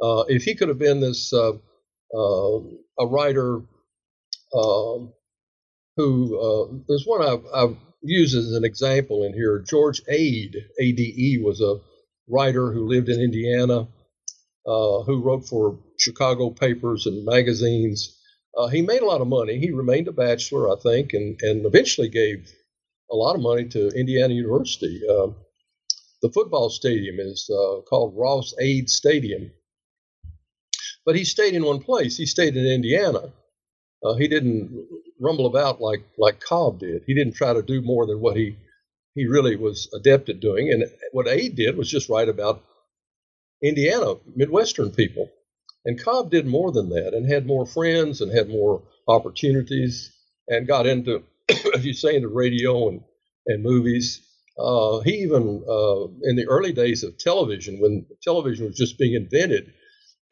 If 0.00 0.44
he 0.44 0.54
could 0.54 0.68
have 0.68 0.78
been 0.78 1.00
this 1.00 1.32
a 1.32 3.06
writer 3.06 3.60
um, 4.54 5.12
who 5.96 6.38
uh, 6.38 6.78
there's 6.88 7.04
one 7.04 7.22
I've, 7.22 7.44
I've, 7.54 7.76
used 8.00 8.36
as 8.36 8.52
an 8.52 8.64
example 8.64 9.24
in 9.24 9.34
here. 9.34 9.58
George 9.58 10.00
Ade, 10.06 10.54
A-D-E, 10.80 11.42
was 11.42 11.60
a 11.60 11.80
writer 12.28 12.72
who 12.72 12.86
lived 12.86 13.08
in 13.08 13.20
Indiana, 13.20 13.88
uh, 14.64 15.02
who 15.02 15.20
wrote 15.20 15.48
for 15.48 15.80
Chicago 15.98 16.50
papers 16.50 17.06
and 17.06 17.24
magazines. 17.24 18.16
Uh, 18.56 18.68
he 18.68 18.82
made 18.82 19.02
a 19.02 19.04
lot 19.04 19.20
of 19.20 19.26
money. 19.26 19.58
He 19.58 19.72
remained 19.72 20.06
a 20.06 20.12
bachelor, 20.12 20.70
I 20.70 20.76
think, 20.80 21.12
and, 21.12 21.40
and 21.42 21.66
eventually 21.66 22.08
gave 22.08 22.48
a 23.10 23.16
lot 23.16 23.34
of 23.34 23.42
money 23.42 23.64
to 23.70 23.88
Indiana 23.88 24.32
University. 24.32 25.00
Um, 25.10 25.34
the 26.22 26.30
football 26.30 26.70
stadium 26.70 27.18
is 27.18 27.50
uh, 27.50 27.80
called 27.80 28.14
Ross 28.16 28.54
Ade 28.60 28.88
Stadium. 28.88 29.50
But 31.08 31.16
he 31.16 31.24
stayed 31.24 31.54
in 31.54 31.64
one 31.64 31.80
place. 31.80 32.18
He 32.18 32.26
stayed 32.26 32.54
in 32.54 32.66
Indiana. 32.66 33.32
Uh, 34.04 34.16
he 34.16 34.28
didn't 34.28 34.86
rumble 35.18 35.46
about 35.46 35.80
like 35.80 36.02
like 36.18 36.38
Cobb 36.38 36.80
did. 36.80 37.04
He 37.06 37.14
didn't 37.14 37.32
try 37.32 37.54
to 37.54 37.62
do 37.62 37.80
more 37.80 38.04
than 38.04 38.20
what 38.20 38.36
he 38.36 38.58
he 39.14 39.24
really 39.24 39.56
was 39.56 39.88
adept 39.94 40.28
at 40.28 40.40
doing. 40.40 40.70
And 40.70 40.84
what 41.12 41.26
Ade 41.26 41.56
did 41.56 41.78
was 41.78 41.88
just 41.90 42.10
write 42.10 42.28
about 42.28 42.62
Indiana 43.62 44.16
Midwestern 44.36 44.90
people. 44.90 45.30
And 45.86 45.98
Cobb 45.98 46.30
did 46.30 46.46
more 46.46 46.72
than 46.72 46.90
that 46.90 47.14
and 47.14 47.26
had 47.26 47.46
more 47.46 47.64
friends 47.64 48.20
and 48.20 48.30
had 48.30 48.50
more 48.50 48.82
opportunities 49.08 50.12
and 50.46 50.68
got 50.68 50.86
into, 50.86 51.22
as 51.74 51.86
you 51.86 51.94
say, 51.94 52.16
into 52.16 52.28
radio 52.28 52.90
and, 52.90 53.00
and 53.46 53.62
movies. 53.62 54.20
Uh, 54.58 55.00
he 55.00 55.22
even, 55.22 55.64
uh, 55.66 56.04
in 56.24 56.36
the 56.36 56.46
early 56.50 56.74
days 56.74 57.02
of 57.02 57.16
television, 57.16 57.80
when 57.80 58.04
television 58.22 58.66
was 58.66 58.76
just 58.76 58.98
being 58.98 59.14
invented, 59.14 59.72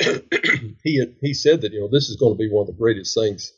he 0.85 1.07
he 1.23 1.35
said 1.35 1.63
that 1.63 1.73
you 1.73 1.81
know 1.81 1.89
this 1.91 2.09
is 2.11 2.17
going 2.17 2.35
to 2.35 2.39
be 2.39 2.51
one 2.51 2.63
of 2.63 2.69
the 2.69 2.81
greatest 2.81 3.15
things 3.15 3.53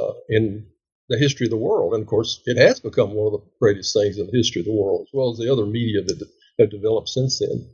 uh, 0.00 0.12
in 0.30 0.66
the 1.08 1.18
history 1.18 1.46
of 1.46 1.50
the 1.50 1.56
world, 1.56 1.94
and 1.94 2.02
of 2.02 2.08
course 2.08 2.42
it 2.46 2.58
has 2.58 2.80
become 2.80 3.12
one 3.14 3.28
of 3.34 3.40
the 3.40 3.46
greatest 3.60 3.94
things 3.94 4.18
in 4.18 4.26
the 4.26 4.36
history 4.38 4.60
of 4.60 4.66
the 4.66 4.72
world, 4.74 5.02
as 5.02 5.10
well 5.14 5.32
as 5.32 5.38
the 5.38 5.52
other 5.52 5.66
media 5.66 6.02
that 6.02 6.28
have 6.60 6.70
developed 6.70 7.08
since 7.10 7.40
then. 7.40 7.68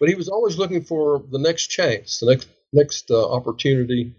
But 0.00 0.08
he 0.10 0.16
was 0.16 0.28
always 0.28 0.58
looking 0.58 0.84
for 0.84 1.24
the 1.30 1.38
next 1.40 1.68
chance, 1.68 2.20
the 2.20 2.26
next 2.26 2.48
next 2.72 3.10
uh, 3.10 3.30
opportunity, 3.32 4.14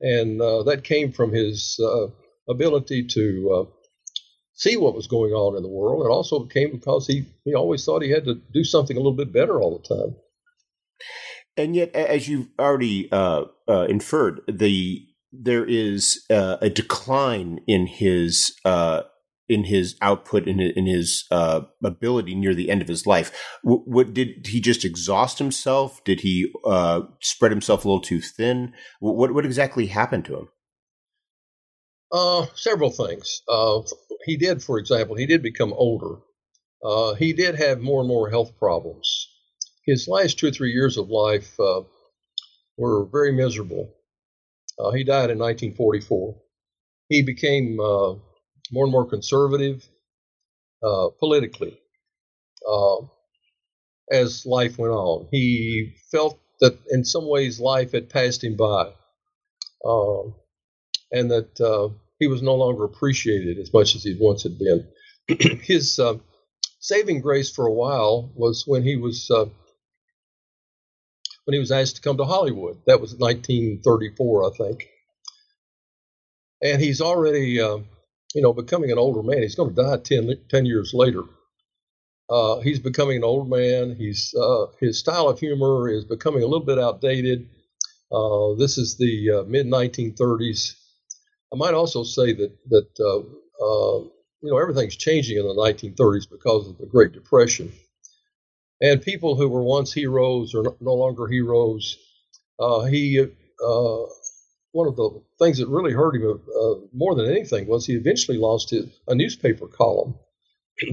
and 0.00 0.40
uh, 0.42 0.64
that 0.64 0.84
came 0.84 1.12
from 1.12 1.32
his 1.32 1.80
uh, 1.82 2.08
ability 2.48 3.06
to 3.08 3.52
uh, 3.54 3.64
see 4.54 4.76
what 4.76 4.94
was 4.94 5.06
going 5.08 5.32
on 5.32 5.56
in 5.56 5.62
the 5.62 5.68
world, 5.68 6.06
It 6.06 6.10
also 6.10 6.46
came 6.46 6.72
because 6.72 7.06
he 7.06 7.26
he 7.44 7.54
always 7.54 7.84
thought 7.84 8.02
he 8.02 8.10
had 8.10 8.26
to 8.26 8.36
do 8.52 8.64
something 8.64 8.96
a 8.96 9.00
little 9.00 9.16
bit 9.16 9.32
better 9.32 9.60
all 9.60 9.78
the 9.78 9.96
time. 9.96 10.16
And 11.56 11.76
yet, 11.76 11.94
as 11.94 12.28
you've 12.28 12.48
already 12.58 13.10
uh, 13.12 13.44
uh, 13.68 13.86
inferred, 13.88 14.40
the 14.48 15.06
there 15.32 15.64
is 15.64 16.24
uh, 16.30 16.58
a 16.60 16.70
decline 16.70 17.60
in 17.66 17.86
his 17.86 18.58
uh, 18.64 19.02
in 19.48 19.64
his 19.64 19.96
output 20.00 20.48
in 20.48 20.58
his, 20.58 20.72
in 20.76 20.86
his 20.86 21.24
uh, 21.30 21.62
ability 21.84 22.34
near 22.34 22.54
the 22.54 22.70
end 22.70 22.80
of 22.80 22.88
his 22.88 23.06
life. 23.06 23.58
What, 23.62 24.14
did 24.14 24.46
he 24.46 24.60
just 24.60 24.84
exhaust 24.84 25.38
himself? 25.38 26.02
Did 26.04 26.20
he 26.20 26.50
uh, 26.64 27.02
spread 27.20 27.52
himself 27.52 27.84
a 27.84 27.88
little 27.88 28.00
too 28.00 28.20
thin? 28.20 28.72
What 29.00 29.34
what 29.34 29.44
exactly 29.44 29.86
happened 29.86 30.24
to 30.26 30.36
him? 30.36 30.48
several 32.54 32.90
things. 32.90 33.42
he 34.24 34.36
did, 34.36 34.62
for 34.62 34.78
example, 34.78 35.16
he 35.16 35.26
did 35.26 35.42
become 35.42 35.72
older. 35.74 36.16
he 37.18 37.32
did 37.34 37.56
have 37.56 37.80
more 37.80 38.00
and 38.00 38.08
more 38.08 38.30
health 38.30 38.56
problems 38.58 39.31
his 39.86 40.06
last 40.08 40.38
two 40.38 40.48
or 40.48 40.50
three 40.50 40.72
years 40.72 40.96
of 40.96 41.08
life 41.08 41.58
uh, 41.58 41.82
were 42.76 43.04
very 43.06 43.32
miserable. 43.32 43.92
Uh, 44.78 44.92
he 44.92 45.04
died 45.04 45.30
in 45.30 45.38
1944. 45.38 46.36
He 47.08 47.22
became 47.22 47.78
uh, 47.80 48.14
more 48.70 48.84
and 48.84 48.92
more 48.92 49.06
conservative 49.08 49.86
uh, 50.82 51.08
politically 51.18 51.78
uh, 52.68 52.96
as 54.10 54.46
life 54.46 54.78
went 54.78 54.92
on. 54.92 55.28
He 55.30 55.94
felt 56.10 56.38
that 56.60 56.78
in 56.90 57.04
some 57.04 57.28
ways 57.28 57.60
life 57.60 57.92
had 57.92 58.08
passed 58.08 58.42
him 58.44 58.56
by 58.56 58.92
um, 59.84 60.34
and 61.10 61.30
that 61.30 61.60
uh, 61.60 61.88
he 62.18 62.28
was 62.28 62.40
no 62.40 62.54
longer 62.54 62.84
appreciated 62.84 63.58
as 63.58 63.72
much 63.72 63.94
as 63.94 64.04
he 64.04 64.16
once 64.20 64.44
had 64.44 64.58
been. 64.58 64.88
his 65.62 66.00
saving 66.80 67.20
grace 67.20 67.50
for 67.50 67.66
a 67.66 67.72
while 67.72 68.32
was 68.34 68.64
when 68.66 68.82
he 68.82 68.96
was 68.96 69.30
when 71.44 71.54
he 71.54 71.58
was 71.58 71.72
asked 71.72 71.96
to 71.96 72.02
come 72.02 72.16
to 72.16 72.24
Hollywood. 72.24 72.78
That 72.86 73.00
was 73.00 73.14
1934, 73.16 74.44
I 74.44 74.56
think. 74.56 74.88
And 76.62 76.80
he's 76.80 77.00
already, 77.00 77.60
uh, 77.60 77.78
you 78.34 78.42
know, 78.42 78.52
becoming 78.52 78.92
an 78.92 78.98
older 78.98 79.22
man. 79.22 79.42
He's 79.42 79.56
going 79.56 79.74
to 79.74 79.82
die 79.82 79.96
10, 79.96 80.30
10 80.48 80.66
years 80.66 80.94
later. 80.94 81.22
Uh, 82.30 82.60
he's 82.60 82.78
becoming 82.78 83.18
an 83.18 83.24
old 83.24 83.50
man. 83.50 83.94
He's 83.96 84.32
uh, 84.34 84.66
his 84.80 84.98
style 84.98 85.28
of 85.28 85.38
humor 85.38 85.88
is 85.88 86.04
becoming 86.04 86.42
a 86.42 86.46
little 86.46 86.64
bit 86.64 86.78
outdated. 86.78 87.48
Uh, 88.10 88.54
this 88.54 88.78
is 88.78 88.96
the 88.96 89.30
uh, 89.30 89.42
mid 89.48 89.66
1930s. 89.66 90.74
I 91.52 91.56
might 91.56 91.74
also 91.74 92.04
say 92.04 92.32
that 92.32 92.56
that 92.70 93.00
uh, 93.00 94.04
you 94.40 94.50
know 94.50 94.56
everything's 94.58 94.96
changing 94.96 95.36
in 95.38 95.46
the 95.46 95.54
1930s 95.54 96.30
because 96.30 96.68
of 96.68 96.78
the 96.78 96.86
Great 96.86 97.12
Depression 97.12 97.72
and 98.80 99.02
people 99.02 99.36
who 99.36 99.48
were 99.48 99.62
once 99.62 99.92
heroes 99.92 100.54
are 100.54 100.64
no 100.80 100.94
longer 100.94 101.26
heroes. 101.28 101.96
Uh, 102.58 102.84
he 102.84 103.20
uh, 103.20 104.02
one 104.72 104.88
of 104.88 104.96
the 104.96 105.22
things 105.38 105.58
that 105.58 105.68
really 105.68 105.92
hurt 105.92 106.16
him 106.16 106.40
uh, 106.60 106.74
more 106.92 107.14
than 107.14 107.30
anything 107.30 107.66
was 107.66 107.86
he 107.86 107.94
eventually 107.94 108.38
lost 108.38 108.70
his, 108.70 108.86
a 109.06 109.14
newspaper 109.14 109.68
column. 109.68 110.14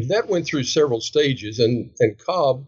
that 0.08 0.28
went 0.28 0.46
through 0.46 0.64
several 0.64 1.02
stages, 1.02 1.60
and 1.60 1.92
and 2.00 2.18
Cobb, 2.18 2.68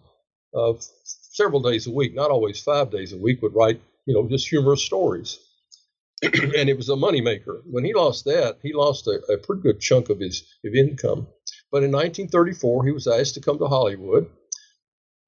uh, 0.55 0.73
several 1.03 1.61
days 1.61 1.87
a 1.87 1.91
week, 1.91 2.15
not 2.15 2.31
always 2.31 2.61
five 2.61 2.89
days 2.89 3.13
a 3.13 3.17
week, 3.17 3.41
would 3.41 3.55
write 3.55 3.81
you 4.05 4.13
know 4.13 4.27
just 4.27 4.47
humorous 4.47 4.83
stories. 4.83 5.39
and 6.23 6.69
it 6.69 6.77
was 6.77 6.89
a 6.89 6.93
moneymaker. 6.93 7.61
When 7.65 7.83
he 7.83 7.93
lost 7.93 8.25
that, 8.25 8.59
he 8.61 8.73
lost 8.73 9.07
a, 9.07 9.19
a 9.33 9.37
pretty 9.37 9.63
good 9.63 9.81
chunk 9.81 10.09
of 10.09 10.19
his, 10.19 10.43
his 10.61 10.75
income. 10.75 11.25
But 11.71 11.81
in 11.81 11.91
1934, 11.91 12.85
he 12.85 12.91
was 12.91 13.07
asked 13.07 13.33
to 13.35 13.41
come 13.41 13.57
to 13.57 13.65
Hollywood 13.67 14.29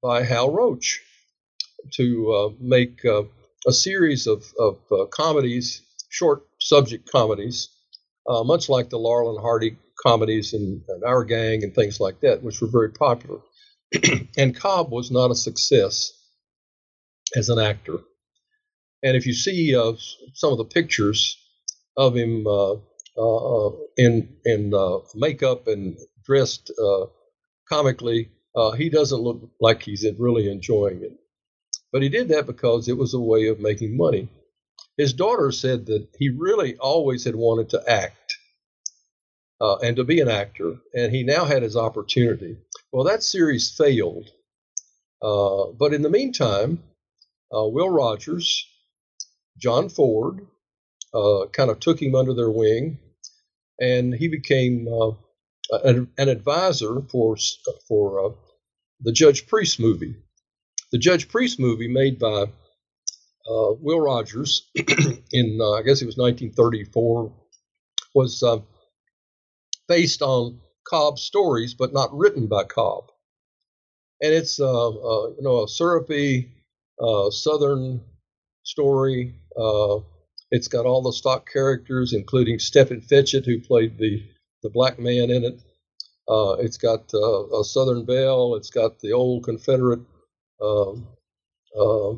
by 0.04 0.22
Hal 0.22 0.50
Roach 0.50 1.00
to 1.94 2.32
uh, 2.32 2.54
make 2.60 3.02
uh, 3.06 3.22
a 3.66 3.72
series 3.72 4.26
of, 4.26 4.44
of 4.58 4.78
uh, 4.92 5.06
comedies, 5.06 5.80
short 6.10 6.46
subject 6.60 7.10
comedies, 7.10 7.70
uh, 8.28 8.44
much 8.44 8.68
like 8.68 8.90
the 8.90 8.98
Laurel 8.98 9.34
and 9.34 9.40
Hardy 9.40 9.78
comedies 10.02 10.52
and, 10.52 10.82
and, 10.88 11.04
Our 11.04 11.24
Gang 11.24 11.64
and 11.64 11.74
things 11.74 12.00
like 12.00 12.20
that, 12.20 12.42
which 12.42 12.60
were 12.60 12.68
very 12.68 12.90
popular. 12.90 13.40
and 14.36 14.54
Cobb 14.54 14.92
was 14.92 15.10
not 15.10 15.30
a 15.30 15.34
success 15.34 16.12
as 17.34 17.48
an 17.48 17.58
actor. 17.58 17.96
And 19.02 19.16
if 19.16 19.24
you 19.24 19.32
see 19.32 19.74
uh, 19.74 19.94
some 20.34 20.52
of 20.52 20.58
the 20.58 20.66
pictures 20.66 21.34
of 21.96 22.14
him 22.14 22.46
uh, 22.46 22.74
in 23.96 24.36
in 24.44 24.72
makeup 25.14 25.66
and 25.66 25.96
dressed 26.26 26.70
comically, 27.68 28.30
uh, 28.56 28.72
he 28.72 28.88
doesn't 28.88 29.20
look 29.20 29.50
like 29.60 29.82
he's 29.82 30.06
really 30.18 30.50
enjoying 30.50 31.02
it. 31.02 31.12
But 31.92 32.02
he 32.02 32.08
did 32.08 32.28
that 32.28 32.46
because 32.46 32.88
it 32.88 32.96
was 32.96 33.14
a 33.14 33.20
way 33.20 33.46
of 33.48 33.60
making 33.60 33.96
money. 33.96 34.28
His 34.96 35.12
daughter 35.12 35.50
said 35.52 35.86
that 35.86 36.08
he 36.18 36.28
really 36.28 36.76
always 36.76 37.24
had 37.24 37.34
wanted 37.34 37.70
to 37.70 37.82
act 37.88 38.36
uh, 39.60 39.76
and 39.76 39.96
to 39.96 40.04
be 40.04 40.20
an 40.20 40.28
actor, 40.28 40.76
and 40.94 41.12
he 41.12 41.22
now 41.22 41.44
had 41.44 41.62
his 41.62 41.76
opportunity. 41.76 42.56
Well, 42.92 43.04
that 43.04 43.22
series 43.22 43.70
failed. 43.70 44.28
Uh, 45.22 45.72
but 45.78 45.94
in 45.94 46.02
the 46.02 46.10
meantime, 46.10 46.82
uh, 47.54 47.66
Will 47.66 47.88
Rogers, 47.88 48.66
John 49.58 49.88
Ford, 49.88 50.46
uh, 51.14 51.46
kind 51.52 51.70
of 51.70 51.80
took 51.80 52.02
him 52.02 52.14
under 52.14 52.34
their 52.34 52.50
wing, 52.50 52.98
and 53.80 54.12
he 54.14 54.28
became 54.28 54.86
uh, 54.88 55.12
an, 55.70 56.10
an, 56.18 56.28
advisor 56.28 57.02
for 57.10 57.36
for 57.88 58.36
the 59.00 59.12
Judge 59.12 59.46
Priest 59.46 59.80
movie. 59.80 60.16
The 60.92 60.98
Judge 60.98 61.28
Priest 61.28 61.58
movie, 61.58 61.88
made 61.88 62.18
by 62.18 62.46
uh, 63.48 63.74
Will 63.80 64.00
Rogers 64.00 64.70
in, 65.32 65.58
uh, 65.60 65.72
I 65.72 65.82
guess 65.82 66.00
it 66.00 66.06
was 66.06 66.16
1934, 66.16 67.32
was 68.14 68.42
uh, 68.42 68.58
based 69.88 70.22
on 70.22 70.60
Cobb's 70.88 71.22
stories, 71.22 71.74
but 71.74 71.92
not 71.92 72.16
written 72.16 72.46
by 72.46 72.64
Cobb. 72.64 73.10
And 74.22 74.32
it's, 74.32 74.58
uh, 74.60 74.88
uh, 74.88 75.28
you 75.30 75.42
know, 75.42 75.64
a 75.64 75.68
syrupy 75.68 76.52
uh, 77.02 77.30
Southern 77.30 78.00
story. 78.62 79.34
it's 80.50 80.68
got 80.68 80.86
all 80.86 81.02
the 81.02 81.12
stock 81.12 81.50
characters, 81.50 82.12
including 82.12 82.58
Stepin 82.58 83.02
Fetchit, 83.02 83.44
who 83.44 83.60
played 83.60 83.98
the, 83.98 84.22
the 84.64 84.70
black 84.70 84.98
man 84.98 85.30
in 85.30 85.44
it. 85.44 85.60
it's 86.60 86.78
got 86.78 87.12
a 87.14 87.62
Southern 87.62 88.04
belle. 88.04 88.56
It's 88.56 88.70
got 88.70 88.98
the 88.98 89.12
old 89.12 89.44
Confederate 89.44 90.00
um, 90.60 91.06
uh, 91.78 92.12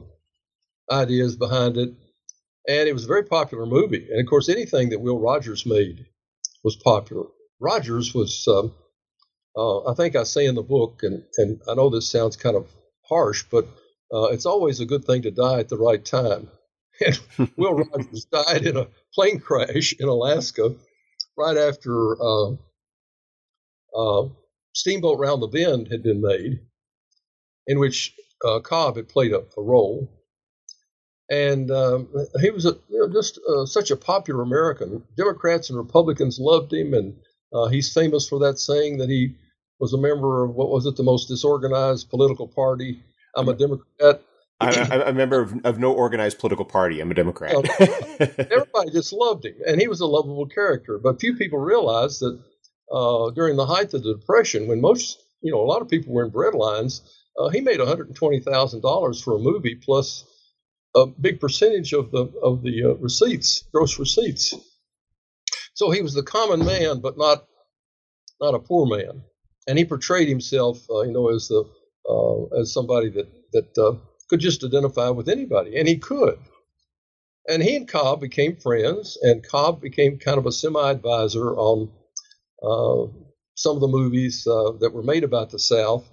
ideas 0.91 1.37
behind 1.37 1.77
it. 1.77 1.91
And 2.69 2.89
it 2.89 2.93
was 2.93 3.05
a 3.05 3.09
very 3.09 3.25
popular 3.25 3.67
movie. 3.67 4.09
And 4.11 4.21
of 4.21 4.27
course, 4.27 4.49
anything 4.49 4.91
that 4.91 5.01
Will 5.01 5.19
Rogers 5.19 5.67
made 5.67 6.07
was 6.65 6.77
popular. 6.77 7.27
Rogers 7.61 8.15
was, 8.15 8.47
um, 8.49 8.73
uh, 9.57 9.91
I 9.91 9.95
think 9.95 10.17
I 10.17 10.25
say 10.25 10.47
in 10.47 10.55
the 10.55 10.63
book, 10.63 11.01
and, 11.03 11.23
and 11.39 11.61
I 11.69 11.75
know 11.75 11.91
this 11.91 12.11
sounds 12.11 12.37
kind 12.37 12.57
of 12.57 12.69
harsh, 13.09 13.45
but 13.51 13.67
uh, 14.13 14.27
it's 14.27 14.47
always 14.47 14.81
a 14.81 14.87
good 14.87 15.05
thing 15.05 15.23
to 15.23 15.31
die 15.31 15.61
at 15.61 15.69
the 15.69 15.79
right 15.79 16.05
time. 16.05 16.49
And 17.05 17.21
Will 17.59 17.75
Rogers 17.75 18.25
died 18.25 18.65
in 18.67 18.79
a 18.79 18.89
plane 19.15 19.39
crash 19.39 19.95
in 20.01 20.09
Alaska 20.09 20.75
right 21.37 21.57
after 21.57 22.21
uh, 22.21 22.53
uh, 23.97 24.29
Steamboat 24.75 25.19
Round 25.19 25.43
the 25.43 25.49
Bend 25.49 25.89
had 25.91 26.03
been 26.03 26.21
made, 26.21 26.61
in 27.67 27.79
which 27.79 28.15
uh, 28.45 28.61
Cobb 28.61 28.97
had 28.97 29.09
played 29.09 29.33
a, 29.33 29.43
a 29.57 29.63
role. 29.63 30.13
And 31.29 31.71
um, 31.73 32.09
he 32.41 32.51
was 32.51 32.67
a, 32.67 32.79
you 32.89 33.01
know, 33.01 33.13
just 33.13 33.39
uh, 33.49 33.67
such 33.67 33.91
a 33.91 33.97
popular 33.97 34.43
American. 34.43 35.03
Democrats 35.17 35.71
and 35.71 35.79
Republicans 35.79 36.39
loved 36.39 36.73
him, 36.73 36.95
and 36.95 37.17
uh, 37.53 37.67
he's 37.67 37.93
famous 37.93 38.29
for 38.29 38.39
that 38.41 38.59
saying 38.59 38.99
that 38.99 39.09
he 39.09 39.35
was 39.81 39.93
a 39.93 39.99
member 39.99 40.45
of 40.45 40.55
what 40.55 40.71
was 40.71 40.87
it, 40.87 40.97
the 40.97 41.03
most 41.03 41.27
disorganized 41.27 42.11
political 42.11 42.47
party. 42.47 43.03
I'm 43.35 43.49
a 43.49 43.55
Democrat. 43.55 44.23
I'm, 44.61 44.93
I'm 44.93 45.03
a 45.03 45.13
member 45.13 45.41
of, 45.41 45.55
of, 45.65 45.79
no 45.79 45.93
organized 45.93 46.39
political 46.39 46.65
party. 46.65 47.01
I'm 47.01 47.11
a 47.11 47.15
Democrat. 47.15 47.55
everybody 48.21 48.91
just 48.91 49.13
loved 49.13 49.45
him, 49.45 49.55
and 49.67 49.81
he 49.81 49.87
was 49.87 50.01
a 50.01 50.07
lovable 50.07 50.47
character. 50.47 50.99
But 50.99 51.21
few 51.21 51.37
people 51.37 51.59
realized 51.59 52.21
that 52.21 52.41
uh, 52.91 53.31
during 53.31 53.57
the 53.57 53.67
height 53.67 53.93
of 53.93 54.03
the 54.03 54.15
Depression, 54.15 54.67
when 54.67 54.81
most, 54.81 55.23
you 55.43 55.53
know, 55.53 55.61
a 55.61 55.67
lot 55.67 55.83
of 55.83 55.89
people 55.89 56.15
were 56.15 56.25
in 56.25 56.31
breadlines, 56.31 57.03
uh, 57.39 57.49
he 57.49 57.61
made 57.61 57.81
$120,000 57.81 59.23
for 59.23 59.35
a 59.35 59.39
movie 59.39 59.75
plus 59.75 60.25
a 60.95 61.07
big 61.07 61.41
percentage 61.41 61.93
of 61.93 62.11
the 62.11 62.33
of 62.43 62.63
the 62.63 62.85
uh, 62.85 62.95
receipts, 62.95 63.65
gross 63.73 63.99
receipts. 63.99 64.55
So 65.75 65.91
he 65.91 66.01
was 66.01 66.15
the 66.15 66.23
common 66.23 66.65
man, 66.65 67.01
but 67.01 67.19
not 67.19 67.45
not 68.41 68.55
a 68.55 68.59
poor 68.59 68.87
man, 68.87 69.23
and 69.69 69.77
he 69.77 69.85
portrayed 69.85 70.29
himself, 70.29 70.79
uh, 70.91 71.03
you 71.03 71.13
know, 71.13 71.29
as 71.29 71.49
the 71.49 71.65
uh, 72.09 72.61
as 72.61 72.73
somebody 72.73 73.11
that 73.11 73.29
that 73.53 73.79
uh, 73.79 73.97
could 74.29 74.41
just 74.41 74.65
identify 74.65 75.11
with 75.11 75.29
anybody, 75.29 75.79
and 75.79 75.89
he 75.89 75.99
could. 75.99 76.39
And 77.49 77.63
he 77.63 77.77
and 77.77 77.89
Cobb 77.89 78.21
became 78.21 78.57
friends, 78.57 79.19
and 79.23 79.47
Cobb 79.47 79.81
became 79.81 80.19
kind 80.19 80.39
of 80.39 80.47
a 80.47 80.53
semi-advisor 80.53 81.57
on 81.57 81.91
uh, 82.63 83.07
some 83.55 83.77
of 83.77 83.81
the 83.81 83.89
movies 83.89 84.47
uh, 84.47 84.73
that 84.81 84.93
were 84.93 85.03
made 85.03 85.25
about 85.25 85.51
the 85.51 85.59
South. 85.59 86.09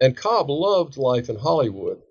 And 0.00 0.16
Cobb 0.16 0.50
loved 0.50 0.96
life 0.96 1.28
in 1.28 1.36
Hollywood. 1.36 2.02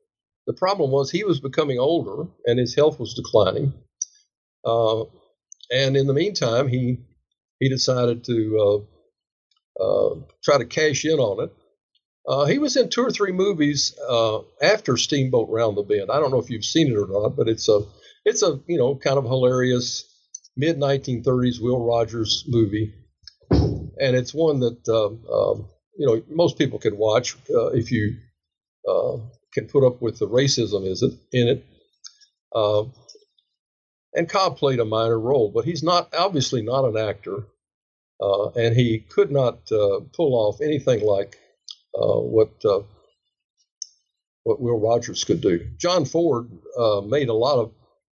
The 0.48 0.54
problem 0.54 0.92
was 0.92 1.12
he 1.12 1.24
was 1.24 1.40
becoming 1.40 1.80
older 1.80 2.30
and 2.46 2.60
his 2.60 2.76
health 2.76 3.00
was 3.00 3.14
declining. 3.14 3.74
Uh, 4.64 5.04
and 5.72 5.98
in 5.98 6.08
the 6.08 6.14
meantime, 6.14 6.68
he 6.68 7.00
he 7.60 7.70
decided 7.70 8.24
to 8.26 8.86
uh, 9.80 9.84
uh, 9.84 10.16
try 10.44 10.58
to 10.58 10.66
cash 10.66 11.06
in 11.06 11.20
on 11.20 11.46
it. 11.46 11.54
Uh, 12.28 12.46
he 12.46 12.58
was 12.58 12.76
in 12.76 12.90
two 12.90 13.02
or 13.02 13.12
three 13.12 13.32
movies 13.32 13.96
uh, 14.10 14.40
after 14.62 14.98
Steamboat 14.98 15.50
Round 15.50 15.78
the 15.78 15.84
Bend. 15.84 16.10
I 16.12 16.20
don't 16.20 16.32
know 16.32 16.40
if 16.40 16.50
you've 16.50 16.66
seen 16.66 16.88
it 16.88 16.98
or 16.98 17.08
not, 17.08 17.36
but 17.36 17.48
it's 17.48 17.70
a 17.70 17.82
it's 18.26 18.42
a 18.42 18.60
you 18.68 18.78
know 18.78 18.96
kind 18.96 19.18
of 19.18 19.26
hilarious 19.26 20.04
mid 20.58 20.78
1930s 20.78 21.62
Will 21.62 21.86
Rogers 21.86 22.44
movie, 22.48 22.94
and 23.52 24.16
it's 24.16 24.34
one 24.34 24.60
that 24.62 24.88
um, 24.90 25.68
you 25.98 26.08
know 26.08 26.22
most 26.30 26.58
people 26.58 26.80
could 26.80 26.96
watch 26.96 27.36
uh, 27.50 27.68
if 27.68 27.92
you 27.92 28.16
can 29.56 29.68
put 29.68 29.88
up 29.88 30.02
with 30.02 30.20
the 30.20 30.28
racism 30.28 30.86
is 30.86 31.02
it 31.02 31.14
in 31.32 31.48
it. 31.48 31.66
Uh, 32.54 32.84
and 34.14 34.30
Cobb 34.30 34.58
played 34.58 34.80
a 34.80 34.86
minor 34.86 35.20
role, 35.20 35.52
but 35.54 35.66
he's 35.66 35.84
not 35.84 36.14
obviously 36.14 36.62
not 36.62 36.86
an 36.86 36.98
actor, 36.98 37.48
uh, 38.22 38.50
and 38.52 38.76
he 38.76 39.00
could 39.00 39.32
not 39.32 39.72
uh, 39.72 40.02
pull 40.14 40.36
off 40.36 40.62
anything 40.62 41.06
like 41.06 41.38
uh, 41.38 41.45
what 41.98 42.52
uh, 42.66 42.82
what 44.44 44.62
Will 44.62 44.80
Rogers 44.80 45.24
could 45.24 45.42
do. 45.42 45.68
John 45.78 46.06
Ford 46.06 46.50
uh, 46.78 47.02
made 47.02 47.30
a 47.30 47.34
lot 47.34 47.60
of 47.60 47.72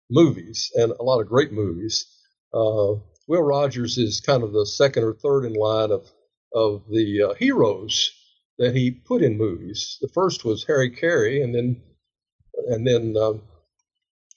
movies 0.09 0.71
and 0.75 0.91
a 0.91 1.03
lot 1.03 1.21
of 1.21 1.27
great 1.27 1.51
movies. 1.51 2.05
Will 2.53 3.41
Rogers 3.41 3.97
is 3.97 4.21
kind 4.21 4.43
of 4.43 4.51
the 4.53 4.65
second 4.65 5.03
or 5.03 5.13
third 5.13 5.45
in 5.45 5.53
line 5.53 5.91
of 5.91 6.09
of 6.53 6.84
the 6.89 7.36
heroes 7.39 8.11
that 8.59 8.75
he 8.75 8.91
put 8.91 9.21
in 9.23 9.38
movies. 9.38 9.97
The 10.01 10.09
first 10.09 10.45
was 10.45 10.65
Harry 10.65 10.89
Carey, 10.89 11.41
and 11.41 11.53
then 11.53 11.81
and 12.67 12.86
then 12.86 13.15
uh, 13.17 13.34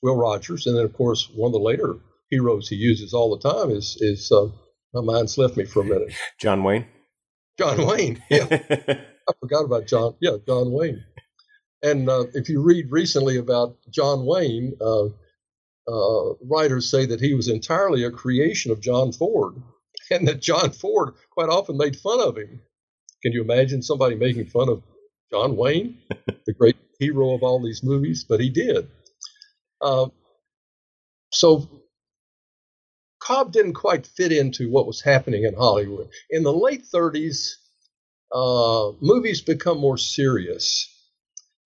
Will 0.02 0.16
Rogers, 0.16 0.66
and 0.66 0.76
then 0.76 0.84
of 0.84 0.94
course 0.94 1.28
one 1.34 1.48
of 1.48 1.52
the 1.52 1.58
later 1.58 1.96
heroes 2.30 2.68
he 2.68 2.76
uses 2.76 3.14
all 3.14 3.36
the 3.36 3.48
time 3.48 3.70
is 3.70 3.96
is 4.00 4.30
uh, 4.32 4.48
my 4.94 5.02
mind's 5.02 5.38
left 5.38 5.56
me 5.56 5.64
for 5.64 5.80
a 5.80 5.84
minute. 5.84 6.12
John 6.38 6.64
Wayne. 6.64 6.86
John 7.58 7.86
Wayne. 7.86 8.22
Yeah, 8.30 8.46
I 9.28 9.32
forgot 9.40 9.64
about 9.64 9.86
John. 9.86 10.14
Yeah, 10.20 10.36
John 10.46 10.72
Wayne. 10.72 11.04
And 11.82 12.08
uh, 12.08 12.26
if 12.34 12.48
you 12.48 12.62
read 12.62 12.90
recently 12.90 13.38
about 13.38 13.76
John 13.90 14.26
Wayne, 14.26 14.74
uh, 14.80 15.06
uh, 15.88 16.34
writers 16.42 16.90
say 16.90 17.06
that 17.06 17.20
he 17.20 17.34
was 17.34 17.48
entirely 17.48 18.04
a 18.04 18.10
creation 18.10 18.72
of 18.72 18.80
John 18.80 19.12
Ford, 19.12 19.56
and 20.10 20.28
that 20.28 20.42
John 20.42 20.72
Ford 20.72 21.14
quite 21.32 21.50
often 21.50 21.76
made 21.78 21.96
fun 21.96 22.20
of 22.20 22.38
him 22.38 22.60
can 23.22 23.32
you 23.32 23.42
imagine 23.42 23.82
somebody 23.82 24.16
making 24.16 24.46
fun 24.46 24.68
of 24.68 24.82
John 25.32 25.56
Wayne, 25.56 25.98
the 26.46 26.54
great 26.54 26.76
hero 27.00 27.34
of 27.34 27.42
all 27.42 27.62
these 27.62 27.82
movies? 27.82 28.24
But 28.28 28.40
he 28.40 28.50
did. 28.50 28.88
Uh, 29.80 30.08
so 31.32 31.68
Cobb 33.20 33.52
didn't 33.52 33.74
quite 33.74 34.06
fit 34.06 34.32
into 34.32 34.70
what 34.70 34.86
was 34.86 35.02
happening 35.02 35.44
in 35.44 35.54
Hollywood. 35.54 36.08
In 36.30 36.44
the 36.44 36.52
late 36.52 36.84
30s, 36.92 37.52
uh, 38.32 38.92
movies 39.00 39.40
become 39.40 39.78
more 39.78 39.98
serious 39.98 40.92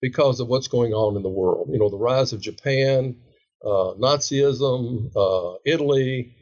because 0.01 0.39
of 0.39 0.47
what's 0.47 0.67
going 0.67 0.93
on 0.93 1.15
in 1.15 1.23
the 1.23 1.29
world. 1.29 1.69
You 1.71 1.79
know, 1.79 1.89
the 1.89 1.97
rise 1.97 2.33
of 2.33 2.41
Japan, 2.41 3.15
uh, 3.63 3.93
Nazism, 3.99 5.11
uh, 5.15 5.57
Italy, 5.65 6.35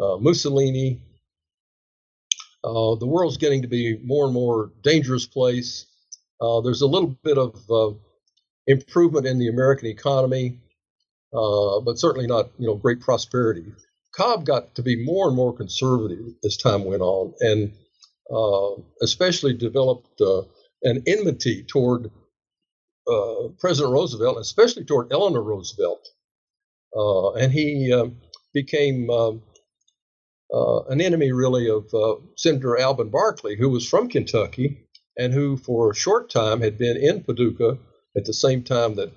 uh, 0.00 0.16
Mussolini, 0.18 1.00
uh, 2.62 2.94
the 2.96 3.06
world's 3.06 3.38
getting 3.38 3.62
to 3.62 3.68
be 3.68 3.98
more 4.04 4.24
and 4.26 4.34
more 4.34 4.70
dangerous 4.82 5.26
place. 5.26 5.86
There's 6.40 6.82
a 6.82 6.86
little 6.86 7.16
bit 7.22 7.38
of 7.38 7.98
improvement 8.66 9.26
in 9.26 9.38
the 9.38 9.48
American 9.48 9.88
economy, 9.88 10.58
but 11.32 11.98
certainly 11.98 12.26
not 12.26 12.50
you 12.58 12.66
know 12.66 12.74
great 12.74 13.00
prosperity. 13.00 13.64
Cobb 14.14 14.44
got 14.44 14.74
to 14.74 14.82
be 14.82 15.02
more 15.04 15.28
and 15.28 15.36
more 15.36 15.54
conservative 15.54 16.34
as 16.44 16.56
time 16.56 16.84
went 16.84 17.02
on, 17.02 17.34
and 17.40 17.72
especially 19.02 19.54
developed 19.54 20.20
uh, 20.20 20.42
an 20.82 21.02
enmity 21.06 21.64
toward 21.64 22.10
President 23.58 23.92
Roosevelt, 23.92 24.38
especially 24.38 24.84
toward 24.84 25.12
Eleanor 25.12 25.42
Roosevelt. 25.42 26.06
and 26.94 27.52
he 27.52 27.92
became 28.54 29.10
uh, 30.52 30.82
an 30.88 31.00
enemy 31.00 31.32
really 31.32 31.68
of 31.68 31.92
uh, 31.94 32.16
Senator 32.36 32.76
Alben 32.80 33.10
Barkley, 33.10 33.56
who 33.56 33.68
was 33.68 33.88
from 33.88 34.08
Kentucky 34.08 34.86
and 35.16 35.32
who, 35.32 35.56
for 35.56 35.90
a 35.90 35.94
short 35.94 36.30
time, 36.30 36.60
had 36.60 36.78
been 36.78 36.96
in 36.96 37.22
Paducah 37.22 37.78
at 38.16 38.24
the 38.24 38.34
same 38.34 38.62
time 38.62 38.96
that 38.96 39.12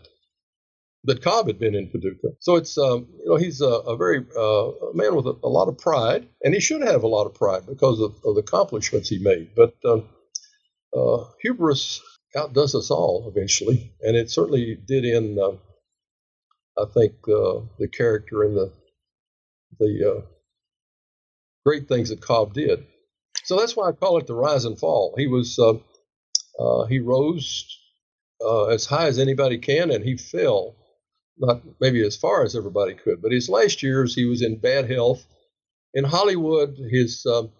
that 1.05 1.21
Cobb 1.23 1.47
had 1.47 1.59
been 1.59 1.75
in 1.75 1.89
Paducah. 1.89 2.35
So 2.39 2.55
it's 2.55 2.77
um, 2.77 3.07
you 3.19 3.29
know 3.29 3.35
he's 3.37 3.61
a, 3.61 3.65
a 3.65 3.97
very 3.97 4.25
uh, 4.37 4.69
a 4.91 4.95
man 4.95 5.15
with 5.15 5.27
a, 5.27 5.35
a, 5.43 5.49
lot 5.49 5.67
of 5.69 5.77
pride, 5.77 6.27
and 6.43 6.53
he 6.53 6.59
should 6.59 6.81
have 6.81 7.03
a 7.03 7.07
lot 7.07 7.25
of 7.25 7.35
pride 7.35 7.65
because 7.67 7.99
of, 8.01 8.15
of 8.25 8.35
the 8.35 8.41
accomplishments 8.41 9.09
he 9.09 9.19
made. 9.19 9.51
But 9.55 9.75
um, 9.85 10.09
uh, 10.95 11.25
hubris 11.41 12.01
outdoes 12.35 12.75
us 12.75 12.91
all 12.91 13.31
eventually, 13.35 13.93
and 14.01 14.15
it 14.15 14.31
certainly 14.31 14.77
did 14.87 15.05
in 15.05 15.37
uh, 15.39 15.57
I 16.81 16.85
think 16.93 17.13
uh, 17.27 17.61
the 17.79 17.89
character 17.91 18.43
and 18.43 18.57
the 18.57 18.73
the 19.79 20.23
great 21.65 21.87
things 21.87 22.09
that 22.09 22.21
Cobb 22.21 22.53
did. 22.53 22.85
So 23.45 23.57
that's 23.57 23.75
why 23.75 23.89
I 23.89 23.93
call 23.93 24.17
it 24.19 24.27
the 24.27 24.35
rise 24.35 24.65
and 24.65 24.79
fall. 24.79 25.15
He 25.17 25.27
was 25.27 25.59
uh, 25.59 25.73
Uh, 26.59 26.85
he 26.85 26.99
rose 26.99 27.65
uh, 28.45 28.65
as 28.67 28.85
high 28.85 29.07
as 29.07 29.19
anybody 29.19 29.57
can, 29.57 29.91
and 29.91 30.03
he 30.05 30.17
fell 30.17 30.75
not 31.37 31.61
maybe 31.79 32.05
as 32.05 32.15
far 32.15 32.43
as 32.43 32.55
everybody 32.55 32.93
could. 32.93 33.21
But 33.21 33.31
his 33.31 33.49
last 33.49 33.83
years, 33.83 34.15
he 34.15 34.25
was 34.25 34.41
in 34.41 34.57
bad 34.57 34.89
health. 34.89 35.25
In 35.93 36.03
Hollywood, 36.03 36.77
his 36.77 37.25
um, 37.25 37.51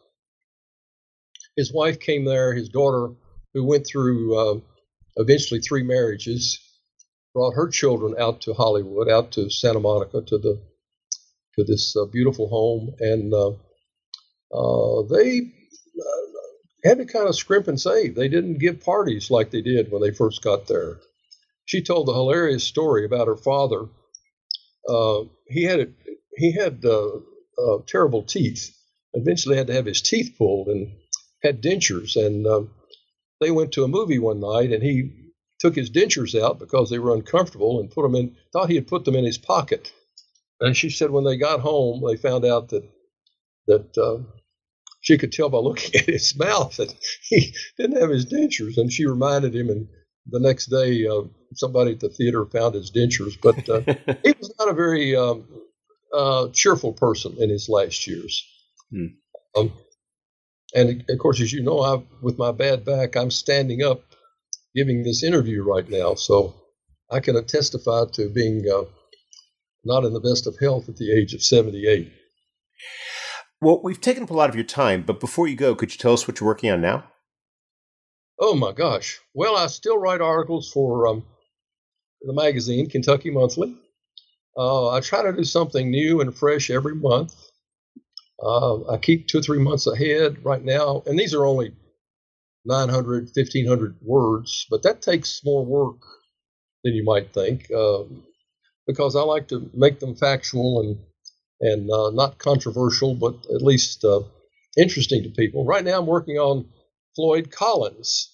his 1.56 1.72
wife 1.72 2.00
came 2.00 2.26
there. 2.26 2.54
His 2.54 2.70
daughter, 2.70 3.14
who 3.54 3.64
went 3.64 3.86
through 3.86 4.38
uh, 4.38 4.60
eventually 5.18 5.60
three 5.60 5.84
marriages, 5.84 6.60
brought 7.34 7.56
her 7.56 7.70
children 7.70 8.16
out 8.20 8.42
to 8.42 8.54
Hollywood, 8.54 9.10
out 9.10 9.32
to 9.34 9.50
Santa 9.50 9.80
Monica, 9.80 10.22
to 10.22 10.38
the 10.38 10.62
to 11.56 11.64
this 11.64 11.96
uh, 11.96 12.06
beautiful 12.06 12.50
home, 12.50 12.96
and 13.00 13.34
uh, 13.34 13.52
uh 14.52 15.04
they 15.10 15.40
uh, 15.40 16.88
had 16.90 16.98
to 16.98 17.06
kind 17.06 17.28
of 17.28 17.36
scrimp 17.36 17.68
and 17.68 17.80
save. 17.80 18.16
They 18.16 18.28
didn't 18.28 18.60
give 18.60 18.84
parties 18.84 19.30
like 19.30 19.52
they 19.52 19.62
did 19.62 19.92
when 19.92 20.02
they 20.02 20.12
first 20.12 20.42
got 20.42 20.68
there. 20.68 20.98
She 21.66 21.82
told 21.82 22.10
a 22.10 22.14
hilarious 22.14 22.64
story 22.64 23.06
about 23.06 23.28
her 23.28 23.38
father. 23.38 23.86
Uh, 24.88 25.24
he 25.48 25.64
had 25.64 25.80
a, 25.80 25.88
he 26.36 26.52
had 26.52 26.84
terrible 27.88 28.24
teeth. 28.24 28.76
Eventually, 29.14 29.58
had 29.58 29.68
to 29.68 29.74
have 29.74 29.86
his 29.86 30.02
teeth 30.02 30.36
pulled 30.38 30.68
and 30.68 30.92
had 31.44 31.62
dentures, 31.62 32.16
and 32.16 32.48
um, 32.48 32.72
they 33.40 33.52
went 33.52 33.74
to 33.74 33.84
a 33.84 33.88
movie 33.88 34.20
one 34.20 34.40
night, 34.40 34.72
and 34.72 34.82
he 34.82 35.12
took 35.60 35.76
his 35.76 35.92
dentures 35.92 36.40
out 36.40 36.60
because 36.60 36.90
they 36.90 37.00
were 37.00 37.14
uncomfortable 37.14 37.80
and 37.80 37.92
put 37.92 38.02
them 38.04 38.16
in, 38.16 38.36
thought 38.52 38.70
he 38.70 38.76
had 38.76 38.88
put 38.88 39.06
them 39.06 39.16
in 39.16 39.24
his 39.26 39.38
pocket. 39.38 39.92
And 40.60 40.76
she 40.76 40.90
said 40.90 41.12
when 41.12 41.24
they 41.24 41.38
got 41.38 41.60
home, 41.60 42.04
they 42.06 42.18
found 42.18 42.46
out 42.46 42.70
that 42.70 42.90
that 43.68 43.98
uh, 43.98 44.18
she 45.02 45.18
could 45.18 45.32
tell 45.32 45.50
by 45.50 45.60
looking 45.60 45.96
at 46.00 46.06
his 46.06 46.36
mouth 46.38 46.76
that 46.78 46.94
he 47.22 47.54
didn't 47.78 48.00
have 48.02 48.10
his 48.10 48.26
dentures. 48.26 48.78
And 48.78 48.92
she 48.92 49.06
reminded 49.06 49.56
him, 49.56 49.70
and 49.70 49.88
the 50.26 50.40
next 50.40 50.68
day, 50.68 51.06
uh, 51.08 51.24
somebody 51.56 51.92
at 51.92 52.00
the 52.00 52.10
theater 52.10 52.46
found 52.46 52.76
his 52.76 52.92
dentures. 52.92 53.38
But 53.42 53.68
uh, 53.70 53.82
he 54.24 54.34
was 54.40 54.54
not 54.60 54.70
a 54.70 54.74
very 54.74 55.16
um, 55.16 55.46
uh, 56.14 56.50
cheerful 56.50 56.94
person 56.94 57.36
in 57.40 57.50
his 57.50 57.70
last 57.70 58.08
years. 58.08 58.46
Hmm. 58.92 59.06
Um, 59.56 59.74
and 60.76 61.06
of 61.10 61.20
course, 61.20 61.40
as 61.42 61.54
you 61.54 61.64
know, 61.64 61.82
I, 61.82 62.04
with 62.22 62.38
my 62.38 62.52
bad 62.52 62.84
back, 62.84 63.16
I'm 63.16 63.32
standing 63.32 63.84
up 63.84 64.02
giving 64.76 65.04
this 65.04 65.24
interview 65.24 65.64
right 65.64 65.88
now. 65.88 66.16
So 66.16 66.56
I 67.12 67.20
can 67.20 67.44
testify 67.46 68.06
to 68.14 68.30
being 68.30 68.66
uh, 68.68 68.84
not 69.84 70.06
in 70.06 70.14
the 70.14 70.20
best 70.20 70.48
of 70.48 70.58
health 70.60 70.90
at 70.90 70.98
the 70.98 71.12
age 71.12 71.34
of 71.34 71.44
78. 71.44 72.12
Well, 73.62 73.82
we've 73.84 74.02
taken 74.02 74.24
up 74.24 74.30
a 74.30 74.34
lot 74.34 74.50
of 74.50 74.56
your 74.56 74.64
time, 74.64 75.04
but 75.04 75.20
before 75.20 75.48
you 75.48 75.56
go, 75.56 75.76
could 75.76 75.92
you 75.92 75.98
tell 75.98 76.14
us 76.14 76.28
what 76.28 76.40
you're 76.40 76.48
working 76.48 76.72
on 76.72 76.82
now? 76.82 77.06
Oh 78.40 78.56
my 78.56 78.72
gosh. 78.72 79.20
Well, 79.34 79.56
I 79.56 79.68
still 79.68 79.98
write 79.98 80.22
articles 80.22 80.70
for 80.72 81.08
um, 81.08 81.24
the 82.24 82.34
magazine, 82.34 82.90
Kentucky 82.90 83.30
Monthly. 83.30 83.76
Uh, 84.58 84.90
I 84.90 85.00
try 85.00 85.24
to 85.24 85.34
do 85.34 85.44
something 85.44 85.90
new 85.90 86.22
and 86.22 86.36
fresh 86.36 86.70
every 86.70 86.96
month. 86.96 87.36
Uh, 88.42 88.90
I 88.90 88.98
keep 88.98 89.28
two 89.28 89.40
or 89.40 89.42
three 89.42 89.60
months 89.60 89.88
ahead 89.88 90.44
right 90.46 90.64
now, 90.64 91.04
and 91.06 91.18
these 91.18 91.34
are 91.34 91.46
only 91.46 91.74
900, 92.66 93.26
1500 93.34 93.98
words, 94.02 94.66
but 94.70 94.84
that 94.84 95.02
takes 95.02 95.42
more 95.44 95.66
work 95.66 96.02
than 96.84 96.94
you 96.94 97.04
might 97.04 97.34
think 97.34 97.70
uh, 97.72 98.04
because 98.88 99.16
I 99.16 99.22
like 99.22 99.48
to 99.50 99.70
make 99.74 100.00
them 100.00 100.16
factual 100.16 100.82
and 100.82 101.00
and 101.62 101.90
uh, 101.90 102.10
not 102.10 102.40
controversial, 102.40 103.16
but 103.16 103.36
at 103.54 103.62
least 103.62 104.04
uh, 104.04 104.20
interesting 104.78 105.24
to 105.24 105.30
people. 105.30 105.66
Right 105.66 105.84
now, 105.86 106.00
I'm 106.00 106.08
working 106.08 106.36
on 106.36 106.68
Floyd 107.16 107.52
Collins, 107.52 108.30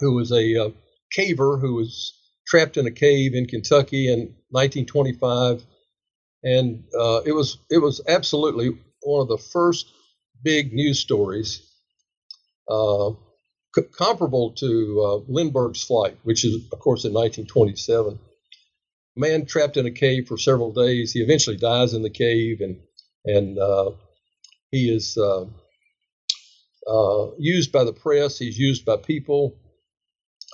who 0.00 0.14
was 0.14 0.30
a 0.30 0.66
uh, 0.66 0.70
caver 1.16 1.58
who 1.58 1.74
was 1.74 2.12
trapped 2.52 2.76
in 2.76 2.86
a 2.86 2.90
cave 2.90 3.34
in 3.34 3.46
Kentucky 3.46 4.12
in 4.12 4.20
1925, 4.50 5.64
and 6.44 6.84
uh, 6.98 7.22
it 7.24 7.32
was 7.32 7.56
it 7.70 7.78
was 7.78 8.02
absolutely 8.06 8.78
one 9.02 9.22
of 9.22 9.28
the 9.28 9.38
first 9.38 9.86
big 10.44 10.74
news 10.74 11.00
stories 11.00 11.62
uh, 12.68 13.12
c- 13.74 13.88
comparable 13.96 14.50
to 14.52 15.02
uh, 15.02 15.32
Lindbergh's 15.32 15.82
flight, 15.82 16.18
which 16.24 16.44
is, 16.44 16.56
of 16.72 16.78
course, 16.78 17.06
in 17.06 17.14
1927. 17.14 18.18
A 19.16 19.20
man 19.20 19.46
trapped 19.46 19.78
in 19.78 19.86
a 19.86 19.90
cave 19.90 20.28
for 20.28 20.36
several 20.36 20.74
days. 20.74 21.12
He 21.12 21.20
eventually 21.22 21.56
dies 21.56 21.94
in 21.94 22.02
the 22.02 22.10
cave, 22.10 22.60
and 22.60 22.80
and 23.24 23.58
uh, 23.58 23.92
he 24.70 24.94
is 24.94 25.16
uh, 25.16 25.46
uh, 26.86 27.30
used 27.38 27.72
by 27.72 27.84
the 27.84 27.94
press. 27.94 28.38
He's 28.38 28.58
used 28.58 28.84
by 28.84 28.98
people. 28.98 29.56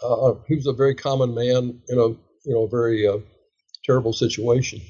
Uh, 0.03 0.35
he 0.47 0.55
was 0.55 0.67
a 0.67 0.73
very 0.73 0.95
common 0.95 1.35
man 1.35 1.81
in 1.89 1.99
a 1.99 2.09
you 2.09 2.55
know 2.55 2.67
very 2.67 3.07
terrible 3.85 4.13
situation. 4.13 4.81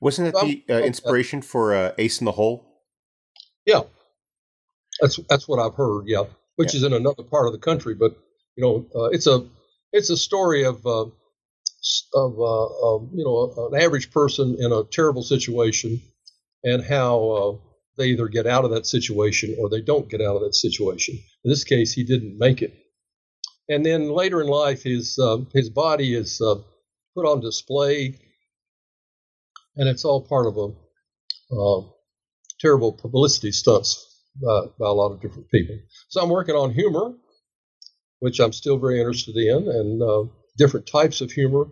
Wasn't 0.00 0.32
that 0.32 0.62
the 0.68 0.84
inspiration 0.84 1.42
for 1.42 1.94
Ace 1.98 2.20
in 2.20 2.24
the 2.24 2.32
Hole? 2.32 2.82
Yeah, 3.66 3.82
that's 5.00 5.18
that's 5.28 5.48
what 5.48 5.58
I've 5.58 5.74
heard. 5.74 6.04
Yeah 6.06 6.24
which 6.56 6.74
yeah. 6.74 6.78
is 6.78 6.84
in 6.84 6.92
another 6.92 7.22
part 7.22 7.46
of 7.46 7.52
the 7.52 7.58
country. 7.58 7.94
But 7.94 8.16
you 8.56 8.62
know, 8.62 8.86
uh, 8.94 9.08
it's 9.08 9.26
a 9.26 9.46
it's 9.92 10.10
a 10.10 10.16
story 10.16 10.64
of 10.64 10.84
uh, 10.86 11.06
of, 12.14 12.32
uh, 12.40 13.04
you 13.12 13.24
know 13.24 13.70
an 13.72 13.80
average 13.80 14.10
person 14.10 14.56
in 14.58 14.72
a 14.72 14.84
terrible 14.84 15.22
situation 15.22 16.00
and 16.62 16.82
how 16.82 17.30
uh, 17.30 17.56
they 17.98 18.08
either 18.08 18.28
get 18.28 18.46
out 18.46 18.64
of 18.64 18.70
that 18.70 18.86
situation 18.86 19.56
or 19.58 19.68
they 19.68 19.80
don't 19.80 20.08
get 20.08 20.20
out 20.20 20.36
of 20.36 20.42
that 20.42 20.54
situation. 20.54 21.18
In 21.44 21.50
this 21.50 21.64
case, 21.64 21.92
he 21.92 22.04
didn't 22.04 22.38
make 22.38 22.62
it. 22.62 22.74
And 23.68 23.84
then 23.84 24.10
later 24.10 24.40
in 24.42 24.48
life, 24.48 24.82
his 24.82 25.18
uh, 25.18 25.38
his 25.52 25.70
body 25.70 26.14
is 26.14 26.40
uh, 26.40 26.56
put 27.14 27.26
on 27.26 27.40
display, 27.40 28.18
and 29.76 29.88
it's 29.88 30.04
all 30.04 30.20
part 30.20 30.46
of 30.46 30.56
a 30.58 30.72
terrible 32.60 32.92
publicity 32.92 33.52
stunts 33.52 34.22
by, 34.42 34.62
by 34.78 34.86
a 34.86 34.92
lot 34.92 35.12
of 35.12 35.20
different 35.20 35.50
people. 35.50 35.76
So 36.08 36.20
I'm 36.20 36.30
working 36.30 36.54
on 36.54 36.72
humor, 36.72 37.14
which 38.20 38.40
I'm 38.40 38.52
still 38.52 38.78
very 38.78 38.98
interested 38.98 39.36
in, 39.36 39.68
and 39.68 40.02
uh, 40.02 40.24
different 40.56 40.86
types 40.86 41.20
of 41.20 41.30
humor. 41.30 41.66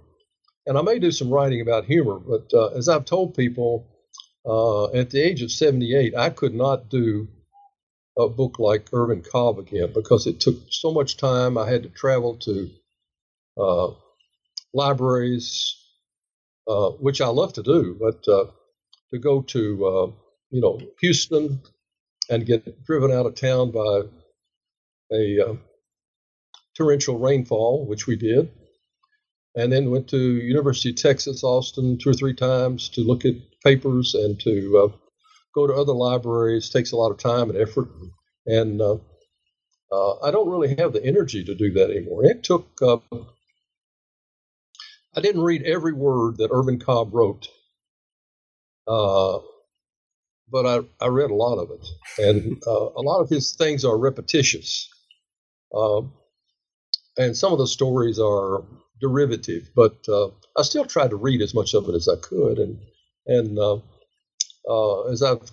And 0.66 0.78
I 0.78 0.82
may 0.82 0.99
do 0.99 1.11
some 1.11 1.30
writing 1.30 1.61
about 1.61 1.86
humor, 1.86 2.18
but 2.20 2.49
uh, 2.55 2.68
as 2.68 2.88
I've 2.88 3.05
told 3.05 3.34
people, 3.34 3.88
uh, 4.47 4.93
at 4.93 5.11
the 5.11 5.20
age 5.20 5.43
of 5.43 5.51
78, 5.51 6.14
I 6.16 6.30
could 6.30 6.55
not 6.55 6.88
do 6.88 7.28
a 8.18 8.28
book 8.28 8.58
like 8.58 8.88
Irvin 8.92 9.22
Cobb 9.22 9.58
again 9.58 9.92
because 9.94 10.26
it 10.26 10.40
took 10.40 10.56
so 10.70 10.92
much 10.92 11.16
time. 11.16 11.56
I 11.56 11.70
had 11.70 11.82
to 11.84 11.88
travel 11.88 12.36
to 12.36 12.70
uh, 13.58 13.88
libraries, 14.74 15.76
uh, 16.68 16.90
which 16.90 17.20
I 17.20 17.28
love 17.28 17.54
to 17.54 17.62
do, 17.62 17.96
but 17.98 18.26
uh, 18.32 18.46
to 19.12 19.18
go 19.18 19.42
to 19.42 20.14
you 20.50 20.60
know 20.60 20.80
Houston 21.00 21.62
and 22.30 22.46
get 22.46 22.84
driven 22.84 23.10
out 23.10 23.26
of 23.26 23.34
town 23.34 23.70
by 23.70 24.02
a 25.12 25.40
uh, 25.40 25.54
torrential 26.76 27.18
rainfall, 27.18 27.86
which 27.86 28.06
we 28.06 28.16
did, 28.16 28.50
and 29.54 29.72
then 29.72 29.90
went 29.90 30.08
to 30.08 30.18
University 30.18 30.90
of 30.90 30.96
Texas 30.96 31.44
Austin 31.44 31.98
two 31.98 32.10
or 32.10 32.14
three 32.14 32.34
times 32.34 32.88
to 32.90 33.02
look 33.02 33.24
at 33.24 33.34
papers 33.64 34.14
and 34.14 34.40
to 34.40 34.78
uh, 34.78 34.96
go 35.55 35.66
to 35.66 35.74
other 35.74 35.92
libraries. 35.92 36.70
Takes 36.70 36.92
a 36.92 36.96
lot 36.96 37.11
of 37.11 37.18
time 37.18 37.50
and 37.50 37.59
effort, 37.59 37.88
and 38.46 38.80
uh, 38.80 38.96
uh 39.92 40.18
I 40.22 40.30
don't 40.30 40.50
really 40.50 40.74
have 40.76 40.92
the 40.92 41.05
energy 41.05 41.44
to 41.44 41.55
do 41.55 41.72
that 41.74 41.90
anymore. 41.90 42.24
It 42.24 42.42
took. 42.42 42.68
Uh, 42.80 42.98
I 45.14 45.20
didn't 45.20 45.42
read 45.42 45.62
every 45.64 45.92
word 45.92 46.38
that 46.38 46.50
Irvin 46.50 46.78
Cobb 46.78 47.14
wrote. 47.14 47.48
Uh, 48.86 49.40
but 50.50 50.66
I, 50.66 51.05
I 51.05 51.09
read 51.09 51.30
a 51.30 51.34
lot 51.34 51.59
of 51.59 51.70
it. 51.70 51.86
And 52.18 52.62
uh, 52.66 52.90
a 52.96 53.03
lot 53.03 53.20
of 53.20 53.28
his 53.28 53.55
things 53.57 53.84
are 53.84 53.96
repetitious. 53.96 54.88
Uh, 55.74 56.03
and 57.16 57.36
some 57.36 57.53
of 57.53 57.59
the 57.59 57.66
stories 57.66 58.18
are 58.18 58.64
derivative, 59.00 59.70
but 59.74 59.96
uh, 60.09 60.28
I 60.57 60.62
still 60.62 60.84
tried 60.84 61.11
to 61.11 61.16
read 61.16 61.42
as 61.42 61.55
much 61.55 61.74
of 61.74 61.88
it 61.88 61.94
as 61.94 62.09
I 62.09 62.16
could. 62.16 62.59
And, 62.59 62.78
and 63.26 63.59
uh, 64.68 65.02
as 65.10 65.22
I've 65.22 65.50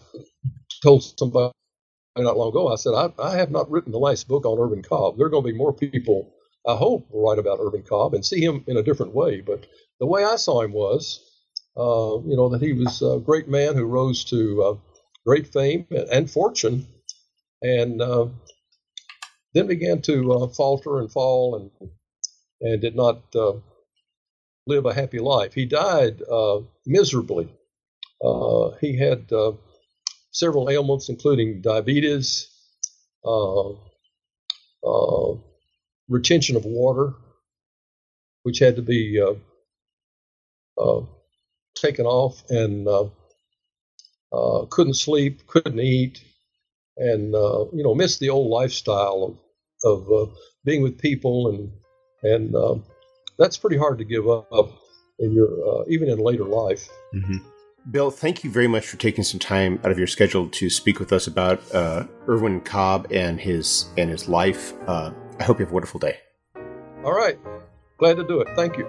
told 0.83 1.03
somebody 1.19 1.51
not 2.17 2.37
long 2.37 2.49
ago, 2.49 2.69
I 2.69 2.75
said, 2.75 2.93
I, 2.93 3.11
I 3.19 3.37
have 3.37 3.51
not 3.51 3.71
written 3.71 3.91
the 3.91 3.99
last 3.99 4.27
book 4.27 4.45
on 4.45 4.59
Irvin 4.59 4.83
Cobb. 4.83 5.17
There 5.17 5.27
are 5.27 5.31
going 5.31 5.43
to 5.45 5.51
be 5.51 5.57
more 5.57 5.73
people, 5.73 6.33
I 6.67 6.75
hope, 6.75 7.07
will 7.11 7.23
write 7.29 7.39
about 7.39 7.59
Irvin 7.61 7.83
Cobb 7.83 8.13
and 8.13 8.25
see 8.25 8.41
him 8.43 8.63
in 8.67 8.77
a 8.77 8.83
different 8.83 9.15
way. 9.15 9.41
But 9.41 9.65
the 9.99 10.07
way 10.07 10.23
I 10.25 10.37
saw 10.37 10.61
him 10.61 10.73
was, 10.73 11.21
uh, 11.77 12.19
you 12.27 12.37
know, 12.37 12.49
that 12.49 12.61
he 12.61 12.73
was 12.73 13.01
a 13.01 13.19
great 13.19 13.49
man 13.49 13.75
who 13.75 13.85
rose 13.85 14.25
to 14.25 14.63
uh, 14.63 14.75
great 15.25 15.47
fame 15.53 15.87
and 16.11 16.29
fortune, 16.29 16.87
and 17.63 18.01
uh, 18.01 18.27
then 19.53 19.67
began 19.67 20.01
to 20.03 20.33
uh, 20.33 20.47
falter 20.49 20.99
and 20.99 21.11
fall 21.11 21.55
and 21.57 21.71
and 22.61 22.81
did 22.81 22.95
not 22.95 23.23
uh, 23.35 23.53
live 24.67 24.85
a 24.85 24.93
happy 24.93 25.19
life. 25.19 25.53
He 25.53 25.65
died 25.65 26.21
uh, 26.23 26.61
miserably. 26.85 27.49
Uh, 28.23 28.71
he 28.81 28.97
had 28.97 29.31
uh, 29.31 29.53
several 30.31 30.69
ailments, 30.69 31.09
including 31.09 31.61
diabetes, 31.61 32.49
retention 36.09 36.55
of 36.55 36.65
water, 36.65 37.13
which 38.43 38.59
had 38.59 38.75
to 38.75 38.81
be 38.81 39.21
uh, 39.21 39.35
uh, 40.81 41.05
taken 41.75 42.05
off, 42.05 42.43
and 42.49 42.87
uh, 42.87 43.05
uh, 44.33 44.65
couldn't 44.69 44.95
sleep, 44.95 45.45
couldn't 45.47 45.79
eat, 45.79 46.23
and 46.97 47.33
uh, 47.35 47.65
you 47.71 47.83
know 47.83 47.95
missed 47.95 48.19
the 48.19 48.29
old 48.29 48.49
lifestyle 48.49 49.37
of 49.83 50.09
of 50.11 50.33
being 50.65 50.81
with 50.81 50.97
people, 50.97 51.49
and 51.49 51.71
and 52.23 52.83
that's 53.37 53.57
pretty 53.57 53.77
hard 53.77 53.97
to 53.99 54.03
give 54.03 54.27
up 54.27 54.71
in 55.19 55.31
your 55.31 55.85
even 55.89 56.09
in 56.09 56.17
later 56.19 56.43
life. 56.43 56.89
Mm-hmm. 57.13 57.37
Bill, 57.89 58.11
thank 58.11 58.43
you 58.43 58.51
very 58.51 58.67
much 58.67 58.85
for 58.85 58.97
taking 58.97 59.23
some 59.23 59.39
time 59.39 59.79
out 59.83 59.91
of 59.91 59.97
your 59.97 60.07
schedule 60.07 60.47
to 60.49 60.69
speak 60.69 60.99
with 60.99 61.11
us 61.11 61.27
about 61.27 61.61
uh, 61.73 62.05
Irvin 62.27 62.61
Cobb 62.61 63.07
and 63.11 63.39
his 63.39 63.85
and 63.97 64.09
his 64.09 64.27
life. 64.27 64.73
Uh, 64.87 65.11
I 65.39 65.43
hope 65.43 65.59
you 65.59 65.65
have 65.65 65.71
a 65.71 65.73
wonderful 65.73 65.99
day. 65.99 66.17
All 67.03 67.13
right, 67.13 67.39
glad 67.97 68.17
to 68.17 68.27
do 68.27 68.41
it. 68.41 68.47
Thank 68.55 68.77
you. 68.77 68.87